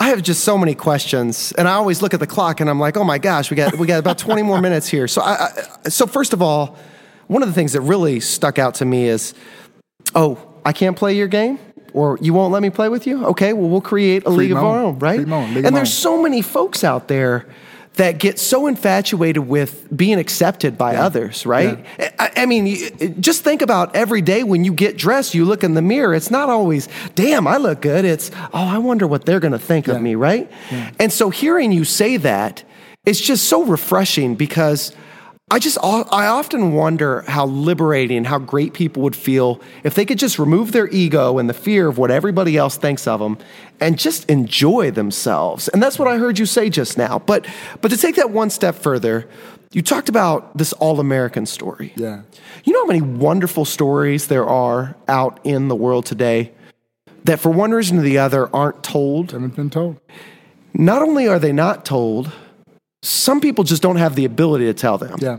I 0.00 0.10
have 0.10 0.22
just 0.22 0.44
so 0.44 0.56
many 0.56 0.74
questions, 0.74 1.52
and 1.58 1.66
I 1.66 1.72
always 1.72 2.02
look 2.02 2.14
at 2.14 2.20
the 2.20 2.26
clock 2.26 2.60
and 2.60 2.70
I'm 2.70 2.78
like, 2.78 2.96
oh 2.96 3.04
my 3.04 3.18
gosh, 3.18 3.50
we 3.50 3.56
got 3.56 3.76
we 3.78 3.86
got 3.86 3.98
about 3.98 4.18
20 4.18 4.42
more 4.42 4.60
minutes 4.60 4.88
here. 4.88 5.08
So 5.08 5.22
I, 5.22 5.48
I, 5.84 5.88
so 5.88 6.06
first 6.06 6.32
of 6.32 6.40
all, 6.40 6.76
one 7.26 7.42
of 7.42 7.48
the 7.48 7.54
things 7.54 7.72
that 7.72 7.80
really 7.80 8.20
stuck 8.20 8.58
out 8.58 8.74
to 8.76 8.84
me 8.84 9.08
is, 9.08 9.34
oh, 10.14 10.38
I 10.64 10.72
can't 10.72 10.96
play 10.96 11.14
your 11.16 11.28
game. 11.28 11.58
Or 11.94 12.18
you 12.20 12.34
won't 12.34 12.52
let 12.52 12.60
me 12.60 12.68
play 12.68 12.90
with 12.90 13.06
you? 13.06 13.24
Okay, 13.28 13.54
well, 13.54 13.68
we'll 13.70 13.80
create 13.80 14.24
a 14.26 14.30
league 14.30 14.50
of 14.52 14.58
our 14.58 14.78
own, 14.78 14.98
right? 14.98 15.18
and 15.64 15.74
there's 15.74 15.92
so 15.92 16.22
many 16.22 16.42
folks 16.42 16.84
out 16.84 17.08
there 17.08 17.46
that 17.98 18.18
get 18.18 18.38
so 18.38 18.68
infatuated 18.68 19.48
with 19.48 19.86
being 19.94 20.20
accepted 20.20 20.78
by 20.78 20.92
yeah. 20.92 21.04
others, 21.04 21.44
right? 21.44 21.84
Yeah. 21.98 22.12
I, 22.18 22.32
I, 22.36 22.46
mean, 22.46 23.20
just 23.20 23.42
think 23.42 23.60
about 23.60 23.94
every 23.96 24.22
day 24.22 24.44
when 24.44 24.64
you 24.64 24.72
get 24.72 24.96
dressed, 24.96 25.34
you 25.34 25.44
look 25.44 25.64
in 25.64 25.74
the 25.74 25.82
mirror. 25.82 26.14
It's 26.14 26.30
not 26.30 26.48
always, 26.48 26.88
damn, 27.16 27.48
I 27.48 27.56
look 27.56 27.82
good. 27.82 28.04
It's, 28.04 28.30
oh, 28.34 28.48
I 28.52 28.78
wonder 28.78 29.08
what 29.08 29.26
they're 29.26 29.40
going 29.40 29.52
to 29.52 29.58
think 29.58 29.88
yeah. 29.88 29.94
of 29.94 30.02
me, 30.02 30.14
right? 30.14 30.48
And 31.00 31.12
so 31.12 31.30
hearing 31.30 31.72
you 31.72 31.84
say 31.84 32.18
that, 32.18 32.62
it's 33.04 33.20
just 33.20 33.48
so 33.48 33.64
refreshing 33.64 34.36
because 34.36 34.94
I 35.50 35.58
just 35.58 35.78
I 35.82 36.26
often 36.26 36.72
wonder 36.72 37.22
how 37.22 37.46
liberating, 37.46 38.24
how 38.24 38.38
great 38.38 38.74
people 38.74 39.02
would 39.04 39.16
feel 39.16 39.62
if 39.82 39.94
they 39.94 40.04
could 40.04 40.18
just 40.18 40.38
remove 40.38 40.72
their 40.72 40.88
ego 40.88 41.38
and 41.38 41.48
the 41.48 41.54
fear 41.54 41.88
of 41.88 41.96
what 41.96 42.10
everybody 42.10 42.58
else 42.58 42.76
thinks 42.76 43.06
of 43.06 43.20
them 43.20 43.38
and 43.80 43.98
just 43.98 44.28
enjoy 44.28 44.90
themselves. 44.90 45.68
And 45.68 45.82
that's 45.82 45.98
what 45.98 46.06
I 46.06 46.18
heard 46.18 46.38
you 46.38 46.44
say 46.44 46.68
just 46.68 46.98
now. 46.98 47.20
But 47.20 47.46
but 47.80 47.90
to 47.90 47.96
take 47.96 48.16
that 48.16 48.30
one 48.30 48.50
step 48.50 48.74
further, 48.74 49.26
you 49.72 49.80
talked 49.80 50.10
about 50.10 50.56
this 50.56 50.74
all-American 50.74 51.46
story. 51.46 51.94
Yeah. 51.96 52.22
You 52.64 52.74
know 52.74 52.82
how 52.82 52.86
many 52.86 53.00
wonderful 53.00 53.64
stories 53.64 54.26
there 54.26 54.46
are 54.46 54.96
out 55.08 55.40
in 55.44 55.68
the 55.68 55.76
world 55.76 56.04
today 56.04 56.52
that 57.24 57.40
for 57.40 57.50
one 57.50 57.70
reason 57.70 57.98
or 57.98 58.02
the 58.02 58.18
other 58.18 58.54
aren't 58.54 58.82
told? 58.82 59.32
Haven't 59.32 59.56
been 59.56 59.70
told. 59.70 60.00
Not 60.74 61.02
only 61.02 61.26
are 61.26 61.38
they 61.38 61.52
not 61.52 61.86
told, 61.86 62.32
some 63.08 63.40
people 63.40 63.64
just 63.64 63.82
don't 63.82 63.96
have 63.96 64.14
the 64.14 64.24
ability 64.24 64.66
to 64.66 64.74
tell 64.74 64.98
them. 64.98 65.16
Yeah. 65.20 65.38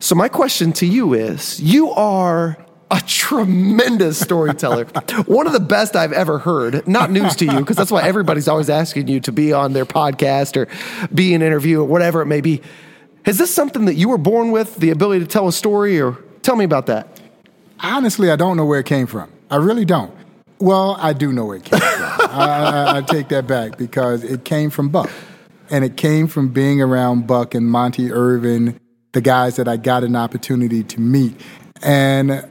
So 0.00 0.14
my 0.14 0.28
question 0.28 0.72
to 0.74 0.86
you 0.86 1.14
is, 1.14 1.60
you 1.60 1.90
are 1.90 2.56
a 2.90 3.00
tremendous 3.02 4.18
storyteller. 4.18 4.84
One 5.26 5.46
of 5.46 5.52
the 5.52 5.60
best 5.60 5.94
I've 5.94 6.12
ever 6.12 6.38
heard. 6.38 6.88
Not 6.88 7.10
news 7.10 7.36
to 7.36 7.44
you, 7.44 7.58
because 7.58 7.76
that's 7.76 7.90
why 7.90 8.02
everybody's 8.02 8.48
always 8.48 8.68
asking 8.68 9.08
you 9.08 9.20
to 9.20 9.32
be 9.32 9.52
on 9.52 9.74
their 9.74 9.86
podcast 9.86 10.56
or 10.56 10.68
be 11.14 11.34
an 11.34 11.42
interview 11.42 11.80
or 11.80 11.84
whatever 11.84 12.22
it 12.22 12.26
may 12.26 12.40
be. 12.40 12.62
Is 13.26 13.38
this 13.38 13.54
something 13.54 13.84
that 13.84 13.94
you 13.94 14.08
were 14.08 14.18
born 14.18 14.50
with, 14.50 14.76
the 14.76 14.90
ability 14.90 15.20
to 15.20 15.30
tell 15.30 15.46
a 15.46 15.52
story, 15.52 16.00
or 16.00 16.18
tell 16.42 16.56
me 16.56 16.64
about 16.64 16.86
that? 16.86 17.20
Honestly, 17.80 18.30
I 18.30 18.36
don't 18.36 18.56
know 18.56 18.64
where 18.64 18.80
it 18.80 18.86
came 18.86 19.06
from. 19.06 19.30
I 19.50 19.56
really 19.56 19.84
don't. 19.84 20.12
Well, 20.58 20.96
I 20.98 21.12
do 21.12 21.32
know 21.32 21.44
where 21.44 21.58
it 21.58 21.64
came 21.64 21.78
from. 21.78 21.90
I, 21.90 22.94
I, 22.94 22.96
I 22.98 23.02
take 23.02 23.28
that 23.28 23.46
back 23.46 23.78
because 23.78 24.24
it 24.24 24.44
came 24.44 24.70
from 24.70 24.88
Buck 24.88 25.10
and 25.72 25.86
it 25.86 25.96
came 25.96 26.28
from 26.28 26.48
being 26.48 26.82
around 26.82 27.26
Buck 27.26 27.54
and 27.54 27.66
Monte 27.66 28.12
Irvin, 28.12 28.78
the 29.12 29.22
guys 29.22 29.56
that 29.56 29.66
I 29.66 29.78
got 29.78 30.04
an 30.04 30.14
opportunity 30.14 30.84
to 30.84 31.00
meet. 31.00 31.40
And 31.82 32.46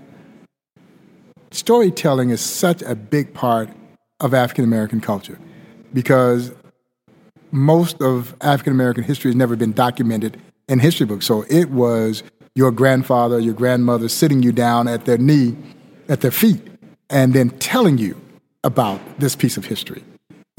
storytelling 1.52 2.32
is 2.32 2.42
such 2.42 2.82
a 2.82 2.96
big 2.96 3.34
part 3.36 3.70
of 4.20 4.34
African 4.34 4.64
American 4.64 5.02
culture 5.02 5.40
because 5.94 6.52
most 7.52 8.02
of 8.02 8.36
African 8.42 8.74
American 8.74 9.04
history 9.04 9.30
has 9.30 9.36
never 9.36 9.56
been 9.56 9.72
documented 9.72 10.42
in 10.68 10.80
history 10.80 11.06
books. 11.06 11.28
So 11.28 11.46
it 11.48 11.70
was 11.70 12.24
your 12.56 12.72
grandfather, 12.72 13.40
your 13.40 13.54
grandmother 13.54 14.10
sitting 14.10 14.42
you 14.42 14.52
down 14.52 14.88
at 14.88 15.06
their 15.06 15.20
knee, 15.20 15.56
at 16.10 16.22
their 16.22 16.32
feet, 16.32 16.68
and 17.12 17.34
then 17.34 17.52
telling 17.60 18.00
you 18.00 18.20
about 18.64 19.00
this 19.20 19.36
piece 19.36 19.58
of 19.58 19.66
history 19.66 20.04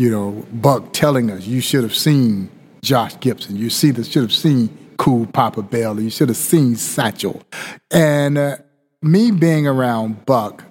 you 0.02 0.10
know, 0.10 0.44
Buck 0.54 0.92
telling 0.92 1.30
us 1.30 1.46
you 1.46 1.60
should 1.60 1.84
have 1.84 1.94
seen 1.94 2.50
Josh 2.82 3.18
Gibson. 3.20 3.54
You 3.54 3.70
see, 3.70 3.94
should 4.02 4.22
have 4.22 4.32
seen 4.32 4.68
Cool 4.96 5.26
Papa 5.26 5.62
Bell. 5.62 6.00
You 6.00 6.10
should 6.10 6.28
have 6.28 6.36
seen 6.36 6.74
Satchel. 6.74 7.40
And 7.92 8.36
uh, 8.36 8.56
me 9.00 9.30
being 9.30 9.64
around 9.64 10.26
Buck, 10.26 10.64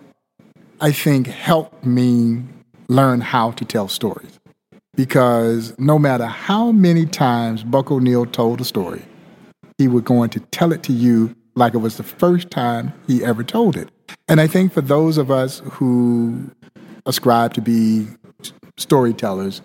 I 0.81 0.91
think 0.91 1.27
helped 1.27 1.85
me 1.85 2.43
learn 2.89 3.21
how 3.21 3.51
to 3.51 3.63
tell 3.63 3.87
stories. 3.87 4.37
Because 4.95 5.79
no 5.79 5.97
matter 5.97 6.25
how 6.25 6.73
many 6.73 7.05
times 7.05 7.63
Buck 7.63 7.89
O'Neil 7.89 8.25
told 8.25 8.59
a 8.59 8.65
story, 8.65 9.01
he 9.77 9.87
was 9.87 10.03
going 10.03 10.29
to 10.31 10.41
tell 10.41 10.73
it 10.73 10.83
to 10.83 10.91
you 10.91 11.33
like 11.55 11.73
it 11.73 11.77
was 11.77 11.95
the 11.95 12.03
first 12.03 12.51
time 12.51 12.91
he 13.07 13.23
ever 13.23 13.45
told 13.45 13.77
it. 13.77 13.91
And 14.27 14.41
I 14.41 14.47
think 14.47 14.73
for 14.73 14.81
those 14.81 15.17
of 15.17 15.31
us 15.31 15.61
who 15.71 16.51
ascribe 17.05 17.53
to 17.53 17.61
be 17.61 18.07
storytellers, 18.81 19.61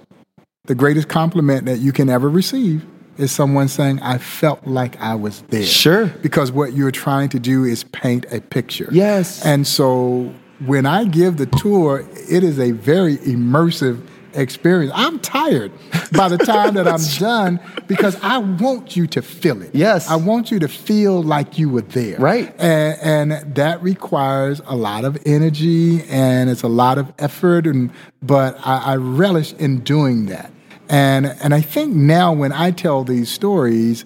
the 0.64 0.74
greatest 0.74 1.08
compliment 1.08 1.66
that 1.66 1.78
you 1.78 1.92
can 1.92 2.08
ever 2.08 2.28
receive 2.28 2.84
is 3.18 3.32
someone 3.32 3.68
saying, 3.68 4.00
I 4.00 4.18
felt 4.18 4.66
like 4.66 5.00
I 5.00 5.14
was 5.14 5.42
there. 5.48 5.62
Sure. 5.62 6.06
Because 6.06 6.52
what 6.52 6.74
you're 6.74 6.90
trying 6.90 7.30
to 7.30 7.40
do 7.40 7.64
is 7.64 7.84
paint 7.84 8.26
a 8.30 8.40
picture. 8.40 8.88
Yes. 8.92 9.44
And 9.44 9.66
so 9.66 10.32
when 10.64 10.86
I 10.86 11.04
give 11.04 11.36
the 11.36 11.46
tour, 11.46 12.06
it 12.28 12.44
is 12.44 12.58
a 12.58 12.72
very 12.72 13.16
immersive 13.18 14.06
experience. 14.36 14.92
I'm 14.94 15.18
tired 15.18 15.72
by 16.12 16.28
the 16.28 16.38
time 16.38 16.74
that 16.74 16.86
I'm 16.86 17.00
done 17.18 17.60
because 17.86 18.16
I 18.22 18.38
want 18.38 18.96
you 18.96 19.06
to 19.08 19.22
feel 19.22 19.62
it. 19.62 19.74
Yes. 19.74 20.08
I 20.08 20.16
want 20.16 20.50
you 20.50 20.58
to 20.60 20.68
feel 20.68 21.22
like 21.22 21.58
you 21.58 21.68
were 21.68 21.82
there. 21.82 22.18
Right. 22.18 22.54
And, 22.60 23.32
and 23.32 23.54
that 23.54 23.82
requires 23.82 24.60
a 24.66 24.76
lot 24.76 25.04
of 25.04 25.18
energy 25.26 26.02
and 26.04 26.50
it's 26.50 26.62
a 26.62 26.68
lot 26.68 26.98
of 26.98 27.12
effort 27.18 27.66
and 27.66 27.90
but 28.22 28.58
I, 28.66 28.92
I 28.92 28.96
relish 28.96 29.52
in 29.54 29.80
doing 29.80 30.26
that. 30.26 30.52
And 30.88 31.26
and 31.26 31.52
I 31.52 31.60
think 31.60 31.94
now 31.94 32.32
when 32.32 32.52
I 32.52 32.70
tell 32.70 33.04
these 33.04 33.30
stories, 33.30 34.04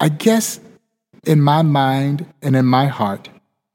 I 0.00 0.08
guess 0.08 0.60
in 1.24 1.40
my 1.40 1.62
mind 1.62 2.26
and 2.42 2.56
in 2.56 2.66
my 2.66 2.86
heart, 2.86 3.28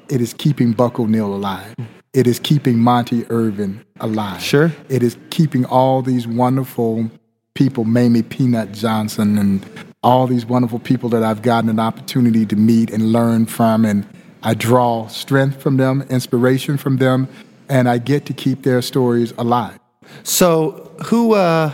it 0.10 0.22
is 0.22 0.34
keeping 0.34 0.74
Buck 0.74 1.00
O'Neil 1.00 1.34
alive. 1.34 1.76
It 2.16 2.28
is 2.28 2.40
keeping 2.40 2.80
Monte 2.80 3.26
Irvin 3.30 3.84
alive. 4.00 4.42
Sure. 4.42 4.72
It 4.88 5.04
is 5.04 5.18
keeping 5.32 5.66
all 5.66 6.02
these 6.02 6.26
wonderful 6.26 7.12
people, 7.56 7.84
Mamie 7.84 8.24
Peanut 8.24 8.72
Johnson, 8.72 9.38
and 9.38 9.66
all 10.02 10.26
these 10.26 10.46
wonderful 10.46 10.80
people 10.80 11.10
that 11.10 11.24
I've 11.24 11.42
gotten 11.42 11.70
an 11.70 11.78
opportunity 11.78 12.46
to 12.46 12.56
meet 12.56 12.90
and 12.90 13.12
learn 13.12 13.48
from. 13.48 13.84
And 13.84 14.08
I 14.44 14.54
draw 14.54 15.08
strength 15.08 15.62
from 15.62 15.76
them, 15.76 16.04
inspiration 16.10 16.78
from 16.78 16.98
them, 16.98 17.28
and 17.68 17.90
I 17.90 17.98
get 17.98 18.26
to 18.28 18.34
keep 18.34 18.64
their 18.64 18.82
stories 18.82 19.34
alive. 19.38 19.78
So, 20.24 20.96
who. 21.08 21.34
Uh 21.34 21.74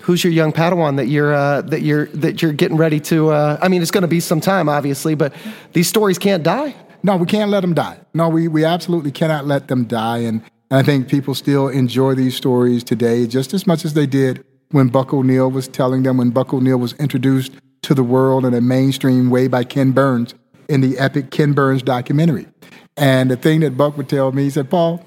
who's 0.00 0.24
your 0.24 0.32
young 0.32 0.52
Padawan 0.52 0.96
that 0.96 1.06
you're 1.06 1.32
uh, 1.32 1.62
that 1.62 1.82
you're 1.82 2.06
that 2.06 2.42
you're 2.42 2.52
getting 2.52 2.76
ready 2.76 2.98
to? 2.98 3.30
Uh, 3.30 3.56
I 3.62 3.68
mean, 3.68 3.82
it's 3.82 3.92
going 3.92 4.02
to 4.02 4.08
be 4.08 4.18
some 4.18 4.40
time, 4.40 4.68
obviously, 4.68 5.14
but 5.14 5.32
these 5.74 5.86
stories 5.86 6.18
can't 6.18 6.42
die. 6.42 6.74
No, 7.02 7.16
we 7.16 7.26
can't 7.26 7.50
let 7.50 7.60
them 7.60 7.74
die. 7.74 7.98
No, 8.14 8.28
we, 8.28 8.48
we 8.48 8.64
absolutely 8.64 9.10
cannot 9.10 9.46
let 9.46 9.68
them 9.68 9.84
die. 9.84 10.18
And, 10.18 10.42
and 10.70 10.80
I 10.80 10.82
think 10.82 11.08
people 11.08 11.34
still 11.34 11.68
enjoy 11.68 12.14
these 12.14 12.36
stories 12.36 12.84
today 12.84 13.26
just 13.26 13.52
as 13.54 13.66
much 13.66 13.84
as 13.84 13.94
they 13.94 14.06
did 14.06 14.44
when 14.70 14.88
Buck 14.88 15.12
O'Neil 15.12 15.50
was 15.50 15.68
telling 15.68 16.02
them, 16.02 16.16
when 16.16 16.30
Buck 16.30 16.54
O'Neil 16.54 16.78
was 16.78 16.92
introduced 16.94 17.52
to 17.82 17.94
the 17.94 18.04
world 18.04 18.44
in 18.44 18.54
a 18.54 18.60
mainstream 18.60 19.30
way 19.30 19.48
by 19.48 19.64
Ken 19.64 19.90
Burns 19.90 20.34
in 20.68 20.80
the 20.80 20.98
epic 20.98 21.30
Ken 21.30 21.52
Burns 21.52 21.82
documentary. 21.82 22.46
And 22.96 23.30
the 23.30 23.36
thing 23.36 23.60
that 23.60 23.76
Buck 23.76 23.96
would 23.96 24.08
tell 24.08 24.32
me, 24.32 24.44
he 24.44 24.50
said, 24.50 24.70
Paul, 24.70 25.04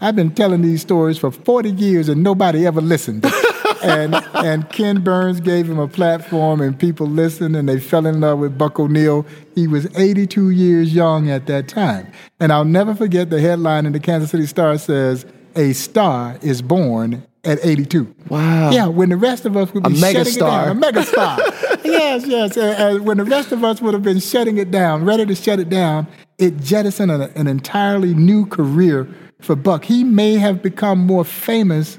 I've 0.00 0.14
been 0.14 0.34
telling 0.34 0.62
these 0.62 0.82
stories 0.82 1.18
for 1.18 1.30
40 1.30 1.70
years 1.70 2.08
and 2.08 2.22
nobody 2.22 2.66
ever 2.66 2.80
listened. 2.80 3.24
and 3.82 4.14
and 4.34 4.68
Ken 4.70 5.00
Burns 5.02 5.40
gave 5.40 5.68
him 5.68 5.78
a 5.78 5.88
platform, 5.88 6.60
and 6.60 6.78
people 6.78 7.06
listened, 7.06 7.56
and 7.56 7.68
they 7.68 7.78
fell 7.80 8.06
in 8.06 8.20
love 8.20 8.38
with 8.38 8.56
Buck 8.58 8.78
O'Neil. 8.80 9.26
He 9.54 9.66
was 9.66 9.86
82 9.96 10.50
years 10.50 10.94
young 10.94 11.30
at 11.30 11.46
that 11.46 11.68
time, 11.68 12.10
and 12.40 12.52
I'll 12.52 12.64
never 12.64 12.94
forget 12.94 13.30
the 13.30 13.40
headline 13.40 13.86
in 13.86 13.92
the 13.92 14.00
Kansas 14.00 14.30
City 14.30 14.46
Star 14.46 14.76
says, 14.78 15.26
a 15.56 15.72
star 15.72 16.38
is 16.42 16.62
born 16.62 17.24
at 17.44 17.58
82. 17.64 18.14
Wow. 18.28 18.70
Yeah, 18.70 18.86
when 18.86 19.08
the 19.08 19.16
rest 19.16 19.44
of 19.46 19.56
us 19.56 19.72
would 19.72 19.82
be 19.84 19.92
A 19.92 19.96
shutting 19.96 20.22
megastar. 20.22 20.36
it 20.36 20.38
down. 20.40 20.76
A 20.76 20.80
megastar. 20.92 21.84
yes, 21.84 22.26
yes. 22.26 22.56
Uh, 22.56 22.96
uh, 22.98 23.02
when 23.02 23.16
the 23.16 23.24
rest 23.24 23.52
of 23.52 23.64
us 23.64 23.80
would 23.80 23.94
have 23.94 24.02
been 24.02 24.20
shutting 24.20 24.58
it 24.58 24.70
down, 24.70 25.04
ready 25.04 25.24
to 25.26 25.34
shut 25.34 25.58
it 25.58 25.68
down, 25.68 26.06
it 26.38 26.58
jettisoned 26.58 27.10
an, 27.10 27.22
an 27.34 27.46
entirely 27.46 28.12
new 28.14 28.44
career 28.46 29.08
for 29.40 29.56
Buck. 29.56 29.84
He 29.84 30.04
may 30.04 30.34
have 30.34 30.62
become 30.62 30.98
more 30.98 31.24
famous 31.24 31.98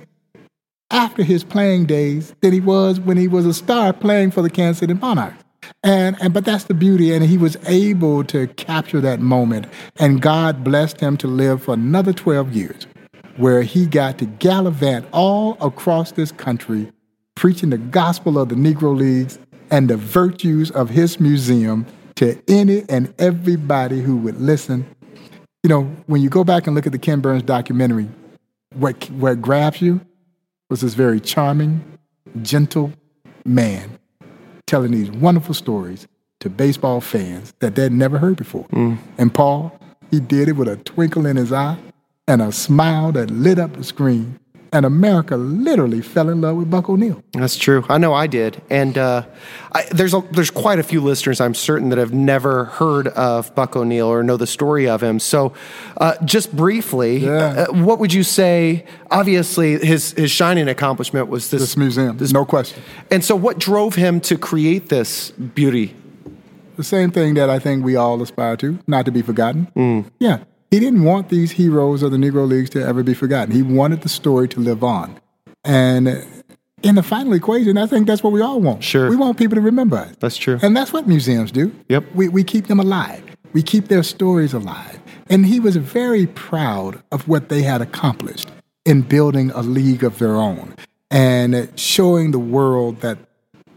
after 0.92 1.24
his 1.24 1.44
playing 1.44 1.86
days 1.86 2.34
than 2.42 2.54
he 2.54 2.60
was 2.60 3.00
when 3.00 3.18
he 3.18 3.28
was 3.28 3.46
a 3.46 3.54
star 3.54 3.94
playing 3.94 4.32
for 4.32 4.42
the 4.42 4.50
Kansas 4.50 4.80
City 4.80 4.94
Monarchs. 4.94 5.44
And, 5.84 6.18
and 6.22 6.34
but 6.34 6.46
that's 6.46 6.66
the 6.66 6.74
beauty, 6.74 7.14
and 7.14 7.24
he 7.24 7.38
was 7.38 7.56
able 7.68 8.24
to 8.26 8.48
capture 8.48 9.00
that 9.02 9.20
moment. 9.20 9.68
And 9.98 10.22
God 10.22 10.64
blessed 10.64 11.00
him 11.00 11.16
to 11.18 11.28
live 11.28 11.64
for 11.64 11.74
another 11.74 12.12
12 12.12 12.54
years, 12.54 12.88
where 13.38 13.62
he 13.62 13.86
got 13.86 14.18
to 14.18 14.26
gallivant 14.26 15.06
all 15.14 15.58
across 15.62 16.12
this 16.14 16.32
country, 16.32 16.92
preaching 17.36 17.70
the 17.70 17.78
gospel 17.78 18.38
of 18.38 18.50
the 18.50 18.56
Negro 18.56 18.98
Leagues 18.98 19.40
and 19.72 19.90
the 19.90 19.98
virtues 19.98 20.72
of 20.72 20.90
his 20.90 21.20
museum 21.20 21.86
to 22.16 22.42
any 22.48 22.84
and 22.90 23.14
everybody 23.20 24.02
who 24.02 24.18
would 24.18 24.42
listen. 24.42 24.86
You 25.64 25.70
know, 25.70 25.84
when 26.08 26.22
you 26.22 26.30
go 26.30 26.44
back 26.44 26.68
and 26.68 26.76
look 26.76 26.86
at 26.86 26.92
the 26.92 27.00
Ken 27.00 27.22
Burns 27.22 27.44
documentary, 27.44 28.10
what, 28.74 29.10
what 29.12 29.42
grabs 29.42 29.82
you 29.82 30.02
was 30.70 30.82
this 30.82 30.94
very 30.94 31.20
charming, 31.20 31.84
gentle 32.42 32.94
man 33.46 34.00
telling 34.68 34.92
these 34.92 35.10
wonderful 35.12 35.54
stories 35.54 36.08
to 36.40 36.50
baseball 36.50 37.02
fans 37.02 37.54
that 37.60 37.76
they'd 37.76 37.92
never 37.92 38.18
heard 38.18 38.38
before. 38.38 38.68
Mm. 38.68 38.98
And 39.18 39.34
Paul, 39.34 39.78
he 40.12 40.20
did 40.20 40.48
it 40.48 40.54
with 40.54 40.68
a 40.68 40.78
twinkle 40.78 41.26
in 41.26 41.36
his 41.36 41.52
eye 41.52 41.78
and 42.28 42.42
a 42.42 42.52
smile 42.52 43.12
that 43.14 43.32
lit 43.32 43.58
up 43.58 43.76
the 43.76 43.84
screen. 43.84 44.40
And 44.72 44.86
America 44.86 45.36
literally 45.36 46.00
fell 46.02 46.30
in 46.30 46.42
love 46.42 46.58
with 46.58 46.70
Buck 46.70 46.90
O'Neil. 46.90 47.24
That's 47.34 47.58
true. 47.58 47.84
I 47.90 47.98
know 47.98 48.14
I 48.14 48.28
did, 48.28 48.62
and 48.70 49.00
uh, 49.00 49.24
I, 49.72 49.86
there's 49.92 50.14
a, 50.14 50.22
there's 50.32 50.52
quite 50.52 50.78
a 50.78 50.84
few 50.84 51.02
listeners 51.02 51.42
I'm 51.42 51.56
certain 51.56 51.90
that 51.90 51.98
have 51.98 52.14
never 52.14 52.66
heard 52.66 53.08
of 53.08 53.54
Buck 53.56 53.76
O'Neil 53.76 54.06
or 54.06 54.22
know 54.22 54.38
the 54.38 54.46
story 54.46 54.88
of 54.88 55.02
him. 55.02 55.20
So, 55.20 55.54
uh, 55.98 56.14
just 56.24 56.56
briefly, 56.56 57.18
Yeah. 57.18 57.66
uh, 57.68 57.74
what 57.84 57.98
would 57.98 58.14
you 58.14 58.24
say? 58.24 58.86
Obviously, 59.10 59.84
his 59.84 60.12
his 60.12 60.30
shining 60.30 60.68
accomplishment 60.68 61.30
was 61.30 61.50
this, 61.50 61.62
This 61.62 61.76
museum, 61.78 62.18
no 62.32 62.46
question. 62.46 62.84
And 63.10 63.26
so, 63.26 63.36
what 63.36 63.58
drove 63.58 63.96
him 63.96 64.20
to 64.22 64.38
create 64.38 64.90
this 64.90 65.32
beauty? 65.32 65.96
The 66.78 66.84
same 66.84 67.10
thing 67.12 67.34
that 67.34 67.50
I 67.50 67.58
think 67.60 67.84
we 67.84 67.96
all 67.96 68.22
aspire 68.22 68.56
to, 68.58 68.78
not 68.88 69.06
to 69.06 69.12
be 69.12 69.22
forgotten. 69.24 69.68
Mm. 69.76 70.06
Yeah. 70.20 70.44
He 70.72 70.80
didn't 70.80 71.04
want 71.04 71.30
these 71.30 71.52
heroes 71.52 72.04
of 72.04 72.12
the 72.12 72.18
Negro 72.18 72.48
Leagues 72.48 72.70
to 72.72 72.84
ever 72.86 73.02
be 73.02 73.14
forgotten. 73.14 73.54
He 73.54 73.64
wanted 73.64 74.02
the 74.02 74.10
story 74.10 74.48
to 74.50 74.60
live 74.60 74.84
on. 74.84 75.20
And 75.64 76.26
in 76.84 76.96
the 76.96 77.04
final 77.04 77.34
equation, 77.34 77.78
I 77.78 77.88
think 77.88 78.08
that's 78.08 78.24
what 78.24 78.34
we 78.34 78.42
all 78.42 78.62
want. 78.62 78.84
Sure. 78.84 79.10
We 79.10 79.16
want 79.16 79.38
people 79.38 79.56
to 79.56 79.62
remember 79.62 79.98
us. 79.98 80.16
That's 80.20 80.38
true. 80.38 80.60
And 80.62 80.78
that's 80.78 80.94
what 80.94 81.08
museums 81.08 81.52
do. 81.52 81.74
Yep. 81.90 82.06
We, 82.14 82.30
we 82.30 82.44
keep 82.44 82.68
them 82.68 82.80
alive, 82.80 83.24
we 83.54 83.64
keep 83.64 83.88
their 83.88 84.04
stories 84.04 84.54
alive. 84.54 85.00
And 85.32 85.46
he 85.46 85.60
was 85.60 85.76
very 85.76 86.26
proud 86.28 87.04
of 87.12 87.28
what 87.28 87.50
they 87.50 87.62
had 87.62 87.82
accomplished 87.82 88.50
in 88.86 89.02
building 89.02 89.52
a 89.52 89.62
league 89.62 90.04
of 90.04 90.18
their 90.18 90.36
own 90.36 90.76
and 91.12 91.72
showing 91.80 92.32
the 92.32 92.40
world 92.40 93.02
that 93.02 93.18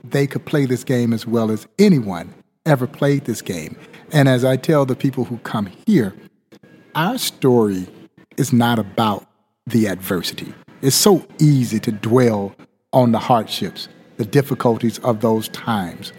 they 0.05 0.27
could 0.27 0.45
play 0.47 0.65
this 0.65 0.85
game 0.85 1.13
as 1.13 1.27
well 1.27 1.51
as 1.51 1.67
anyone 1.79 2.33
ever 2.65 2.87
played 2.87 3.25
this 3.25 3.43
game. 3.43 3.77
And 4.13 4.29
as 4.29 4.45
I 4.45 4.57
tell 4.57 4.87
the 4.87 4.97
people 4.97 5.25
who 5.25 5.39
come 5.39 5.71
here, 5.87 6.15
our 6.95 7.19
story 7.19 7.87
is 8.37 8.53
not 8.53 8.79
about 8.79 9.27
the 9.67 9.87
adversity. 9.87 10.53
It's 10.83 10.97
so 10.97 11.27
easy 11.39 11.79
to 11.81 11.93
dwell 11.93 12.55
on 12.93 13.13
the 13.13 13.19
hardships, 13.19 13.89
the 14.17 14.25
difficulties 14.25 14.99
of 14.99 15.21
those 15.21 15.49
times. 15.49 16.13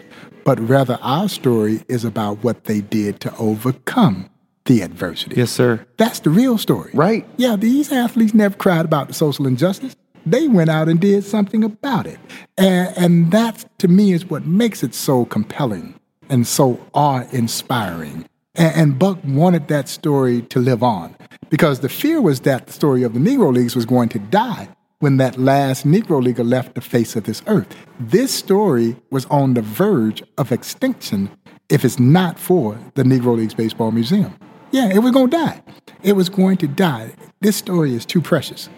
But 0.44 0.58
rather, 0.60 0.98
our 1.02 1.28
story 1.28 1.82
is 1.88 2.04
about 2.04 2.42
what 2.42 2.64
they 2.64 2.80
did 2.80 3.20
to 3.20 3.36
overcome 3.36 4.28
the 4.64 4.80
adversity. 4.80 5.36
Yes, 5.36 5.50
sir. 5.50 5.86
That's 5.96 6.20
the 6.20 6.30
real 6.30 6.58
story. 6.58 6.90
Right. 6.94 7.26
Yeah, 7.36 7.56
these 7.56 7.92
athletes 7.92 8.34
never 8.34 8.56
cried 8.56 8.84
about 8.84 9.08
the 9.08 9.14
social 9.14 9.46
injustice. 9.46 9.94
They 10.26 10.48
went 10.48 10.70
out 10.70 10.88
and 10.88 10.98
did 10.98 11.24
something 11.24 11.62
about 11.62 12.06
it. 12.06 12.18
And, 12.56 12.96
and 12.96 13.30
that, 13.32 13.66
to 13.78 13.88
me, 13.88 14.12
is 14.12 14.24
what 14.24 14.46
makes 14.46 14.82
it 14.82 14.94
so 14.94 15.26
compelling 15.26 15.94
and 16.30 16.46
so 16.46 16.80
awe 16.94 17.24
inspiring. 17.30 18.26
And, 18.54 18.74
and 18.76 18.98
Buck 18.98 19.18
wanted 19.24 19.68
that 19.68 19.88
story 19.88 20.42
to 20.42 20.60
live 20.60 20.82
on 20.82 21.16
because 21.50 21.80
the 21.80 21.88
fear 21.88 22.20
was 22.20 22.40
that 22.40 22.66
the 22.66 22.72
story 22.72 23.02
of 23.02 23.14
the 23.14 23.20
Negro 23.20 23.52
Leagues 23.52 23.76
was 23.76 23.86
going 23.86 24.08
to 24.10 24.18
die 24.18 24.68
when 25.00 25.16
that 25.18 25.36
last 25.36 25.86
Negro 25.86 26.22
Leaguer 26.22 26.44
left 26.44 26.74
the 26.74 26.80
face 26.80 27.16
of 27.16 27.24
this 27.24 27.42
earth. 27.46 27.76
This 28.00 28.32
story 28.32 28.96
was 29.10 29.26
on 29.26 29.54
the 29.54 29.62
verge 29.62 30.22
of 30.38 30.52
extinction 30.52 31.30
if 31.68 31.84
it's 31.84 31.98
not 31.98 32.38
for 32.38 32.78
the 32.94 33.02
Negro 33.02 33.36
Leagues 33.36 33.54
Baseball 33.54 33.90
Museum. 33.90 34.34
Yeah, 34.70 34.90
it 34.90 34.98
was 34.98 35.12
going 35.12 35.30
to 35.30 35.36
die. 35.36 35.62
It 36.02 36.14
was 36.14 36.28
going 36.28 36.56
to 36.58 36.66
die. 36.66 37.14
This 37.40 37.56
story 37.56 37.94
is 37.94 38.04
too 38.04 38.20
precious. 38.20 38.68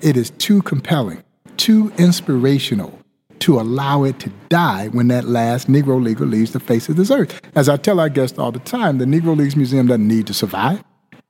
It 0.00 0.16
is 0.16 0.30
too 0.30 0.62
compelling, 0.62 1.22
too 1.56 1.92
inspirational 1.98 3.01
to 3.42 3.58
allow 3.58 4.04
it 4.04 4.20
to 4.20 4.30
die 4.48 4.86
when 4.88 5.08
that 5.08 5.24
last 5.24 5.68
Negro 5.68 6.00
Leaguer 6.00 6.26
leaves 6.26 6.52
the 6.52 6.60
face 6.60 6.88
of 6.88 6.94
this 6.94 7.10
earth. 7.10 7.40
As 7.56 7.68
I 7.68 7.76
tell 7.76 7.98
our 7.98 8.08
guests 8.08 8.38
all 8.38 8.52
the 8.52 8.60
time, 8.60 8.98
the 8.98 9.04
Negro 9.04 9.36
Leagues 9.36 9.56
Museum 9.56 9.88
doesn't 9.88 10.06
need 10.06 10.28
to 10.28 10.34
survive. 10.34 10.82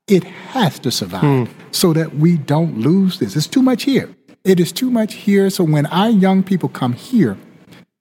It 0.07 0.25
has 0.25 0.79
to 0.81 0.91
survive 0.91 1.49
hmm. 1.49 1.53
so 1.71 1.95
that 1.95 2.17
we 2.17 2.37
don't 2.37 2.79
lose 2.79 3.19
this. 3.19 3.35
It's 3.35 3.47
too 3.47 3.63
much 3.63 3.85
here. 3.85 4.15
It 4.45 4.61
is 4.61 4.73
too 4.73 4.91
much 4.91 5.15
here. 5.15 5.49
So 5.49 5.65
when 5.65 5.87
our 5.87 6.11
young 6.11 6.43
people 6.43 6.69
come 6.69 6.93
here, 6.93 7.39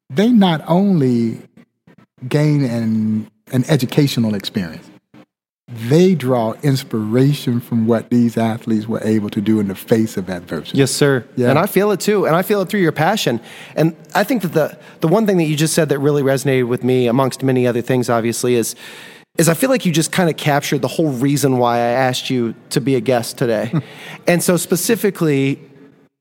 they 0.10 0.30
not 0.30 0.62
only 0.68 1.42
gain 2.28 2.66
an, 2.66 3.32
an 3.54 3.64
educational 3.70 4.36
experience, 4.36 4.91
they 5.74 6.16
draw 6.16 6.54
inspiration 6.64 7.60
from 7.60 7.88
what 7.88 8.10
these 8.10 8.38
athletes 8.38 8.88
were 8.88 9.02
able 9.04 9.30
to 9.30 9.42
do 9.42 9.60
in 9.60 9.68
the 9.68 9.76
face 9.76 10.18
of 10.18 10.30
adversity. 10.30 10.78
Yes, 10.78 10.92
sir. 10.92 11.26
Yeah. 11.36 11.50
And 11.50 11.58
I 11.58 11.66
feel 11.66 11.92
it 11.92 12.00
too. 12.00 12.26
And 12.26 12.36
I 12.36 12.42
feel 12.42 12.62
it 12.62 12.70
through 12.70 12.82
your 12.82 12.92
passion. 12.92 13.40
And 13.76 13.96
I 14.14 14.24
think 14.24 14.42
that 14.42 14.54
the 14.54 14.78
the 15.00 15.08
one 15.08 15.26
thing 15.26 15.38
that 15.38 15.46
you 15.46 15.56
just 15.56 15.74
said 15.74 15.90
that 15.90 16.00
really 16.00 16.24
resonated 16.24 16.68
with 16.68 16.84
me, 16.84 17.08
amongst 17.08 17.44
many 17.44 17.66
other 17.68 17.82
things, 17.82 18.10
obviously, 18.10 18.56
is 18.56 18.76
is 19.38 19.48
I 19.48 19.54
feel 19.54 19.70
like 19.70 19.86
you 19.86 19.92
just 19.92 20.12
kind 20.12 20.30
of 20.30 20.38
captured 20.38 20.82
the 20.82 20.90
whole 20.90 21.12
reason 21.12 21.58
why 21.58 21.78
I 21.78 21.92
asked 21.92 22.30
you 22.30 22.54
to 22.72 22.82
be 22.82 22.96
a 22.96 23.02
guest 23.02 23.38
today. 23.38 23.68
Hmm. 23.68 23.80
and 24.28 24.44
so 24.44 24.58
specifically, 24.58 25.60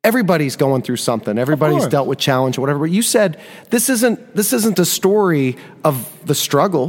everybody's 0.04 0.56
going 0.56 0.82
through 0.82 0.96
something. 0.96 1.38
Everybody's 1.38 1.86
dealt 1.86 2.06
with 2.06 2.18
challenge 2.18 2.56
or 2.56 2.60
whatever. 2.60 2.80
But 2.80 2.90
you 2.90 3.02
said 3.02 3.38
this 3.70 3.88
isn't 3.88 4.34
this 4.34 4.52
isn't 4.52 4.78
a 4.78 4.84
story 4.84 5.56
of 5.84 6.08
the 6.26 6.34
struggle. 6.34 6.88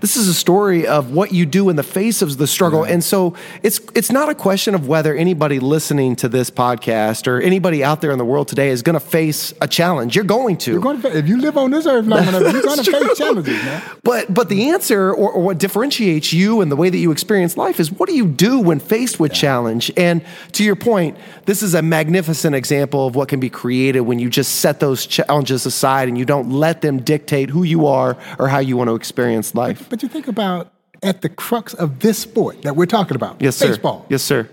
This 0.00 0.16
is 0.16 0.26
a 0.28 0.34
story 0.34 0.86
of 0.86 1.12
what 1.12 1.32
you 1.32 1.44
do 1.44 1.68
in 1.68 1.76
the 1.76 1.82
face 1.82 2.22
of 2.22 2.38
the 2.38 2.46
struggle. 2.46 2.84
And 2.84 3.04
so 3.04 3.34
it's 3.62 3.80
it's 3.94 4.10
not 4.10 4.28
a 4.28 4.34
question 4.34 4.74
of 4.74 4.88
whether 4.88 5.14
anybody 5.14 5.58
listening 5.60 6.16
to 6.16 6.28
this 6.28 6.50
podcast 6.50 7.26
or 7.26 7.40
anybody 7.40 7.84
out 7.84 8.00
there 8.00 8.10
in 8.10 8.18
the 8.18 8.24
world 8.24 8.48
today 8.48 8.70
is 8.70 8.82
going 8.82 8.94
to 8.94 9.00
face 9.00 9.52
a 9.60 9.68
challenge. 9.68 10.16
You're 10.16 10.24
going 10.24 10.56
to. 10.58 10.72
You're 10.72 10.80
going 10.80 11.02
to, 11.02 11.16
if 11.16 11.28
you 11.28 11.38
live 11.38 11.58
on 11.58 11.70
this 11.70 11.86
earth 11.86 12.06
long 12.06 12.26
enough, 12.26 12.52
you're 12.52 12.62
going 12.62 12.82
to 12.82 12.90
face 12.90 13.18
challenges, 13.18 13.62
man. 13.64 13.82
But 14.02 14.32
but 14.32 14.48
the 14.48 14.70
answer 14.70 15.10
or, 15.10 15.32
or 15.32 15.42
what 15.42 15.58
differentiates 15.58 16.32
you 16.32 16.60
and 16.60 16.72
the 16.72 16.76
way 16.76 16.88
that 16.88 16.98
you 16.98 17.10
experience 17.10 17.56
life 17.56 17.78
is 17.78 17.92
what 17.92 18.08
do 18.08 18.14
you 18.14 18.26
do 18.26 18.60
when 18.60 18.80
faced 18.80 19.20
with 19.20 19.32
challenge? 19.32 19.90
And 19.96 20.22
to 20.52 20.64
your 20.64 20.76
point, 20.76 21.18
this 21.44 21.62
is 21.62 21.74
a 21.74 21.82
magnificent 21.82 22.54
example 22.54 23.06
of 23.06 23.14
what 23.14 23.28
can 23.28 23.40
be 23.40 23.50
created 23.50 24.00
when 24.00 24.18
you 24.18 24.30
just 24.30 24.56
set 24.56 24.80
those 24.80 25.06
challenges 25.06 25.66
aside 25.66 26.08
and 26.08 26.16
you 26.16 26.24
don't 26.24 26.50
let 26.50 26.80
them 26.80 27.02
dictate 27.02 27.50
who 27.50 27.62
you 27.62 27.86
are 27.86 28.13
or 28.38 28.48
how 28.48 28.58
you 28.58 28.76
want 28.76 28.88
to 28.88 28.94
experience 28.94 29.54
life. 29.54 29.86
But 29.88 30.02
you 30.02 30.08
think 30.08 30.28
about 30.28 30.72
at 31.02 31.22
the 31.22 31.28
crux 31.28 31.74
of 31.74 32.00
this 32.00 32.18
sport 32.18 32.62
that 32.62 32.76
we're 32.76 32.86
talking 32.86 33.14
about, 33.16 33.36
Yes, 33.40 33.56
sir. 33.56 33.68
baseball, 33.68 34.06
Yes, 34.08 34.22
sir. 34.22 34.48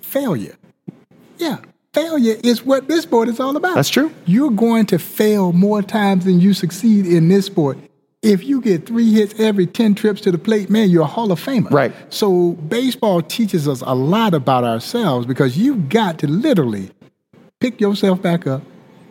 failure. 0.00 0.56
Yeah, 1.38 1.58
failure 1.92 2.36
is 2.42 2.64
what 2.64 2.88
this 2.88 3.02
sport 3.02 3.28
is 3.28 3.38
all 3.40 3.56
about. 3.56 3.74
That's 3.74 3.88
true. 3.90 4.10
You're 4.26 4.50
going 4.50 4.86
to 4.86 4.98
fail 4.98 5.52
more 5.52 5.82
times 5.82 6.24
than 6.24 6.40
you 6.40 6.54
succeed 6.54 7.06
in 7.06 7.28
this 7.28 7.46
sport. 7.46 7.78
If 8.20 8.42
you 8.44 8.60
get 8.60 8.84
three 8.86 9.12
hits 9.12 9.38
every 9.38 9.66
10 9.66 9.94
trips 9.94 10.20
to 10.22 10.32
the 10.32 10.38
plate, 10.38 10.68
man, 10.70 10.90
you're 10.90 11.02
a 11.04 11.06
Hall 11.06 11.30
of 11.30 11.40
Famer. 11.40 11.70
Right. 11.70 11.92
So 12.12 12.52
baseball 12.52 13.22
teaches 13.22 13.68
us 13.68 13.80
a 13.86 13.94
lot 13.94 14.34
about 14.34 14.64
ourselves 14.64 15.24
because 15.26 15.56
you've 15.56 15.88
got 15.88 16.18
to 16.20 16.26
literally 16.26 16.90
pick 17.60 17.80
yourself 17.80 18.20
back 18.20 18.46
up, 18.46 18.62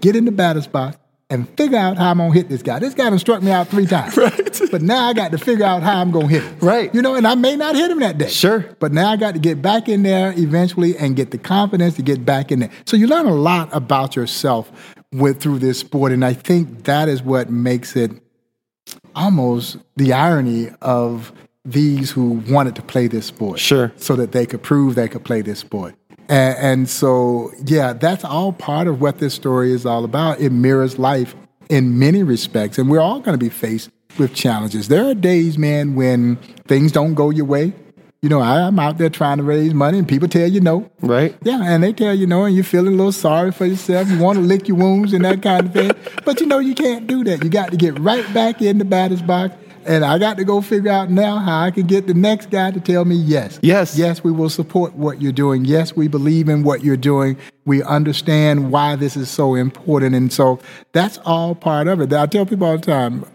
get 0.01 0.17
in 0.17 0.25
the 0.25 0.31
batter's 0.31 0.67
box, 0.67 0.97
and 1.29 1.47
figure 1.57 1.77
out 1.77 1.97
how 1.97 2.11
I'm 2.11 2.17
gonna 2.17 2.33
hit 2.33 2.47
this 2.49 2.61
guy. 2.61 2.79
This 2.79 2.93
guy 2.93 3.09
done 3.09 3.19
struck 3.19 3.43
me 3.43 3.51
out 3.51 3.67
three 3.67 3.85
times. 3.85 4.17
Right. 4.27 4.61
But 4.71 4.81
now 4.81 5.07
I 5.07 5.13
got 5.13 5.31
to 5.31 5.37
figure 5.37 5.65
out 5.65 5.83
how 5.83 6.01
I'm 6.01 6.11
gonna 6.11 6.27
hit 6.27 6.43
him. 6.43 6.57
Right. 6.59 6.93
You 6.93 7.01
know, 7.01 7.15
and 7.15 7.27
I 7.27 7.35
may 7.35 7.55
not 7.55 7.75
hit 7.75 7.89
him 7.91 7.99
that 7.99 8.17
day. 8.17 8.27
Sure. 8.27 8.61
But 8.79 8.91
now 8.91 9.09
I 9.09 9.15
got 9.15 9.33
to 9.35 9.39
get 9.39 9.61
back 9.61 9.87
in 9.87 10.03
there 10.03 10.33
eventually 10.35 10.97
and 10.97 11.15
get 11.15 11.31
the 11.31 11.37
confidence 11.37 11.95
to 11.95 12.01
get 12.01 12.25
back 12.25 12.51
in 12.51 12.59
there. 12.59 12.71
So 12.85 12.97
you 12.97 13.07
learn 13.07 13.25
a 13.25 13.33
lot 13.33 13.69
about 13.71 14.15
yourself 14.15 14.71
with 15.11 15.39
through 15.39 15.59
this 15.59 15.79
sport, 15.79 16.11
and 16.11 16.25
I 16.25 16.33
think 16.33 16.85
that 16.85 17.07
is 17.07 17.21
what 17.21 17.49
makes 17.49 17.95
it 17.95 18.11
almost 19.15 19.77
the 19.95 20.13
irony 20.13 20.69
of 20.81 21.31
these 21.63 22.11
who 22.11 22.43
wanted 22.49 22.75
to 22.75 22.81
play 22.81 23.07
this 23.07 23.25
sport. 23.25 23.59
Sure. 23.59 23.93
So 23.97 24.15
that 24.15 24.31
they 24.31 24.45
could 24.45 24.63
prove 24.63 24.95
they 24.95 25.07
could 25.07 25.23
play 25.23 25.41
this 25.41 25.59
sport. 25.59 25.95
And, 26.29 26.57
and 26.57 26.89
so, 26.89 27.51
yeah, 27.65 27.93
that's 27.93 28.23
all 28.23 28.51
part 28.51 28.87
of 28.87 29.01
what 29.01 29.19
this 29.19 29.33
story 29.33 29.71
is 29.71 29.85
all 29.85 30.03
about. 30.03 30.39
It 30.39 30.51
mirrors 30.51 30.99
life 30.99 31.35
in 31.69 31.99
many 31.99 32.23
respects, 32.23 32.77
and 32.77 32.89
we're 32.89 32.99
all 32.99 33.19
going 33.19 33.37
to 33.37 33.43
be 33.43 33.49
faced 33.49 33.89
with 34.17 34.33
challenges. 34.33 34.87
There 34.87 35.05
are 35.05 35.13
days, 35.13 35.57
man, 35.57 35.95
when 35.95 36.37
things 36.67 36.91
don't 36.91 37.13
go 37.13 37.29
your 37.29 37.45
way. 37.45 37.73
You 38.21 38.29
know, 38.29 38.39
I, 38.39 38.67
am 38.67 38.79
out 38.79 38.97
there 38.97 39.11
trying 39.11 39.37
to 39.37 39.43
raise 39.43 39.75
money, 39.75 39.99
and 39.99 40.07
people 40.07 40.27
tell 40.27 40.47
you 40.47 40.59
no. 40.59 40.89
Right. 41.01 41.35
Yeah, 41.43 41.61
and 41.63 41.83
they 41.83 41.93
tell 41.93 42.15
you 42.15 42.25
no, 42.25 42.45
and 42.45 42.55
you're 42.55 42.63
feeling 42.63 42.93
a 42.93 42.97
little 42.97 43.11
sorry 43.11 43.51
for 43.51 43.65
yourself. 43.65 44.09
You 44.09 44.17
want 44.17 44.37
to 44.37 44.43
lick 44.43 44.67
your 44.67 44.77
wounds 44.77 45.13
and 45.13 45.23
that 45.23 45.43
kind 45.43 45.67
of 45.67 45.73
thing. 45.73 45.91
But 46.25 46.41
you 46.41 46.47
know, 46.47 46.57
you 46.57 46.73
can't 46.73 47.05
do 47.05 47.23
that. 47.25 47.43
You 47.43 47.49
got 47.49 47.69
to 47.71 47.77
get 47.77 47.99
right 47.99 48.25
back 48.33 48.61
in 48.61 48.79
the 48.79 48.85
batter's 48.85 49.21
box. 49.21 49.55
And 49.87 50.03
I 50.03 50.17
got 50.17 50.35
to 50.37 50.43
go 50.43 50.59
figure 50.59 50.91
out 50.91 51.09
now 51.09 51.37
how 51.37 51.61
I 51.61 51.71
can 51.71 51.87
get 51.87 52.07
the 52.07 52.13
next 52.13 52.49
guy 52.49 52.71
to 52.71 52.79
tell 52.81 53.05
me 53.05 53.15
yes. 53.15 53.57
Yes. 53.61 53.97
Yes, 53.97 54.21
we 54.21 54.31
will 54.31 54.49
support 54.49 54.93
what 54.95 55.21
you're 55.21 55.31
doing. 55.31 55.63
Yes, 55.63 55.95
we 55.95 56.09
believe 56.09 56.49
in 56.49 56.63
what 56.63 56.83
you're 56.83 56.97
doing. 56.97 57.37
We 57.65 57.81
understand 57.83 58.69
why 58.69 58.97
this 58.97 59.15
is 59.15 59.29
so 59.29 59.55
important. 59.55 60.13
And 60.13 60.31
so 60.31 60.59
that's 60.91 61.19
all 61.19 61.55
part 61.55 61.87
of 61.87 62.01
it. 62.01 62.11
I 62.11 62.25
tell 62.25 62.45
people 62.45 62.67
all 62.67 62.77
the 62.77 62.85
time 62.85 63.25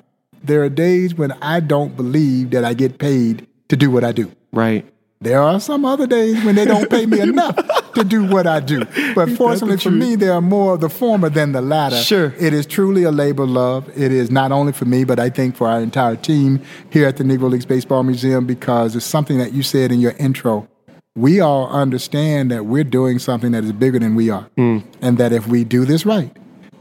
there 0.44 0.62
are 0.62 0.68
days 0.68 1.14
when 1.14 1.32
I 1.40 1.61
don't 1.61 1.96
believe 1.96 2.50
that 2.50 2.66
I 2.66 2.74
get 2.74 2.98
paid 2.98 3.46
to 3.68 3.76
do 3.76 3.90
what 3.90 4.05
I 4.05 4.12
do. 4.12 4.30
Right. 4.53 4.86
There 5.22 5.40
are 5.40 5.60
some 5.60 5.84
other 5.84 6.08
days 6.08 6.44
when 6.44 6.56
they 6.56 6.64
don't 6.64 6.90
pay 6.90 7.06
me 7.06 7.20
enough 7.28 7.54
to 7.94 8.02
do 8.02 8.26
what 8.26 8.48
I 8.48 8.58
do. 8.58 8.84
But 9.14 9.30
fortunately 9.30 9.76
for 9.76 9.92
me, 9.92 10.16
there 10.16 10.32
are 10.32 10.40
more 10.40 10.74
of 10.74 10.80
the 10.80 10.90
former 10.90 11.30
than 11.30 11.52
the 11.52 11.62
latter. 11.62 11.96
Sure. 11.96 12.34
It 12.40 12.52
is 12.52 12.66
truly 12.66 13.04
a 13.04 13.12
labor 13.12 13.44
of 13.44 13.50
love. 13.50 13.88
It 13.96 14.10
is 14.10 14.32
not 14.32 14.50
only 14.50 14.72
for 14.72 14.84
me, 14.84 15.04
but 15.04 15.20
I 15.20 15.30
think 15.30 15.54
for 15.54 15.68
our 15.68 15.80
entire 15.80 16.16
team 16.16 16.60
here 16.90 17.06
at 17.06 17.18
the 17.18 17.24
Negro 17.24 17.48
Leagues 17.48 17.66
Baseball 17.66 18.02
Museum 18.02 18.46
because 18.46 18.96
it's 18.96 19.06
something 19.06 19.38
that 19.38 19.52
you 19.52 19.62
said 19.62 19.92
in 19.92 20.00
your 20.00 20.12
intro. 20.12 20.68
We 21.14 21.38
all 21.38 21.68
understand 21.68 22.50
that 22.50 22.66
we're 22.66 22.82
doing 22.82 23.20
something 23.20 23.52
that 23.52 23.62
is 23.62 23.72
bigger 23.72 24.00
than 24.00 24.16
we 24.16 24.28
are. 24.28 24.48
Mm. 24.58 24.82
And 25.00 25.18
that 25.18 25.32
if 25.32 25.46
we 25.46 25.62
do 25.62 25.84
this 25.84 26.04
right, 26.04 26.36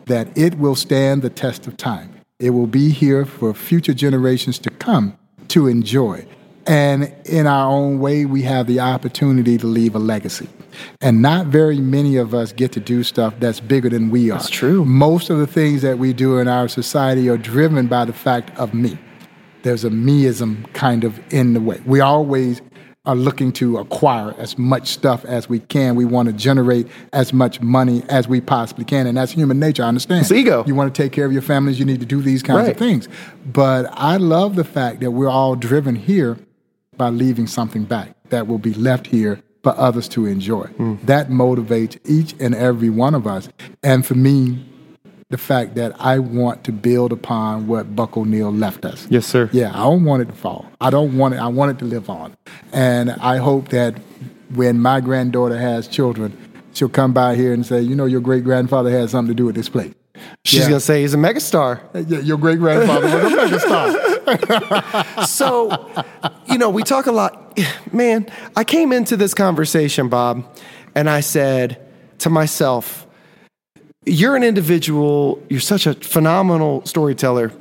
that 0.06 0.36
it 0.36 0.58
will 0.58 0.76
stand 0.76 1.22
the 1.22 1.30
test 1.30 1.68
of 1.68 1.78
time. 1.78 2.12
It 2.40 2.52
will 2.52 2.66
be 2.66 2.90
here 2.90 3.24
for 3.24 3.54
future 3.54 3.94
generations 3.94 4.58
to 4.60 4.72
come 4.72 5.16
to 5.50 5.68
enjoy. 5.68 6.26
And 6.68 7.14
in 7.26 7.48
our 7.48 7.72
own 7.72 8.00
way, 8.00 8.26
we 8.26 8.44
have 8.44 8.68
the 8.68 8.80
opportunity 8.80 9.58
to 9.58 9.68
leave 9.68 9.96
a 9.96 10.00
legacy. 10.00 10.48
And 11.02 11.22
not 11.22 11.48
very 11.48 11.80
many 11.80 12.18
of 12.18 12.34
us 12.34 12.54
get 12.54 12.72
to 12.74 12.80
do 12.80 13.04
stuff 13.04 13.34
that's 13.40 13.60
bigger 13.60 13.90
than 13.90 14.10
we 14.10 14.32
are. 14.32 14.38
That's 14.38 14.50
true. 14.50 14.86
Most 14.86 15.30
of 15.30 15.40
the 15.40 15.48
things 15.48 15.82
that 15.82 15.98
we 15.98 16.14
do 16.14 16.38
in 16.38 16.48
our 16.48 16.68
society 16.68 17.30
are 17.30 17.38
driven 17.38 17.88
by 17.88 18.06
the 18.06 18.14
fact 18.14 18.58
of 18.58 18.74
me. 18.74 18.98
There's 19.64 19.84
a 19.84 19.90
meism 19.90 20.72
kind 20.74 21.04
of 21.04 21.20
in 21.34 21.54
the 21.54 21.62
way. 21.62 21.82
We 21.86 22.00
always 22.00 22.62
are 23.06 23.16
looking 23.16 23.52
to 23.52 23.80
acquire 23.80 24.36
as 24.38 24.60
much 24.60 24.88
stuff 24.88 25.26
as 25.26 25.50
we 25.50 25.60
can. 25.60 25.96
We 25.96 26.06
want 26.06 26.28
to 26.28 26.34
generate 26.34 26.88
as 27.14 27.34
much 27.34 27.60
money 27.60 28.04
as 28.10 28.28
we 28.28 28.42
possibly 28.42 28.86
can. 28.86 29.08
And 29.08 29.18
that's 29.18 29.32
human 29.32 29.60
nature, 29.60 29.84
I 29.84 29.88
understand. 29.88 30.22
It's 30.22 30.32
ego. 30.32 30.64
You 30.68 30.76
want 30.76 30.94
to 30.94 31.04
take 31.04 31.12
care 31.12 31.26
of 31.26 31.34
your 31.34 31.42
families, 31.42 31.80
you 31.80 31.86
need 31.86 32.00
to 32.00 32.06
do 32.06 32.22
these 32.22 32.44
kinds 32.44 32.68
right. 32.68 32.72
of 32.72 32.78
things. 32.78 33.10
But 33.46 33.88
I 33.92 34.18
love 34.18 34.56
the 34.56 34.64
fact 34.64 35.00
that 35.00 35.12
we're 35.12 35.30
all 35.30 35.56
driven 35.56 35.96
here 35.96 36.38
by 37.02 37.10
leaving 37.10 37.48
something 37.48 37.84
back 37.84 38.16
that 38.30 38.46
will 38.46 38.60
be 38.60 38.76
left 38.76 39.08
here 39.08 39.42
for 39.64 39.76
others 39.76 40.08
to 40.08 40.28
enjoy. 40.28 40.66
Mm. 40.78 41.04
That 41.08 41.30
motivates 41.30 41.98
each 42.06 42.36
and 42.40 42.54
every 42.54 42.92
one 42.92 43.16
of 43.16 43.26
us. 43.26 43.50
And 43.82 44.06
for 44.06 44.14
me, 44.14 44.64
the 45.30 45.40
fact 45.40 45.74
that 45.76 46.00
I 46.00 46.20
want 46.20 46.64
to 46.66 46.72
build 46.72 47.12
upon 47.12 47.66
what 47.66 47.96
Buck 47.96 48.18
O'Neill 48.18 48.52
left 48.52 48.86
us. 48.86 49.08
Yes, 49.10 49.26
sir. 49.26 49.50
Yeah, 49.52 49.72
I 49.72 49.80
don't 49.80 50.06
want 50.06 50.22
it 50.22 50.26
to 50.26 50.36
fall. 50.36 50.68
I 50.80 50.92
don't 50.92 51.18
want 51.18 51.34
it. 51.34 51.38
I 51.38 51.48
want 51.48 51.72
it 51.72 51.80
to 51.80 51.86
live 51.86 52.08
on. 52.08 52.38
And 52.72 53.10
I 53.10 53.38
hope 53.38 53.70
that 53.70 53.98
when 54.54 54.80
my 54.80 55.02
granddaughter 55.02 55.58
has 55.58 55.88
children, 55.88 56.38
she'll 56.74 56.88
come 56.88 57.14
by 57.14 57.36
here 57.36 57.52
and 57.52 57.66
say, 57.66 57.82
you 57.82 57.96
know, 57.96 58.06
your 58.06 58.22
great 58.22 58.44
grandfather 58.44 58.92
had 58.92 59.10
something 59.10 59.36
to 59.36 59.36
do 59.36 59.46
with 59.48 59.56
this 59.56 59.70
place. 59.70 59.96
She's 60.44 60.62
yeah. 60.62 60.70
gonna 60.70 60.80
say 60.80 61.02
he's 61.02 61.14
a 61.14 61.18
megastar. 61.18 61.82
Yeah, 62.10 62.20
your 62.20 62.38
great 62.38 62.60
grandfather 62.60 63.06
was 63.06 63.34
a 63.34 63.36
megastar. 63.36 65.26
so, 65.28 65.88
you 66.48 66.58
know, 66.58 66.70
we 66.70 66.84
talk 66.84 67.06
a 67.06 67.12
lot. 67.12 67.60
Man, 67.94 68.28
I 68.56 68.64
came 68.64 68.92
into 68.92 69.18
this 69.18 69.34
conversation, 69.34 70.10
Bob, 70.10 70.46
and 70.96 71.10
I 71.10 71.20
said 71.20 71.80
to 72.20 72.30
myself, 72.30 73.06
You're 74.06 74.36
an 74.36 74.44
individual, 74.44 75.44
you're 75.50 75.60
such 75.60 75.86
a 75.86 75.94
phenomenal 75.94 76.86
storyteller. 76.86 77.52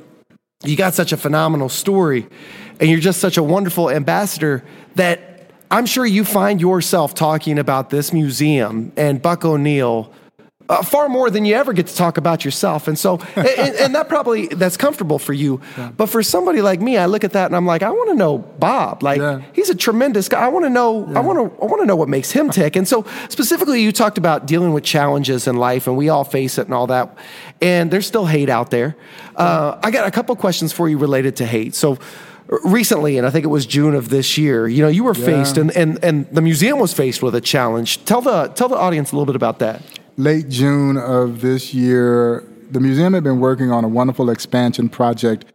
You 0.63 0.75
got 0.75 0.93
such 0.93 1.11
a 1.11 1.17
phenomenal 1.17 1.69
story, 1.69 2.27
and 2.79 2.89
you're 2.89 2.99
just 2.99 3.19
such 3.19 3.37
a 3.37 3.43
wonderful 3.43 3.89
ambassador 3.89 4.63
that 4.95 5.49
I'm 5.71 5.85
sure 5.85 6.05
you 6.05 6.25
find 6.25 6.59
yourself 6.59 7.15
talking 7.15 7.57
about 7.57 7.89
this 7.89 8.11
museum 8.11 8.91
and 8.97 9.21
Buck 9.21 9.45
O'Neil 9.45 10.13
uh, 10.71 10.81
far 10.81 11.09
more 11.09 11.29
than 11.29 11.43
you 11.43 11.53
ever 11.53 11.73
get 11.73 11.85
to 11.85 11.95
talk 11.95 12.17
about 12.17 12.45
yourself. 12.45 12.87
And 12.87 12.97
so, 12.97 13.19
and, 13.35 13.75
and, 13.75 13.95
that 13.95 14.07
probably 14.07 14.47
that's 14.47 14.77
comfortable 14.77 15.19
for 15.19 15.33
you. 15.33 15.59
Yeah. 15.77 15.91
But 15.91 16.07
for 16.07 16.23
somebody 16.23 16.61
like 16.61 16.79
me, 16.79 16.97
I 16.97 17.07
look 17.07 17.25
at 17.25 17.33
that 17.33 17.47
and 17.47 17.55
I'm 17.55 17.65
like, 17.65 17.83
I 17.83 17.89
want 17.89 18.09
to 18.09 18.15
know 18.15 18.37
Bob. 18.37 19.03
Like 19.03 19.19
yeah. 19.19 19.41
he's 19.51 19.69
a 19.69 19.75
tremendous 19.75 20.29
guy. 20.29 20.39
I 20.39 20.47
want 20.47 20.63
to 20.63 20.69
know. 20.69 21.09
Yeah. 21.09 21.19
I 21.19 21.21
want 21.21 21.39
to. 21.39 21.61
I 21.61 21.65
want 21.65 21.81
to 21.81 21.85
know 21.85 21.97
what 21.97 22.07
makes 22.07 22.31
him 22.31 22.49
tick. 22.49 22.77
And 22.77 22.87
so, 22.87 23.05
specifically, 23.27 23.81
you 23.81 23.91
talked 23.91 24.17
about 24.17 24.45
dealing 24.45 24.71
with 24.71 24.85
challenges 24.85 25.45
in 25.45 25.57
life, 25.57 25.87
and 25.87 25.97
we 25.97 26.07
all 26.07 26.23
face 26.23 26.57
it 26.57 26.67
and 26.67 26.73
all 26.73 26.87
that. 26.87 27.17
And 27.59 27.91
there's 27.91 28.07
still 28.07 28.25
hate 28.25 28.49
out 28.49 28.71
there. 28.71 28.95
Uh, 29.35 29.77
I 29.83 29.91
got 29.91 30.07
a 30.07 30.11
couple 30.11 30.35
questions 30.37 30.71
for 30.71 30.87
you 30.87 30.97
related 30.97 31.35
to 31.37 31.45
hate. 31.45 31.75
So 31.75 31.99
recently, 32.63 33.17
and 33.17 33.27
I 33.27 33.29
think 33.29 33.43
it 33.43 33.49
was 33.49 33.65
June 33.65 33.93
of 33.93 34.09
this 34.09 34.37
year, 34.37 34.67
you 34.67 34.81
know, 34.81 34.89
you 34.89 35.03
were 35.03 35.15
yeah. 35.15 35.25
faced 35.25 35.57
and, 35.57 35.71
and, 35.71 36.03
and 36.03 36.27
the 36.31 36.41
museum 36.41 36.79
was 36.79 36.93
faced 36.93 37.23
with 37.23 37.33
a 37.33 37.39
challenge. 37.39 38.03
Tell 38.03 38.19
the, 38.19 38.47
tell 38.47 38.67
the 38.67 38.75
audience 38.75 39.11
a 39.11 39.15
little 39.15 39.25
bit 39.25 39.37
about 39.37 39.59
that 39.59 39.81
late 40.21 40.47
June 40.49 40.97
of 40.97 41.41
this 41.41 41.73
year, 41.73 42.43
the 42.69 42.79
museum 42.79 43.13
had 43.13 43.23
been 43.23 43.39
working 43.39 43.71
on 43.71 43.83
a 43.83 43.87
wonderful 43.87 44.29
expansion 44.29 44.87
project 44.87 45.45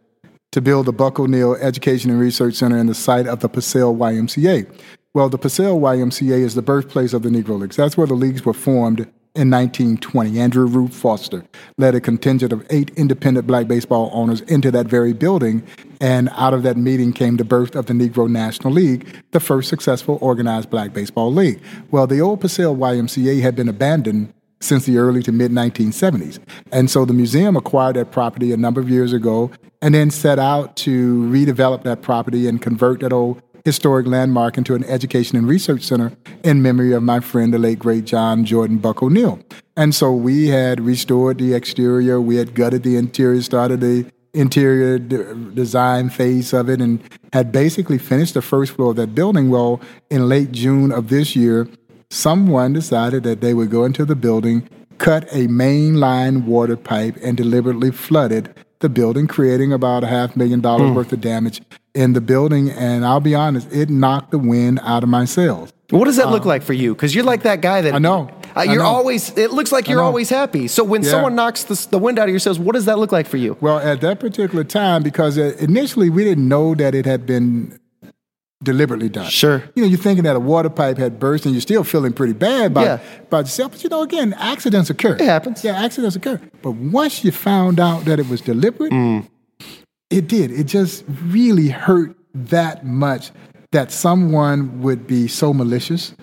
to 0.51 0.59
build 0.59 0.85
the 0.85 0.91
Buck 0.91 1.19
O'Neil 1.19 1.55
Education 1.55 2.11
and 2.11 2.19
Research 2.19 2.55
Center 2.55 2.77
in 2.77 2.87
the 2.87 2.93
site 2.93 3.27
of 3.27 3.39
the 3.39 3.47
Paseo 3.47 3.93
YMCA. 3.93 4.69
Well, 5.13 5.29
the 5.29 5.37
Paseo 5.37 5.79
YMCA 5.79 6.39
is 6.39 6.53
the 6.53 6.61
birthplace 6.61 7.13
of 7.13 7.23
the 7.23 7.29
Negro 7.29 7.57
Leagues. 7.57 7.77
That's 7.77 7.95
where 7.95 8.07
the 8.07 8.13
leagues 8.13 8.45
were 8.45 8.53
formed 8.53 9.07
in 9.35 9.49
1920. 9.49 10.37
Andrew 10.37 10.65
Rube 10.65 10.91
Foster 10.91 11.43
led 11.77 11.95
a 11.95 12.01
contingent 12.01 12.51
of 12.51 12.65
eight 12.69 12.91
independent 12.97 13.47
black 13.47 13.69
baseball 13.69 14.09
owners 14.13 14.41
into 14.41 14.69
that 14.71 14.87
very 14.87 15.13
building, 15.13 15.63
and 16.01 16.29
out 16.33 16.53
of 16.53 16.63
that 16.63 16.75
meeting 16.75 17.13
came 17.13 17.37
the 17.37 17.45
birth 17.45 17.73
of 17.73 17.85
the 17.85 17.93
Negro 17.93 18.29
National 18.29 18.73
League, 18.73 19.07
the 19.31 19.39
first 19.39 19.69
successful 19.69 20.17
organized 20.21 20.69
black 20.69 20.91
baseball 20.91 21.33
league. 21.33 21.61
Well, 21.89 22.05
the 22.05 22.19
old 22.19 22.41
Paseo 22.41 22.75
YMCA 22.75 23.41
had 23.41 23.55
been 23.55 23.69
abandoned 23.69 24.33
since 24.59 24.85
the 24.85 24.97
early 24.97 25.23
to 25.23 25.31
mid 25.31 25.51
1970s. 25.51 26.39
And 26.71 26.89
so 26.89 27.05
the 27.05 27.13
museum 27.13 27.55
acquired 27.55 27.95
that 27.95 28.11
property 28.11 28.51
a 28.51 28.57
number 28.57 28.81
of 28.81 28.89
years 28.89 29.13
ago 29.13 29.51
and 29.81 29.93
then 29.93 30.09
set 30.09 30.39
out 30.39 30.75
to 30.77 31.23
redevelop 31.29 31.83
that 31.83 32.01
property 32.01 32.47
and 32.47 32.61
convert 32.61 33.01
that 33.01 33.13
old 33.13 33.41
historic 33.67 34.07
landmark 34.07 34.57
into 34.57 34.75
an 34.75 34.83
education 34.85 35.37
and 35.37 35.45
research 35.45 35.81
center 35.81 36.13
in 36.41 36.61
memory 36.61 36.93
of 36.93 37.03
my 37.03 37.19
friend, 37.19 37.53
the 37.53 37.59
late 37.59 37.77
great 37.77 38.05
John 38.05 38.45
Jordan 38.45 38.77
Buck 38.77 39.03
O'Neil. 39.03 39.39
And 39.75 39.93
so 39.93 40.13
we 40.13 40.47
had 40.47 40.79
restored 40.79 41.37
the 41.37 41.53
exterior, 41.53 42.21
we 42.21 42.37
had 42.37 42.55
gutted 42.55 42.83
the 42.83 42.95
interior, 42.95 43.41
started 43.41 43.81
the 43.81 44.09
interior 44.33 44.97
design 44.99 46.09
phase 46.09 46.53
of 46.53 46.69
it, 46.69 46.79
and 46.79 47.01
had 47.33 47.51
basically 47.51 47.97
finished 47.97 48.35
the 48.35 48.41
first 48.41 48.71
floor 48.71 48.91
of 48.91 48.95
that 48.95 49.13
building. 49.13 49.49
Well, 49.49 49.81
in 50.09 50.29
late 50.29 50.51
June 50.53 50.91
of 50.91 51.09
this 51.09 51.35
year, 51.35 51.67
someone 52.09 52.73
decided 52.73 53.23
that 53.23 53.41
they 53.41 53.53
would 53.53 53.69
go 53.69 53.85
into 53.85 54.05
the 54.05 54.15
building, 54.15 54.69
cut 54.97 55.23
a 55.31 55.47
mainline 55.47 56.45
water 56.45 56.77
pipe, 56.77 57.17
and 57.21 57.37
deliberately 57.37 57.91
flooded 57.91 58.53
the 58.79 58.89
building, 58.89 59.27
creating 59.27 59.73
about 59.73 60.03
a 60.03 60.07
half 60.07 60.35
million 60.35 60.61
dollars 60.61 60.91
mm. 60.91 60.95
worth 60.95 61.11
of 61.11 61.21
damage 61.21 61.61
in 61.93 62.13
the 62.13 62.21
building. 62.21 62.69
And 62.69 63.05
I'll 63.05 63.19
be 63.19 63.35
honest, 63.35 63.71
it 63.71 63.89
knocked 63.89 64.31
the 64.31 64.39
wind 64.39 64.79
out 64.83 65.03
of 65.03 65.09
my 65.09 65.25
sails. 65.25 65.73
What 65.89 66.05
does 66.05 66.17
that 66.17 66.27
uh, 66.27 66.31
look 66.31 66.45
like 66.45 66.63
for 66.63 66.73
you? 66.73 66.93
Because 66.93 67.15
you're 67.15 67.23
like 67.23 67.43
that 67.43 67.61
guy 67.61 67.81
that 67.81 67.93
I 67.93 67.97
know. 67.97 68.29
Uh, 68.55 68.63
you're 68.63 68.77
know. 68.77 68.85
always. 68.85 69.35
It 69.37 69.51
looks 69.51 69.71
like 69.71 69.87
you're 69.87 70.01
always 70.01 70.29
happy. 70.29 70.67
So 70.67 70.83
when 70.83 71.03
yeah. 71.03 71.11
someone 71.11 71.35
knocks 71.35 71.63
the, 71.63 71.87
the, 71.91 71.99
wind 71.99 72.19
out 72.19 72.27
of 72.27 72.31
your 72.31 72.39
sails, 72.39 72.59
what 72.59 72.73
does 72.73 72.85
that 72.85 72.97
look 72.97 73.11
like 73.11 73.27
for 73.27 73.37
you? 73.37 73.55
Well, 73.61 73.79
at 73.79 74.01
that 74.01 74.19
particular 74.19 74.63
time, 74.63 75.03
because 75.03 75.37
uh, 75.37 75.55
initially 75.59 76.09
we 76.09 76.23
didn't 76.23 76.47
know 76.47 76.75
that 76.75 76.93
it 76.93 77.05
had 77.05 77.25
been 77.25 77.79
deliberately 78.63 79.09
done. 79.09 79.29
Sure. 79.29 79.63
You 79.75 79.83
know, 79.83 79.89
you're 79.89 79.99
thinking 79.99 80.23
that 80.23 80.35
a 80.35 80.39
water 80.39 80.69
pipe 80.69 80.97
had 80.97 81.19
burst 81.19 81.45
and 81.45 81.53
you're 81.53 81.61
still 81.61 81.83
feeling 81.83 82.13
pretty 82.13 82.33
bad 82.33 82.71
about, 82.71 82.85
yeah. 82.85 82.99
about 83.21 83.45
yourself. 83.45 83.73
But 83.73 83.83
you 83.83 83.89
know, 83.89 84.01
again, 84.01 84.33
accidents 84.33 84.89
occur. 84.89 85.15
It 85.15 85.21
happens. 85.21 85.63
Yeah, 85.63 85.83
accidents 85.83 86.15
occur. 86.15 86.41
But 86.61 86.71
once 86.71 87.23
you 87.23 87.31
found 87.31 87.79
out 87.79 88.05
that 88.05 88.19
it 88.19 88.27
was 88.29 88.41
deliberate, 88.41 88.91
mm. 88.91 89.27
it 90.09 90.27
did. 90.27 90.51
It 90.51 90.65
just 90.65 91.03
really 91.07 91.69
hurt 91.69 92.15
that 92.33 92.85
much 92.85 93.31
that 93.71 93.91
someone 93.91 94.81
would 94.81 95.05
be 95.07 95.27
so 95.27 95.53
malicious 95.53 96.15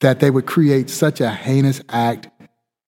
that 0.00 0.20
they 0.20 0.30
would 0.30 0.46
create 0.46 0.90
such 0.90 1.20
a 1.20 1.30
heinous 1.30 1.80
act 1.88 2.28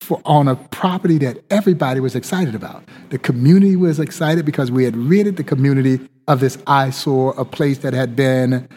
for, 0.07 0.21
on 0.25 0.49
a 0.49 0.55
property 0.55 1.19
that 1.19 1.39
everybody 1.51 2.01
was 2.01 2.15
excited 2.15 2.55
about. 2.55 2.85
The 3.11 3.19
community 3.19 3.77
was 3.77 3.99
excited 3.99 4.47
because 4.47 4.71
we 4.71 4.85
had 4.85 4.97
ridded 4.97 5.37
the 5.37 5.45
community 5.45 6.09
of 6.29 6.41
this 6.41 6.59
eyesore, 6.67 7.35
a 7.37 7.45
place 7.45 7.79
that 7.79 7.93
had 7.93 8.17
been 8.17 8.69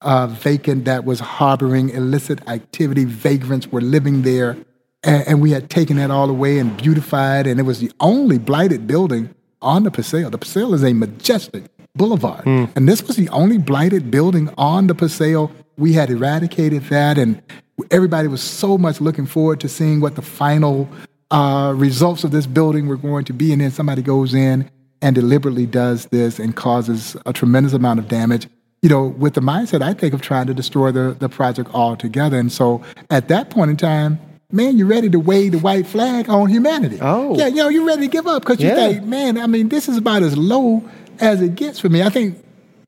uh, 0.00 0.26
vacant 0.26 0.86
that 0.86 1.04
was 1.04 1.20
harboring 1.20 1.90
illicit 1.90 2.46
activity. 2.48 3.04
Vagrants 3.04 3.68
were 3.68 3.80
living 3.80 4.22
there. 4.22 4.56
And, 5.02 5.28
and, 5.28 5.40
we 5.40 5.50
had 5.50 5.70
taken 5.70 5.96
that 5.96 6.10
all 6.10 6.28
away 6.28 6.58
and 6.58 6.76
beautified, 6.76 7.46
and 7.46 7.58
it 7.58 7.62
was 7.62 7.80
the 7.80 7.90
only 8.00 8.36
blighted 8.36 8.86
building 8.86 9.34
on 9.62 9.84
the 9.84 9.90
Paseo. 9.90 10.28
The 10.28 10.36
Paseo 10.36 10.72
is 10.74 10.84
a 10.84 10.92
majestic 10.92 11.64
boulevard. 11.94 12.44
Mm. 12.44 12.70
And 12.76 12.88
this 12.88 13.06
was 13.06 13.16
the 13.16 13.28
only 13.30 13.56
blighted 13.56 14.10
building 14.10 14.50
on 14.58 14.86
the 14.88 14.94
Paseo. 14.94 15.50
We 15.80 15.94
had 15.94 16.10
eradicated 16.10 16.82
that, 16.84 17.16
and 17.16 17.42
everybody 17.90 18.28
was 18.28 18.42
so 18.42 18.76
much 18.76 19.00
looking 19.00 19.24
forward 19.24 19.60
to 19.60 19.68
seeing 19.68 20.00
what 20.00 20.14
the 20.14 20.22
final 20.22 20.86
uh, 21.30 21.72
results 21.74 22.22
of 22.22 22.32
this 22.32 22.46
building 22.46 22.86
were 22.86 22.98
going 22.98 23.24
to 23.24 23.32
be. 23.32 23.50
And 23.50 23.62
then 23.62 23.70
somebody 23.70 24.02
goes 24.02 24.34
in 24.34 24.70
and 25.00 25.14
deliberately 25.14 25.64
does 25.64 26.04
this 26.06 26.38
and 26.38 26.54
causes 26.54 27.16
a 27.24 27.32
tremendous 27.32 27.72
amount 27.72 27.98
of 27.98 28.08
damage. 28.08 28.46
You 28.82 28.90
know, 28.90 29.06
with 29.06 29.32
the 29.32 29.40
mindset, 29.40 29.80
I 29.80 29.94
think, 29.94 30.12
of 30.12 30.20
trying 30.20 30.46
to 30.48 30.54
destroy 30.54 30.92
the, 30.92 31.16
the 31.18 31.30
project 31.30 31.70
altogether. 31.72 32.38
And 32.38 32.52
so 32.52 32.82
at 33.08 33.28
that 33.28 33.48
point 33.48 33.70
in 33.70 33.78
time, 33.78 34.18
man, 34.52 34.76
you're 34.76 34.86
ready 34.86 35.08
to 35.08 35.18
wave 35.18 35.52
the 35.52 35.58
white 35.60 35.86
flag 35.86 36.28
on 36.28 36.50
humanity. 36.50 36.98
Oh. 37.00 37.38
Yeah, 37.38 37.46
you 37.46 37.56
know, 37.56 37.68
you're 37.68 37.86
ready 37.86 38.02
to 38.02 38.08
give 38.08 38.26
up 38.26 38.42
because 38.42 38.60
you 38.60 38.68
yeah. 38.68 38.74
think, 38.74 39.04
man, 39.04 39.38
I 39.38 39.46
mean, 39.46 39.70
this 39.70 39.88
is 39.88 39.96
about 39.96 40.22
as 40.22 40.36
low 40.36 40.86
as 41.20 41.40
it 41.40 41.54
gets 41.54 41.78
for 41.78 41.88
me. 41.88 42.02
I 42.02 42.10
think 42.10 42.44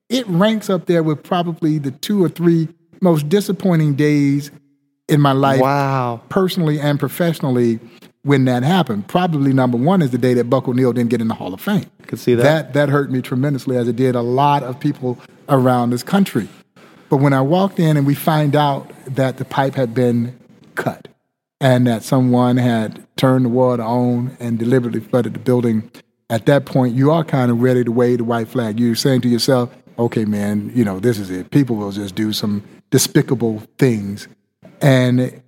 it 0.08 0.26
ranks 0.28 0.68
up 0.68 0.86
there 0.86 1.02
with 1.02 1.22
probably 1.22 1.78
the 1.78 1.90
two 1.90 2.22
or 2.22 2.28
three 2.28 2.68
most 3.02 3.28
disappointing 3.28 3.94
days 3.94 4.50
in 5.08 5.20
my 5.20 5.32
life, 5.32 5.60
wow. 5.60 6.20
personally 6.28 6.80
and 6.80 6.98
professionally, 6.98 7.80
when 8.22 8.44
that 8.44 8.62
happened. 8.62 9.08
Probably 9.08 9.52
number 9.52 9.76
one 9.76 10.00
is 10.00 10.10
the 10.10 10.18
day 10.18 10.34
that 10.34 10.44
Buck 10.44 10.68
O'Neil 10.68 10.92
didn't 10.92 11.10
get 11.10 11.20
in 11.20 11.28
the 11.28 11.34
Hall 11.34 11.52
of 11.52 11.60
Fame. 11.60 11.86
Could 12.06 12.20
see 12.20 12.34
that. 12.34 12.42
That 12.42 12.72
that 12.74 12.88
hurt 12.88 13.10
me 13.10 13.20
tremendously, 13.20 13.76
as 13.76 13.88
it 13.88 13.96
did 13.96 14.14
a 14.14 14.22
lot 14.22 14.62
of 14.62 14.78
people 14.78 15.18
around 15.48 15.90
this 15.90 16.02
country. 16.02 16.48
But 17.10 17.18
when 17.18 17.32
I 17.34 17.42
walked 17.42 17.78
in 17.78 17.96
and 17.96 18.06
we 18.06 18.14
find 18.14 18.56
out 18.56 18.90
that 19.06 19.36
the 19.36 19.44
pipe 19.44 19.74
had 19.74 19.92
been 19.92 20.38
cut 20.76 21.08
and 21.60 21.86
that 21.86 22.02
someone 22.02 22.56
had 22.56 23.06
turned 23.16 23.44
the 23.44 23.50
water 23.50 23.82
on 23.82 24.34
and 24.40 24.58
deliberately 24.58 25.00
flooded 25.00 25.34
the 25.34 25.38
building, 25.38 25.90
at 26.30 26.46
that 26.46 26.64
point 26.64 26.94
you 26.94 27.10
are 27.10 27.22
kind 27.22 27.50
of 27.50 27.60
ready 27.60 27.84
to 27.84 27.92
wave 27.92 28.18
the 28.18 28.24
white 28.24 28.48
flag. 28.48 28.80
You're 28.80 28.94
saying 28.94 29.20
to 29.22 29.28
yourself, 29.28 29.70
okay, 29.98 30.24
man, 30.24 30.72
you 30.74 30.86
know, 30.86 31.00
this 31.00 31.18
is 31.18 31.30
it. 31.30 31.50
People 31.50 31.76
will 31.76 31.92
just 31.92 32.14
do 32.14 32.32
some 32.32 32.62
despicable 32.92 33.60
things. 33.78 34.28
And 34.80 35.42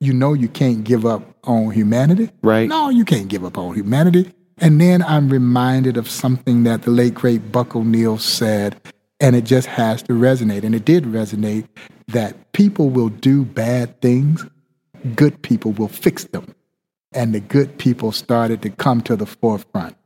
you 0.00 0.12
know 0.12 0.34
you 0.34 0.46
can't 0.46 0.84
give 0.84 1.04
up 1.04 1.22
on 1.42 1.72
humanity. 1.72 2.30
Right. 2.42 2.68
No, 2.68 2.90
you 2.90 3.04
can't 3.04 3.26
give 3.26 3.44
up 3.44 3.58
on 3.58 3.74
humanity. 3.74 4.32
And 4.58 4.80
then 4.80 5.02
I'm 5.02 5.28
reminded 5.28 5.96
of 5.96 6.08
something 6.08 6.62
that 6.64 6.82
the 6.82 6.90
late 6.90 7.14
great 7.14 7.50
Buck 7.50 7.74
O'Neil 7.74 8.18
said, 8.18 8.80
and 9.20 9.34
it 9.34 9.44
just 9.44 9.66
has 9.66 10.02
to 10.04 10.12
resonate. 10.12 10.62
And 10.62 10.74
it 10.74 10.84
did 10.84 11.04
resonate 11.04 11.66
that 12.08 12.52
people 12.52 12.90
will 12.90 13.08
do 13.08 13.44
bad 13.44 14.00
things, 14.00 14.46
good 15.14 15.42
people 15.42 15.72
will 15.72 15.88
fix 15.88 16.24
them. 16.24 16.54
And 17.12 17.34
the 17.34 17.40
good 17.40 17.78
people 17.78 18.12
started 18.12 18.62
to 18.62 18.70
come 18.70 19.00
to 19.02 19.16
the 19.16 19.26
forefront. 19.26 19.96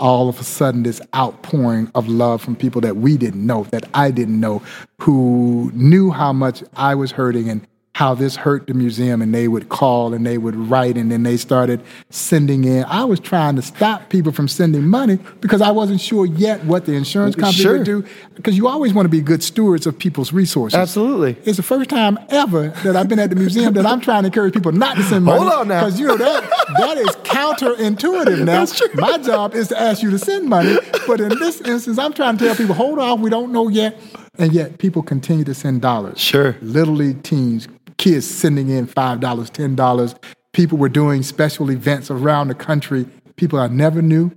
All 0.00 0.28
of 0.28 0.38
a 0.40 0.44
sudden, 0.44 0.84
this 0.84 1.00
outpouring 1.14 1.90
of 1.94 2.08
love 2.08 2.40
from 2.40 2.54
people 2.54 2.80
that 2.82 2.96
we 2.96 3.16
didn't 3.16 3.44
know, 3.44 3.64
that 3.64 3.88
I 3.94 4.10
didn't 4.12 4.38
know, 4.38 4.62
who 5.00 5.72
knew 5.74 6.10
how 6.10 6.32
much 6.32 6.62
I 6.76 6.94
was 6.94 7.10
hurting 7.10 7.48
and 7.48 7.66
how 7.98 8.14
this 8.14 8.36
hurt 8.36 8.68
the 8.68 8.74
museum 8.74 9.20
and 9.20 9.34
they 9.34 9.48
would 9.48 9.68
call 9.68 10.14
and 10.14 10.24
they 10.24 10.38
would 10.38 10.54
write 10.54 10.96
and 10.96 11.10
then 11.10 11.24
they 11.24 11.36
started 11.36 11.82
sending 12.10 12.62
in. 12.62 12.84
I 12.84 13.02
was 13.02 13.18
trying 13.18 13.56
to 13.56 13.62
stop 13.62 14.08
people 14.08 14.30
from 14.30 14.46
sending 14.46 14.86
money 14.86 15.18
because 15.40 15.60
I 15.60 15.72
wasn't 15.72 16.00
sure 16.00 16.24
yet 16.24 16.64
what 16.64 16.86
the 16.86 16.92
insurance 16.92 17.34
company 17.34 17.60
sure. 17.60 17.78
would 17.78 17.84
do 17.84 18.04
because 18.36 18.56
you 18.56 18.68
always 18.68 18.94
want 18.94 19.06
to 19.06 19.10
be 19.10 19.20
good 19.20 19.42
stewards 19.42 19.84
of 19.84 19.98
people's 19.98 20.32
resources. 20.32 20.78
Absolutely. 20.78 21.38
It's 21.44 21.56
the 21.56 21.64
first 21.64 21.90
time 21.90 22.20
ever 22.28 22.68
that 22.84 22.94
I've 22.94 23.08
been 23.08 23.18
at 23.18 23.30
the 23.30 23.36
museum 23.36 23.74
that 23.74 23.84
I'm 23.84 24.00
trying 24.00 24.22
to 24.22 24.28
encourage 24.28 24.54
people 24.54 24.70
not 24.70 24.96
to 24.96 25.02
send 25.02 25.24
money. 25.24 25.40
Hold 25.40 25.52
on 25.52 25.66
now. 25.66 25.80
Because 25.80 25.98
you 25.98 26.06
know 26.06 26.16
that 26.18 26.48
that 26.78 26.98
is 26.98 27.08
counterintuitive 27.24 28.38
now. 28.44 28.60
That's 28.60 28.78
true. 28.78 28.90
My 28.94 29.18
job 29.18 29.56
is 29.56 29.66
to 29.68 29.80
ask 29.80 30.04
you 30.04 30.10
to 30.12 30.20
send 30.20 30.48
money, 30.48 30.78
but 31.08 31.20
in 31.20 31.30
this 31.30 31.60
instance 31.62 31.98
I'm 31.98 32.12
trying 32.12 32.36
to 32.36 32.44
tell 32.44 32.54
people 32.54 32.76
hold 32.76 33.00
on, 33.00 33.22
we 33.22 33.28
don't 33.28 33.50
know 33.50 33.66
yet. 33.66 34.00
And 34.38 34.52
yet 34.52 34.78
people 34.78 35.02
continue 35.02 35.42
to 35.42 35.52
send 35.52 35.82
dollars. 35.82 36.20
Sure. 36.20 36.56
Little 36.60 36.94
league 36.94 37.24
teams, 37.24 37.66
kids 37.98 38.26
sending 38.26 38.68
in 38.68 38.86
$5, 38.86 39.20
$10. 39.20 40.18
People 40.52 40.78
were 40.78 40.88
doing 40.88 41.22
special 41.22 41.70
events 41.70 42.10
around 42.10 42.48
the 42.48 42.54
country, 42.54 43.06
people 43.36 43.58
I 43.58 43.68
never 43.68 44.00
knew, 44.00 44.32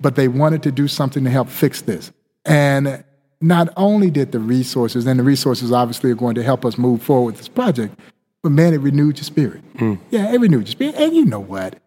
but 0.00 0.16
they 0.16 0.28
wanted 0.28 0.62
to 0.64 0.72
do 0.72 0.88
something 0.88 1.24
to 1.24 1.30
help 1.30 1.48
fix 1.48 1.82
this. 1.82 2.10
And 2.44 3.04
not 3.40 3.68
only 3.76 4.10
did 4.10 4.32
the 4.32 4.38
resources, 4.38 5.06
and 5.06 5.18
the 5.18 5.24
resources 5.24 5.72
obviously 5.72 6.10
are 6.10 6.16
going 6.16 6.36
to 6.36 6.42
help 6.42 6.64
us 6.64 6.78
move 6.78 7.02
forward 7.02 7.32
with 7.32 7.36
this 7.38 7.48
project, 7.48 7.98
but 8.42 8.50
man, 8.50 8.74
it 8.74 8.78
renewed 8.78 9.18
your 9.18 9.24
spirit. 9.24 9.62
Mm. 9.76 9.98
Yeah, 10.10 10.32
it 10.32 10.40
renewed 10.40 10.66
your 10.66 10.72
spirit. 10.72 10.94
And 10.96 11.14
you 11.14 11.24
know 11.24 11.40
what? 11.40 11.81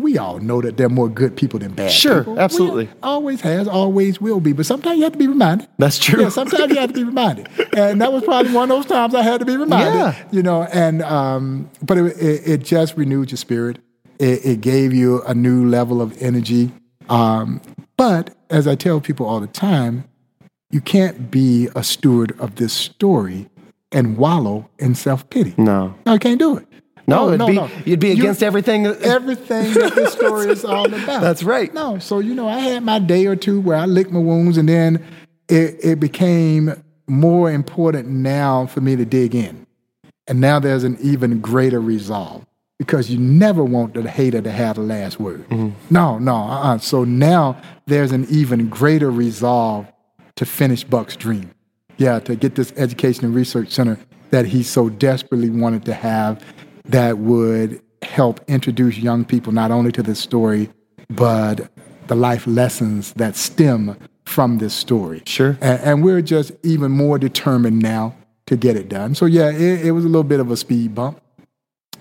We 0.00 0.18
all 0.18 0.38
know 0.38 0.60
that 0.60 0.76
there 0.76 0.86
are 0.86 0.90
more 0.90 1.08
good 1.08 1.36
people 1.36 1.58
than 1.58 1.74
bad 1.74 1.90
sure, 1.90 2.20
people. 2.20 2.40
absolutely. 2.40 2.86
We 2.86 2.92
always 3.02 3.40
has, 3.42 3.68
always 3.68 4.20
will 4.20 4.40
be. 4.40 4.52
But 4.52 4.66
sometimes 4.66 4.98
you 4.98 5.04
have 5.04 5.12
to 5.12 5.18
be 5.18 5.26
reminded. 5.26 5.68
That's 5.78 5.98
true. 5.98 6.22
Yeah, 6.22 6.28
sometimes 6.28 6.72
you 6.72 6.78
have 6.78 6.88
to 6.90 6.94
be 6.94 7.04
reminded. 7.04 7.48
And 7.76 8.00
that 8.00 8.12
was 8.12 8.24
probably 8.24 8.52
one 8.52 8.70
of 8.70 8.76
those 8.76 8.86
times 8.86 9.14
I 9.14 9.22
had 9.22 9.40
to 9.40 9.46
be 9.46 9.56
reminded. 9.56 9.94
Yeah. 9.94 10.28
You 10.30 10.42
know, 10.42 10.64
and 10.64 11.02
um, 11.02 11.70
but 11.82 11.98
it, 11.98 12.16
it, 12.16 12.48
it, 12.48 12.62
just 12.62 12.96
renewed 12.96 13.30
your 13.30 13.38
spirit. 13.38 13.78
It, 14.18 14.44
it, 14.44 14.60
gave 14.60 14.92
you 14.92 15.22
a 15.22 15.34
new 15.34 15.68
level 15.68 16.02
of 16.02 16.20
energy. 16.22 16.72
Um, 17.08 17.60
but 17.96 18.34
as 18.50 18.66
I 18.66 18.74
tell 18.74 19.00
people 19.00 19.26
all 19.26 19.40
the 19.40 19.46
time, 19.46 20.04
you 20.70 20.80
can't 20.80 21.30
be 21.30 21.68
a 21.74 21.82
steward 21.82 22.38
of 22.38 22.56
this 22.56 22.72
story 22.72 23.48
and 23.92 24.16
wallow 24.16 24.68
in 24.78 24.94
self 24.94 25.28
pity. 25.30 25.54
No. 25.56 25.94
No, 26.06 26.14
you 26.14 26.18
can't 26.18 26.38
do 26.38 26.56
it. 26.56 26.66
No, 27.10 27.28
it'd 27.28 27.38
no, 27.40 27.46
be, 27.46 27.54
no. 27.54 27.70
you'd 27.84 28.00
be 28.00 28.12
against 28.12 28.40
you, 28.40 28.46
everything. 28.46 28.86
Everything 29.02 29.74
that 29.74 29.94
this 29.94 30.12
story 30.12 30.48
is 30.48 30.64
all 30.64 30.86
about. 30.86 31.06
That's 31.20 31.42
right. 31.42 31.72
No, 31.74 31.98
so 31.98 32.18
you 32.18 32.34
know, 32.34 32.48
I 32.48 32.58
had 32.58 32.82
my 32.82 32.98
day 32.98 33.26
or 33.26 33.36
two 33.36 33.60
where 33.60 33.76
I 33.76 33.86
licked 33.86 34.10
my 34.10 34.20
wounds, 34.20 34.56
and 34.56 34.68
then 34.68 35.04
it, 35.48 35.76
it 35.84 36.00
became 36.00 36.82
more 37.06 37.50
important 37.50 38.08
now 38.08 38.66
for 38.66 38.80
me 38.80 38.96
to 38.96 39.04
dig 39.04 39.34
in. 39.34 39.66
And 40.26 40.40
now 40.40 40.60
there's 40.60 40.84
an 40.84 40.96
even 41.00 41.40
greater 41.40 41.80
resolve 41.80 42.46
because 42.78 43.10
you 43.10 43.18
never 43.18 43.64
want 43.64 43.94
the 43.94 44.08
hater 44.08 44.40
to 44.40 44.50
have 44.50 44.76
the 44.76 44.82
last 44.82 45.18
word. 45.18 45.46
Mm-hmm. 45.48 45.92
No, 45.92 46.18
no. 46.18 46.36
Uh-uh. 46.36 46.78
So 46.78 47.04
now 47.04 47.60
there's 47.86 48.12
an 48.12 48.26
even 48.30 48.68
greater 48.68 49.10
resolve 49.10 49.86
to 50.36 50.46
finish 50.46 50.84
Buck's 50.84 51.16
dream. 51.16 51.50
Yeah, 51.98 52.20
to 52.20 52.36
get 52.36 52.54
this 52.54 52.72
education 52.76 53.26
and 53.26 53.34
research 53.34 53.70
center 53.70 53.98
that 54.30 54.46
he 54.46 54.62
so 54.62 54.88
desperately 54.88 55.50
wanted 55.50 55.84
to 55.84 55.92
have 55.92 56.42
that 56.84 57.18
would 57.18 57.82
help 58.02 58.40
introduce 58.48 58.98
young 58.98 59.24
people 59.24 59.52
not 59.52 59.70
only 59.70 59.92
to 59.92 60.02
this 60.02 60.18
story, 60.18 60.70
but 61.08 61.70
the 62.06 62.14
life 62.14 62.46
lessons 62.46 63.12
that 63.14 63.36
stem 63.36 63.96
from 64.24 64.58
this 64.58 64.74
story. 64.74 65.22
Sure. 65.26 65.58
And, 65.60 65.80
and 65.80 66.04
we're 66.04 66.22
just 66.22 66.52
even 66.62 66.92
more 66.92 67.18
determined 67.18 67.80
now 67.80 68.14
to 68.46 68.56
get 68.56 68.76
it 68.76 68.88
done. 68.88 69.14
So, 69.14 69.26
yeah, 69.26 69.50
it, 69.50 69.86
it 69.86 69.90
was 69.92 70.04
a 70.04 70.08
little 70.08 70.24
bit 70.24 70.40
of 70.40 70.50
a 70.50 70.56
speed 70.56 70.94
bump, 70.94 71.20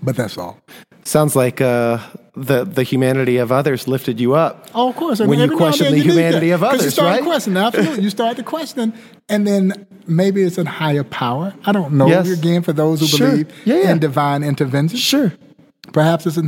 but 0.01 0.15
that's 0.15 0.37
all. 0.37 0.59
Sounds 1.03 1.35
like 1.35 1.61
uh, 1.61 1.99
the 2.39 2.63
the 2.63 2.83
humanity 2.83 3.37
of 3.37 3.51
others 3.51 3.87
lifted 3.87 4.19
you 4.19 4.33
up. 4.33 4.67
Oh, 4.73 4.89
of 4.89 4.95
course. 4.95 5.19
when 5.19 5.39
you 5.39 5.55
question 5.55 5.91
the 5.91 5.97
you 5.97 6.03
humanity 6.03 6.51
of 6.51 6.63
others, 6.63 6.85
you 6.85 6.89
start 6.91 7.09
right? 7.09 7.23
Question, 7.23 7.57
absolutely. 7.57 8.03
you 8.03 8.09
start 8.09 8.37
to 8.37 8.43
question, 8.43 8.93
and 9.27 9.45
then 9.45 9.87
maybe 10.07 10.43
it's 10.43 10.57
a 10.57 10.65
higher 10.65 11.03
power. 11.03 11.53
I 11.65 11.71
don't 11.71 11.93
know. 11.93 12.07
Yes. 12.07 12.29
Again, 12.29 12.63
for 12.63 12.73
those 12.73 13.01
who 13.01 13.07
sure. 13.07 13.31
believe 13.31 13.51
yeah, 13.65 13.75
yeah. 13.75 13.91
in 13.91 13.99
divine 13.99 14.43
intervention, 14.43 14.97
sure. 14.97 15.33
Perhaps 15.93 16.25
it's 16.27 16.37
a 16.37 16.43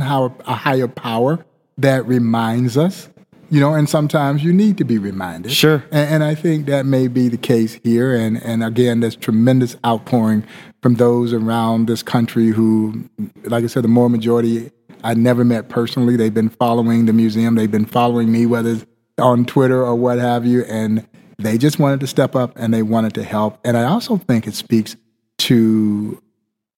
higher 0.54 0.88
power 0.88 1.44
that 1.78 2.06
reminds 2.06 2.76
us 2.76 3.08
you 3.52 3.60
know, 3.60 3.74
and 3.74 3.86
sometimes 3.86 4.42
you 4.42 4.50
need 4.50 4.78
to 4.78 4.84
be 4.84 4.96
reminded. 4.96 5.52
Sure. 5.52 5.84
And, 5.92 6.14
and, 6.14 6.24
I 6.24 6.34
think 6.34 6.64
that 6.68 6.86
may 6.86 7.06
be 7.06 7.28
the 7.28 7.36
case 7.36 7.78
here. 7.84 8.14
And, 8.14 8.42
and 8.42 8.64
again, 8.64 9.00
there's 9.00 9.14
tremendous 9.14 9.76
outpouring 9.84 10.42
from 10.80 10.94
those 10.94 11.34
around 11.34 11.86
this 11.86 12.02
country 12.02 12.48
who, 12.48 13.10
like 13.44 13.62
I 13.62 13.66
said, 13.66 13.84
the 13.84 13.88
more 13.88 14.08
majority 14.08 14.70
I 15.04 15.12
never 15.12 15.44
met 15.44 15.68
personally. 15.68 16.16
They've 16.16 16.32
been 16.32 16.48
following 16.48 17.04
the 17.04 17.12
museum. 17.12 17.56
They've 17.56 17.70
been 17.70 17.84
following 17.84 18.32
me, 18.32 18.46
whether 18.46 18.70
it's 18.70 18.86
on 19.18 19.44
Twitter 19.44 19.84
or 19.84 19.96
what 19.96 20.18
have 20.18 20.46
you. 20.46 20.64
And 20.64 21.06
they 21.38 21.58
just 21.58 21.78
wanted 21.78 22.00
to 22.00 22.06
step 22.06 22.34
up 22.34 22.54
and 22.56 22.72
they 22.72 22.82
wanted 22.82 23.12
to 23.16 23.22
help. 23.22 23.60
And 23.66 23.76
I 23.76 23.84
also 23.84 24.16
think 24.16 24.46
it 24.46 24.54
speaks 24.54 24.96
to 25.40 26.22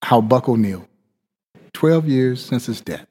how 0.02 0.20
Buck 0.20 0.48
O'Neil, 0.48 0.88
12 1.72 2.08
years 2.08 2.44
since 2.44 2.66
his 2.66 2.80
death, 2.80 3.06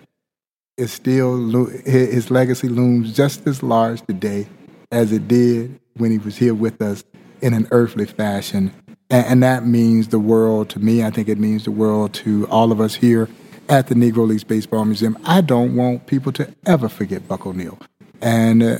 is 0.77 0.91
still 0.91 1.65
his 1.85 2.31
legacy 2.31 2.67
looms 2.67 3.15
just 3.15 3.45
as 3.47 3.61
large 3.61 4.01
today 4.01 4.47
as 4.91 5.11
it 5.11 5.27
did 5.27 5.79
when 5.97 6.11
he 6.11 6.17
was 6.17 6.37
here 6.37 6.53
with 6.53 6.81
us 6.81 7.03
in 7.41 7.53
an 7.53 7.67
earthly 7.71 8.05
fashion. 8.05 8.73
And, 9.09 9.25
and, 9.25 9.43
that 9.43 9.65
means 9.65 10.07
the 10.07 10.19
world 10.19 10.69
to 10.71 10.79
me. 10.79 11.03
I 11.03 11.11
think 11.11 11.27
it 11.27 11.37
means 11.37 11.65
the 11.65 11.71
world 11.71 12.13
to 12.15 12.47
all 12.47 12.71
of 12.71 12.79
us 12.81 12.95
here 12.95 13.29
at 13.69 13.87
the 13.87 13.95
Negro 13.95 14.27
Leagues 14.27 14.43
Baseball 14.43 14.85
Museum. 14.85 15.17
I 15.25 15.41
don't 15.41 15.75
want 15.75 16.07
people 16.07 16.31
to 16.33 16.53
ever 16.65 16.89
forget 16.89 17.27
Buck 17.27 17.45
O'Neil. 17.45 17.77
And 18.21 18.63
uh, 18.63 18.77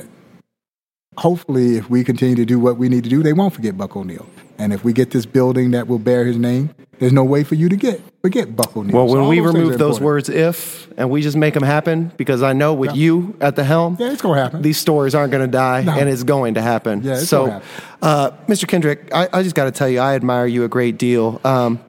hopefully, 1.16 1.76
if 1.76 1.90
we 1.90 2.02
continue 2.02 2.36
to 2.36 2.44
do 2.44 2.58
what 2.58 2.76
we 2.76 2.88
need 2.88 3.04
to 3.04 3.10
do, 3.10 3.22
they 3.22 3.32
won't 3.32 3.54
forget 3.54 3.76
Buck 3.76 3.96
O'Neil. 3.96 4.26
And 4.58 4.72
if 4.72 4.82
we 4.82 4.92
get 4.92 5.10
this 5.10 5.26
building 5.26 5.72
that 5.72 5.86
will 5.86 5.98
bear 5.98 6.24
his 6.24 6.38
name, 6.38 6.74
there's 6.98 7.12
no 7.12 7.24
way 7.24 7.44
for 7.44 7.54
you 7.54 7.68
to 7.68 7.76
get 7.76 8.00
forget 8.24 8.56
Buck 8.56 8.74
O'Neil. 8.74 8.96
Well, 8.96 9.06
when 9.06 9.20
all 9.20 9.28
we 9.28 9.36
those 9.36 9.52
things 9.52 9.54
remove 9.54 9.74
are 9.74 9.76
those 9.76 9.98
important. 9.98 10.04
words 10.06 10.28
"if" 10.30 10.88
and 10.96 11.10
we 11.10 11.20
just 11.20 11.36
make 11.36 11.52
them 11.52 11.62
happen, 11.62 12.10
because 12.16 12.42
I 12.42 12.54
know 12.54 12.72
with 12.72 12.96
you 12.96 13.36
at 13.38 13.54
the 13.54 13.64
helm, 13.64 13.98
Yeah, 14.00 14.12
it's 14.12 14.22
gonna 14.22 14.40
happen. 14.40 14.62
These 14.62 14.78
stories 14.78 15.14
aren't 15.14 15.30
going 15.30 15.44
to 15.44 15.50
die, 15.50 15.82
No. 15.82 15.92
and 15.92 16.08
it's 16.08 16.22
going 16.22 16.54
to 16.54 16.62
happen. 16.62 17.02
Yeah, 17.02 17.18
it's 17.18 17.28
so, 17.28 17.46
gonna 17.48 17.62
uh, 18.00 18.30
Mr. 18.48 18.66
Kendrick, 18.66 19.10
I, 19.12 19.28
I 19.30 19.42
just 19.42 19.54
got 19.54 19.64
to 19.64 19.70
tell 19.70 19.90
you, 19.90 20.00
I 20.00 20.14
admire 20.14 20.46
you 20.46 20.64
a 20.64 20.68
great 20.68 20.96
deal. 20.96 21.38
Um, 21.44 21.80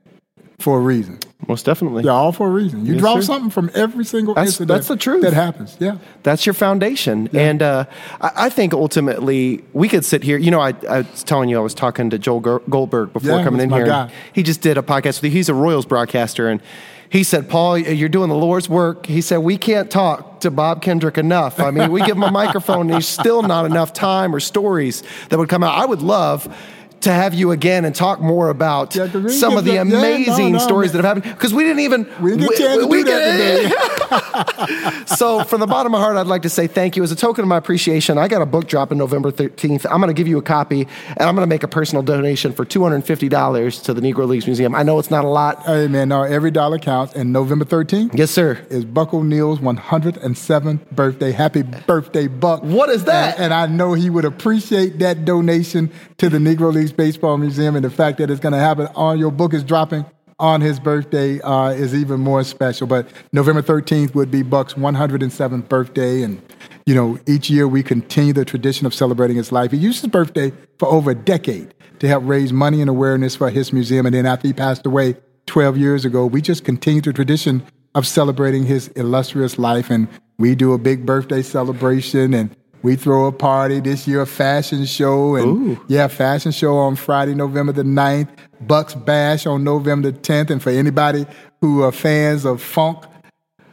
for 0.59 0.77
a 0.77 0.81
reason. 0.81 1.19
Most 1.47 1.65
definitely. 1.65 2.03
Yeah, 2.03 2.11
all 2.11 2.31
for 2.31 2.47
a 2.47 2.51
reason. 2.51 2.85
You 2.85 2.93
Yes, 2.93 3.01
draw 3.01 3.15
sir. 3.15 3.21
something 3.23 3.49
from 3.49 3.71
every 3.73 4.05
single 4.05 4.33
That's- 4.35 4.49
incident 4.53 4.67
that's 4.69 4.87
the 4.87 4.95
truth. 4.95 5.23
that 5.23 5.33
happens. 5.33 5.75
Yeah. 5.79 5.97
That's 6.23 6.45
your 6.45 6.53
foundation. 6.53 7.29
And 7.33 7.61
uh, 7.61 7.85
I, 8.21 8.31
I 8.45 8.49
think 8.49 8.73
ultimately 8.73 9.63
we 9.73 9.89
could 9.89 10.05
sit 10.05 10.23
here. 10.23 10.37
You 10.37 10.51
know, 10.51 10.59
I, 10.61 10.73
I 10.89 10.99
was 11.01 11.23
telling 11.23 11.49
you 11.49 11.57
I 11.57 11.61
was 11.61 11.73
talking 11.73 12.09
to 12.11 12.19
Joel 12.19 12.39
Goldberg 12.69 13.11
before 13.13 13.37
Yeah, 13.39 13.43
coming 13.43 13.61
in 13.61 13.69
here. 13.71 14.09
He 14.33 14.43
just 14.43 14.61
did 14.61 14.77
a 14.77 14.81
podcast 14.83 15.21
with 15.21 15.25
you. 15.25 15.31
He's 15.31 15.49
a 15.49 15.53
Royals 15.55 15.85
broadcaster. 15.85 16.47
And 16.47 16.61
he 17.09 17.23
said, 17.23 17.49
Paul, 17.49 17.77
you're 17.77 18.07
doing 18.07 18.29
the 18.29 18.35
Lord's 18.35 18.69
work. 18.69 19.05
He 19.05 19.19
said, 19.19 19.37
we 19.39 19.57
can't 19.57 19.91
talk 19.91 20.39
to 20.41 20.51
Bob 20.51 20.81
Kendrick 20.81 21.17
enough. 21.17 21.59
I 21.59 21.69
mean, 21.71 21.91
we 21.91 21.99
give 22.05 22.15
him 22.15 22.23
a 22.23 22.31
microphone 22.31 22.81
and 22.81 22.89
there's 22.91 23.07
still 23.07 23.41
not 23.41 23.65
enough 23.65 23.91
time 23.91 24.33
or 24.33 24.39
stories 24.39 25.03
that 25.29 25.37
would 25.37 25.49
come 25.49 25.61
out. 25.63 25.77
I 25.77 25.85
would 25.85 26.01
love 26.01 26.55
to 27.01 27.11
have 27.11 27.33
you 27.33 27.51
again 27.51 27.85
and 27.85 27.95
talk 27.95 28.21
more 28.21 28.49
about 28.49 28.95
Yeah, 28.95 29.05
we 29.13 29.29
some 29.29 29.57
of 29.57 29.65
the 29.65 29.71
that- 29.71 29.75
yeah, 29.75 29.83
no, 29.83 29.97
amazing 29.99 30.53
no, 30.53 30.59
stories 30.59 30.93
man. 30.93 31.01
that 31.01 31.07
have 31.07 31.17
happened. 31.17 31.35
Because 31.35 31.53
we 31.53 31.63
didn't 31.63 31.79
even. 31.81 32.07
We 32.21 32.31
didn't 32.31 32.49
get 32.49 32.57
chance 32.57 32.83
to 32.83 32.89
do 32.89 33.03
that 33.03 33.31
today. 33.31 35.05
so, 35.15 35.43
from 35.43 35.59
the 35.59 35.67
bottom 35.67 35.93
of 35.93 35.99
my 35.99 36.03
heart, 36.03 36.17
I'd 36.17 36.27
like 36.27 36.43
to 36.43 36.49
say 36.49 36.67
thank 36.67 36.95
you. 36.95 37.03
As 37.03 37.11
a 37.11 37.15
token 37.15 37.43
of 37.43 37.47
my 37.49 37.57
appreciation, 37.57 38.17
I 38.17 38.27
got 38.27 38.41
a 38.41 38.45
book 38.45 38.67
dropping 38.67 38.97
November 38.97 39.31
13th. 39.31 39.85
I'm 39.89 39.97
going 39.99 40.07
to 40.07 40.13
give 40.13 40.27
you 40.27 40.37
a 40.37 40.41
copy, 40.41 40.81
and 41.07 41.21
I'm 41.21 41.35
going 41.35 41.43
to 41.45 41.47
make 41.47 41.63
a 41.63 41.67
personal 41.67 42.03
donation 42.03 42.53
for 42.53 42.65
$250 42.65 43.83
to 43.83 43.93
the 43.93 44.01
Negro 44.01 44.27
Leagues 44.27 44.45
Museum. 44.45 44.75
I 44.75 44.83
know 44.83 44.99
it's 44.99 45.11
not 45.11 45.25
a 45.25 45.27
lot. 45.29 45.63
Hey, 45.63 45.87
man, 45.87 46.09
no, 46.09 46.23
every 46.23 46.51
dollar 46.51 46.79
counts. 46.79 47.13
And 47.13 47.33
November 47.33 47.65
13th 47.65 48.11
Yes, 48.17 48.31
sir. 48.31 48.65
is 48.69 48.85
Buck 48.85 49.13
O'Neil's 49.13 49.59
107th 49.59 50.89
birthday. 50.91 51.31
Happy 51.31 51.63
birthday, 51.63 52.27
Buck. 52.27 52.63
What 52.63 52.89
is 52.89 53.05
that? 53.05 53.35
And, 53.35 53.45
and 53.45 53.53
I 53.53 53.65
know 53.67 53.93
he 53.93 54.09
would 54.09 54.25
appreciate 54.25 54.99
that 54.99 55.25
donation 55.25 55.91
to 56.17 56.29
the 56.29 56.37
Negro 56.37 56.71
Leagues 56.73 56.90
Baseball 56.91 57.37
Museum. 57.37 57.75
And 57.75 57.85
the 57.85 57.89
fact 57.89 58.17
that 58.17 58.29
it's 58.29 58.39
going 58.39 58.53
to 58.53 58.59
happen 58.59 58.87
on 58.95 59.19
your 59.19 59.31
book 59.31 59.53
is 59.53 59.63
dropping 59.63 60.05
on 60.39 60.59
his 60.59 60.79
birthday 60.79 61.39
uh, 61.41 61.69
is 61.69 61.93
even 61.93 62.19
more 62.19 62.43
special. 62.43 62.87
But 62.87 63.07
November 63.31 63.61
13th 63.61 64.15
would 64.15 64.31
be 64.31 64.41
Buck's 64.41 64.73
107th 64.73 65.69
birthday. 65.69 66.23
And, 66.23 66.41
you 66.85 66.95
know, 66.95 67.19
each 67.27 67.49
year 67.49 67.67
we 67.67 67.83
continue 67.83 68.33
the 68.33 68.43
tradition 68.43 68.87
of 68.87 68.93
celebrating 68.93 69.37
his 69.37 69.51
life. 69.51 69.71
He 69.71 69.77
used 69.77 70.01
his 70.01 70.09
birthday 70.09 70.51
for 70.79 70.87
over 70.87 71.11
a 71.11 71.15
decade 71.15 71.73
to 71.99 72.07
help 72.07 72.23
raise 72.25 72.51
money 72.51 72.81
and 72.81 72.89
awareness 72.89 73.35
for 73.35 73.51
his 73.51 73.71
museum. 73.71 74.07
And 74.07 74.15
then 74.15 74.25
after 74.25 74.47
he 74.47 74.53
passed 74.53 74.85
away 74.85 75.15
12 75.45 75.77
years 75.77 76.05
ago, 76.05 76.25
we 76.25 76.41
just 76.41 76.65
continued 76.65 77.03
the 77.03 77.13
tradition 77.13 77.63
of 77.93 78.07
celebrating 78.07 78.65
his 78.65 78.87
illustrious 78.89 79.59
life. 79.59 79.91
And 79.91 80.07
we 80.39 80.55
do 80.55 80.73
a 80.73 80.79
big 80.79 81.05
birthday 81.05 81.43
celebration 81.43 82.33
and 82.33 82.55
we 82.83 82.95
throw 82.95 83.27
a 83.27 83.31
party 83.31 83.79
this 83.79 84.07
year, 84.07 84.21
a 84.21 84.25
fashion 84.25 84.85
show. 84.85 85.35
And 85.35 85.77
yeah, 85.87 86.07
fashion 86.07 86.51
show 86.51 86.77
on 86.77 86.95
Friday, 86.95 87.35
November 87.35 87.71
the 87.71 87.83
9th, 87.83 88.29
Bucks 88.61 88.93
Bash 88.93 89.45
on 89.45 89.63
November 89.63 90.11
the 90.11 90.17
10th. 90.17 90.49
And 90.49 90.61
for 90.61 90.69
anybody 90.69 91.25
who 91.61 91.83
are 91.83 91.91
fans 91.91 92.45
of 92.45 92.61
funk, 92.61 93.03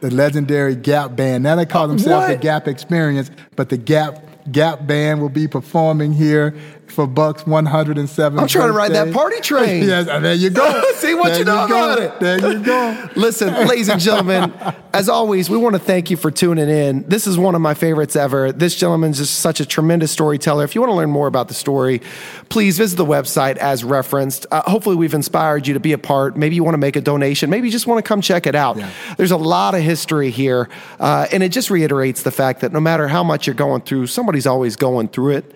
the 0.01 0.09
legendary 0.09 0.75
Gap 0.75 1.15
Band. 1.15 1.43
Now 1.43 1.55
they 1.55 1.65
call 1.65 1.83
uh, 1.83 1.87
themselves 1.87 2.27
the 2.27 2.37
Gap 2.37 2.67
Experience, 2.67 3.29
but 3.55 3.69
the 3.69 3.77
Gap 3.77 4.23
Gap 4.51 4.87
Band 4.87 5.21
will 5.21 5.29
be 5.29 5.47
performing 5.47 6.13
here 6.13 6.55
for 6.99 7.07
Buck's 7.07 7.47
107. 7.47 8.37
I'm 8.37 8.47
trying 8.49 8.67
to 8.67 8.73
ride 8.73 8.91
that 8.91 9.13
party 9.13 9.39
train. 9.39 9.83
yes, 9.87 10.09
uh, 10.09 10.19
there 10.19 10.33
you 10.33 10.49
go. 10.49 10.83
See 10.95 11.13
what 11.13 11.29
There 11.29 11.39
you 11.39 11.45
know 11.45 11.63
about 11.63 11.97
it. 11.97 12.19
There 12.19 12.37
you 12.37 12.59
go. 12.59 13.09
Listen, 13.15 13.53
ladies 13.69 13.87
and 13.87 14.01
gentlemen, 14.01 14.53
as 14.91 15.07
always, 15.07 15.49
we 15.49 15.55
want 15.55 15.75
to 15.75 15.79
thank 15.79 16.11
you 16.11 16.17
for 16.17 16.29
tuning 16.29 16.67
in. 16.67 17.07
This 17.07 17.25
is 17.25 17.37
one 17.37 17.55
of 17.55 17.61
my 17.61 17.73
favorites 17.73 18.17
ever. 18.17 18.51
This 18.51 18.75
gentleman's 18.75 19.19
just 19.19 19.35
such 19.35 19.61
a 19.61 19.65
tremendous 19.65 20.11
storyteller. 20.11 20.65
If 20.65 20.75
you 20.75 20.81
want 20.81 20.91
to 20.91 20.95
learn 20.95 21.09
more 21.09 21.27
about 21.27 21.47
the 21.47 21.53
story, 21.53 22.01
please 22.49 22.77
visit 22.77 22.97
the 22.97 23.05
website 23.05 23.55
as 23.55 23.85
referenced. 23.85 24.45
Uh, 24.51 24.61
hopefully, 24.63 24.97
we've 24.97 25.13
inspired 25.13 25.67
you 25.67 25.75
to 25.75 25.79
be 25.79 25.93
a 25.93 25.97
part. 25.97 26.35
Maybe 26.35 26.55
you 26.55 26.65
want 26.65 26.73
to 26.73 26.79
make 26.79 26.97
a 26.97 27.01
donation. 27.01 27.49
Maybe 27.49 27.69
you 27.69 27.71
just 27.71 27.87
want 27.87 28.03
to 28.03 28.07
come 28.07 28.19
check 28.19 28.45
it 28.45 28.55
out. 28.55 28.75
Yeah. 28.75 28.91
There's 29.15 29.31
a 29.31 29.37
lot 29.37 29.73
of 29.73 29.79
history 29.79 30.31
here, 30.31 30.67
uh, 30.99 31.27
and 31.31 31.43
it 31.43 31.53
just 31.53 31.69
reiterates 31.69 32.23
the 32.23 32.31
fact 32.31 32.59
that 32.59 32.73
no 32.73 32.81
matter 32.81 33.07
how 33.07 33.23
much 33.23 33.47
you're 33.47 33.53
going 33.53 33.83
through, 33.83 34.07
somebody's 34.07 34.45
always 34.45 34.75
going 34.75 35.07
through 35.07 35.37
it. 35.37 35.55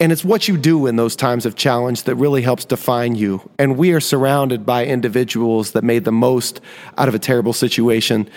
And 0.00 0.10
it's 0.10 0.24
what 0.24 0.48
you 0.48 0.56
do 0.56 0.86
in 0.86 0.96
those 0.96 1.14
times 1.14 1.46
of 1.46 1.54
challenge 1.54 2.02
that 2.02 2.16
really 2.16 2.42
helps 2.42 2.64
define 2.64 3.14
you. 3.14 3.48
And 3.60 3.76
we 3.76 3.92
are 3.92 4.00
surrounded 4.00 4.66
by 4.66 4.86
individuals 4.86 5.70
that 5.72 5.84
made 5.84 6.04
the 6.04 6.10
most 6.10 6.60
out 6.98 7.06
of 7.06 7.14
a 7.14 7.18
terrible 7.20 7.52
situation. 7.52 8.28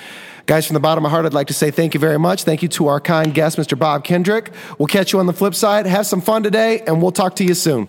Guys, 0.46 0.68
from 0.68 0.76
the 0.76 0.80
bottom 0.80 1.04
of 1.04 1.10
my 1.10 1.12
heart, 1.12 1.26
I'd 1.26 1.34
like 1.34 1.48
to 1.48 1.56
say 1.56 1.72
thank 1.72 1.96
you 1.96 2.00
very 2.00 2.20
much. 2.20 2.44
Thank 2.44 2.62
you 2.62 2.70
to 2.70 2.88
our 2.88 3.02
kind 3.02 3.34
guest, 3.34 3.58
Mr. 3.58 3.78
Bob 3.78 4.04
Kendrick. 4.04 4.54
We'll 4.78 4.88
catch 4.88 5.12
you 5.12 5.20
on 5.20 5.26
the 5.26 5.34
flip 5.34 5.56
side. 5.56 5.88
Have 5.88 6.06
some 6.06 6.22
fun 6.22 6.44
today, 6.44 6.82
and 6.82 7.02
we'll 7.02 7.12
talk 7.12 7.36
to 7.38 7.44
you 7.44 7.56
soon. 7.56 7.88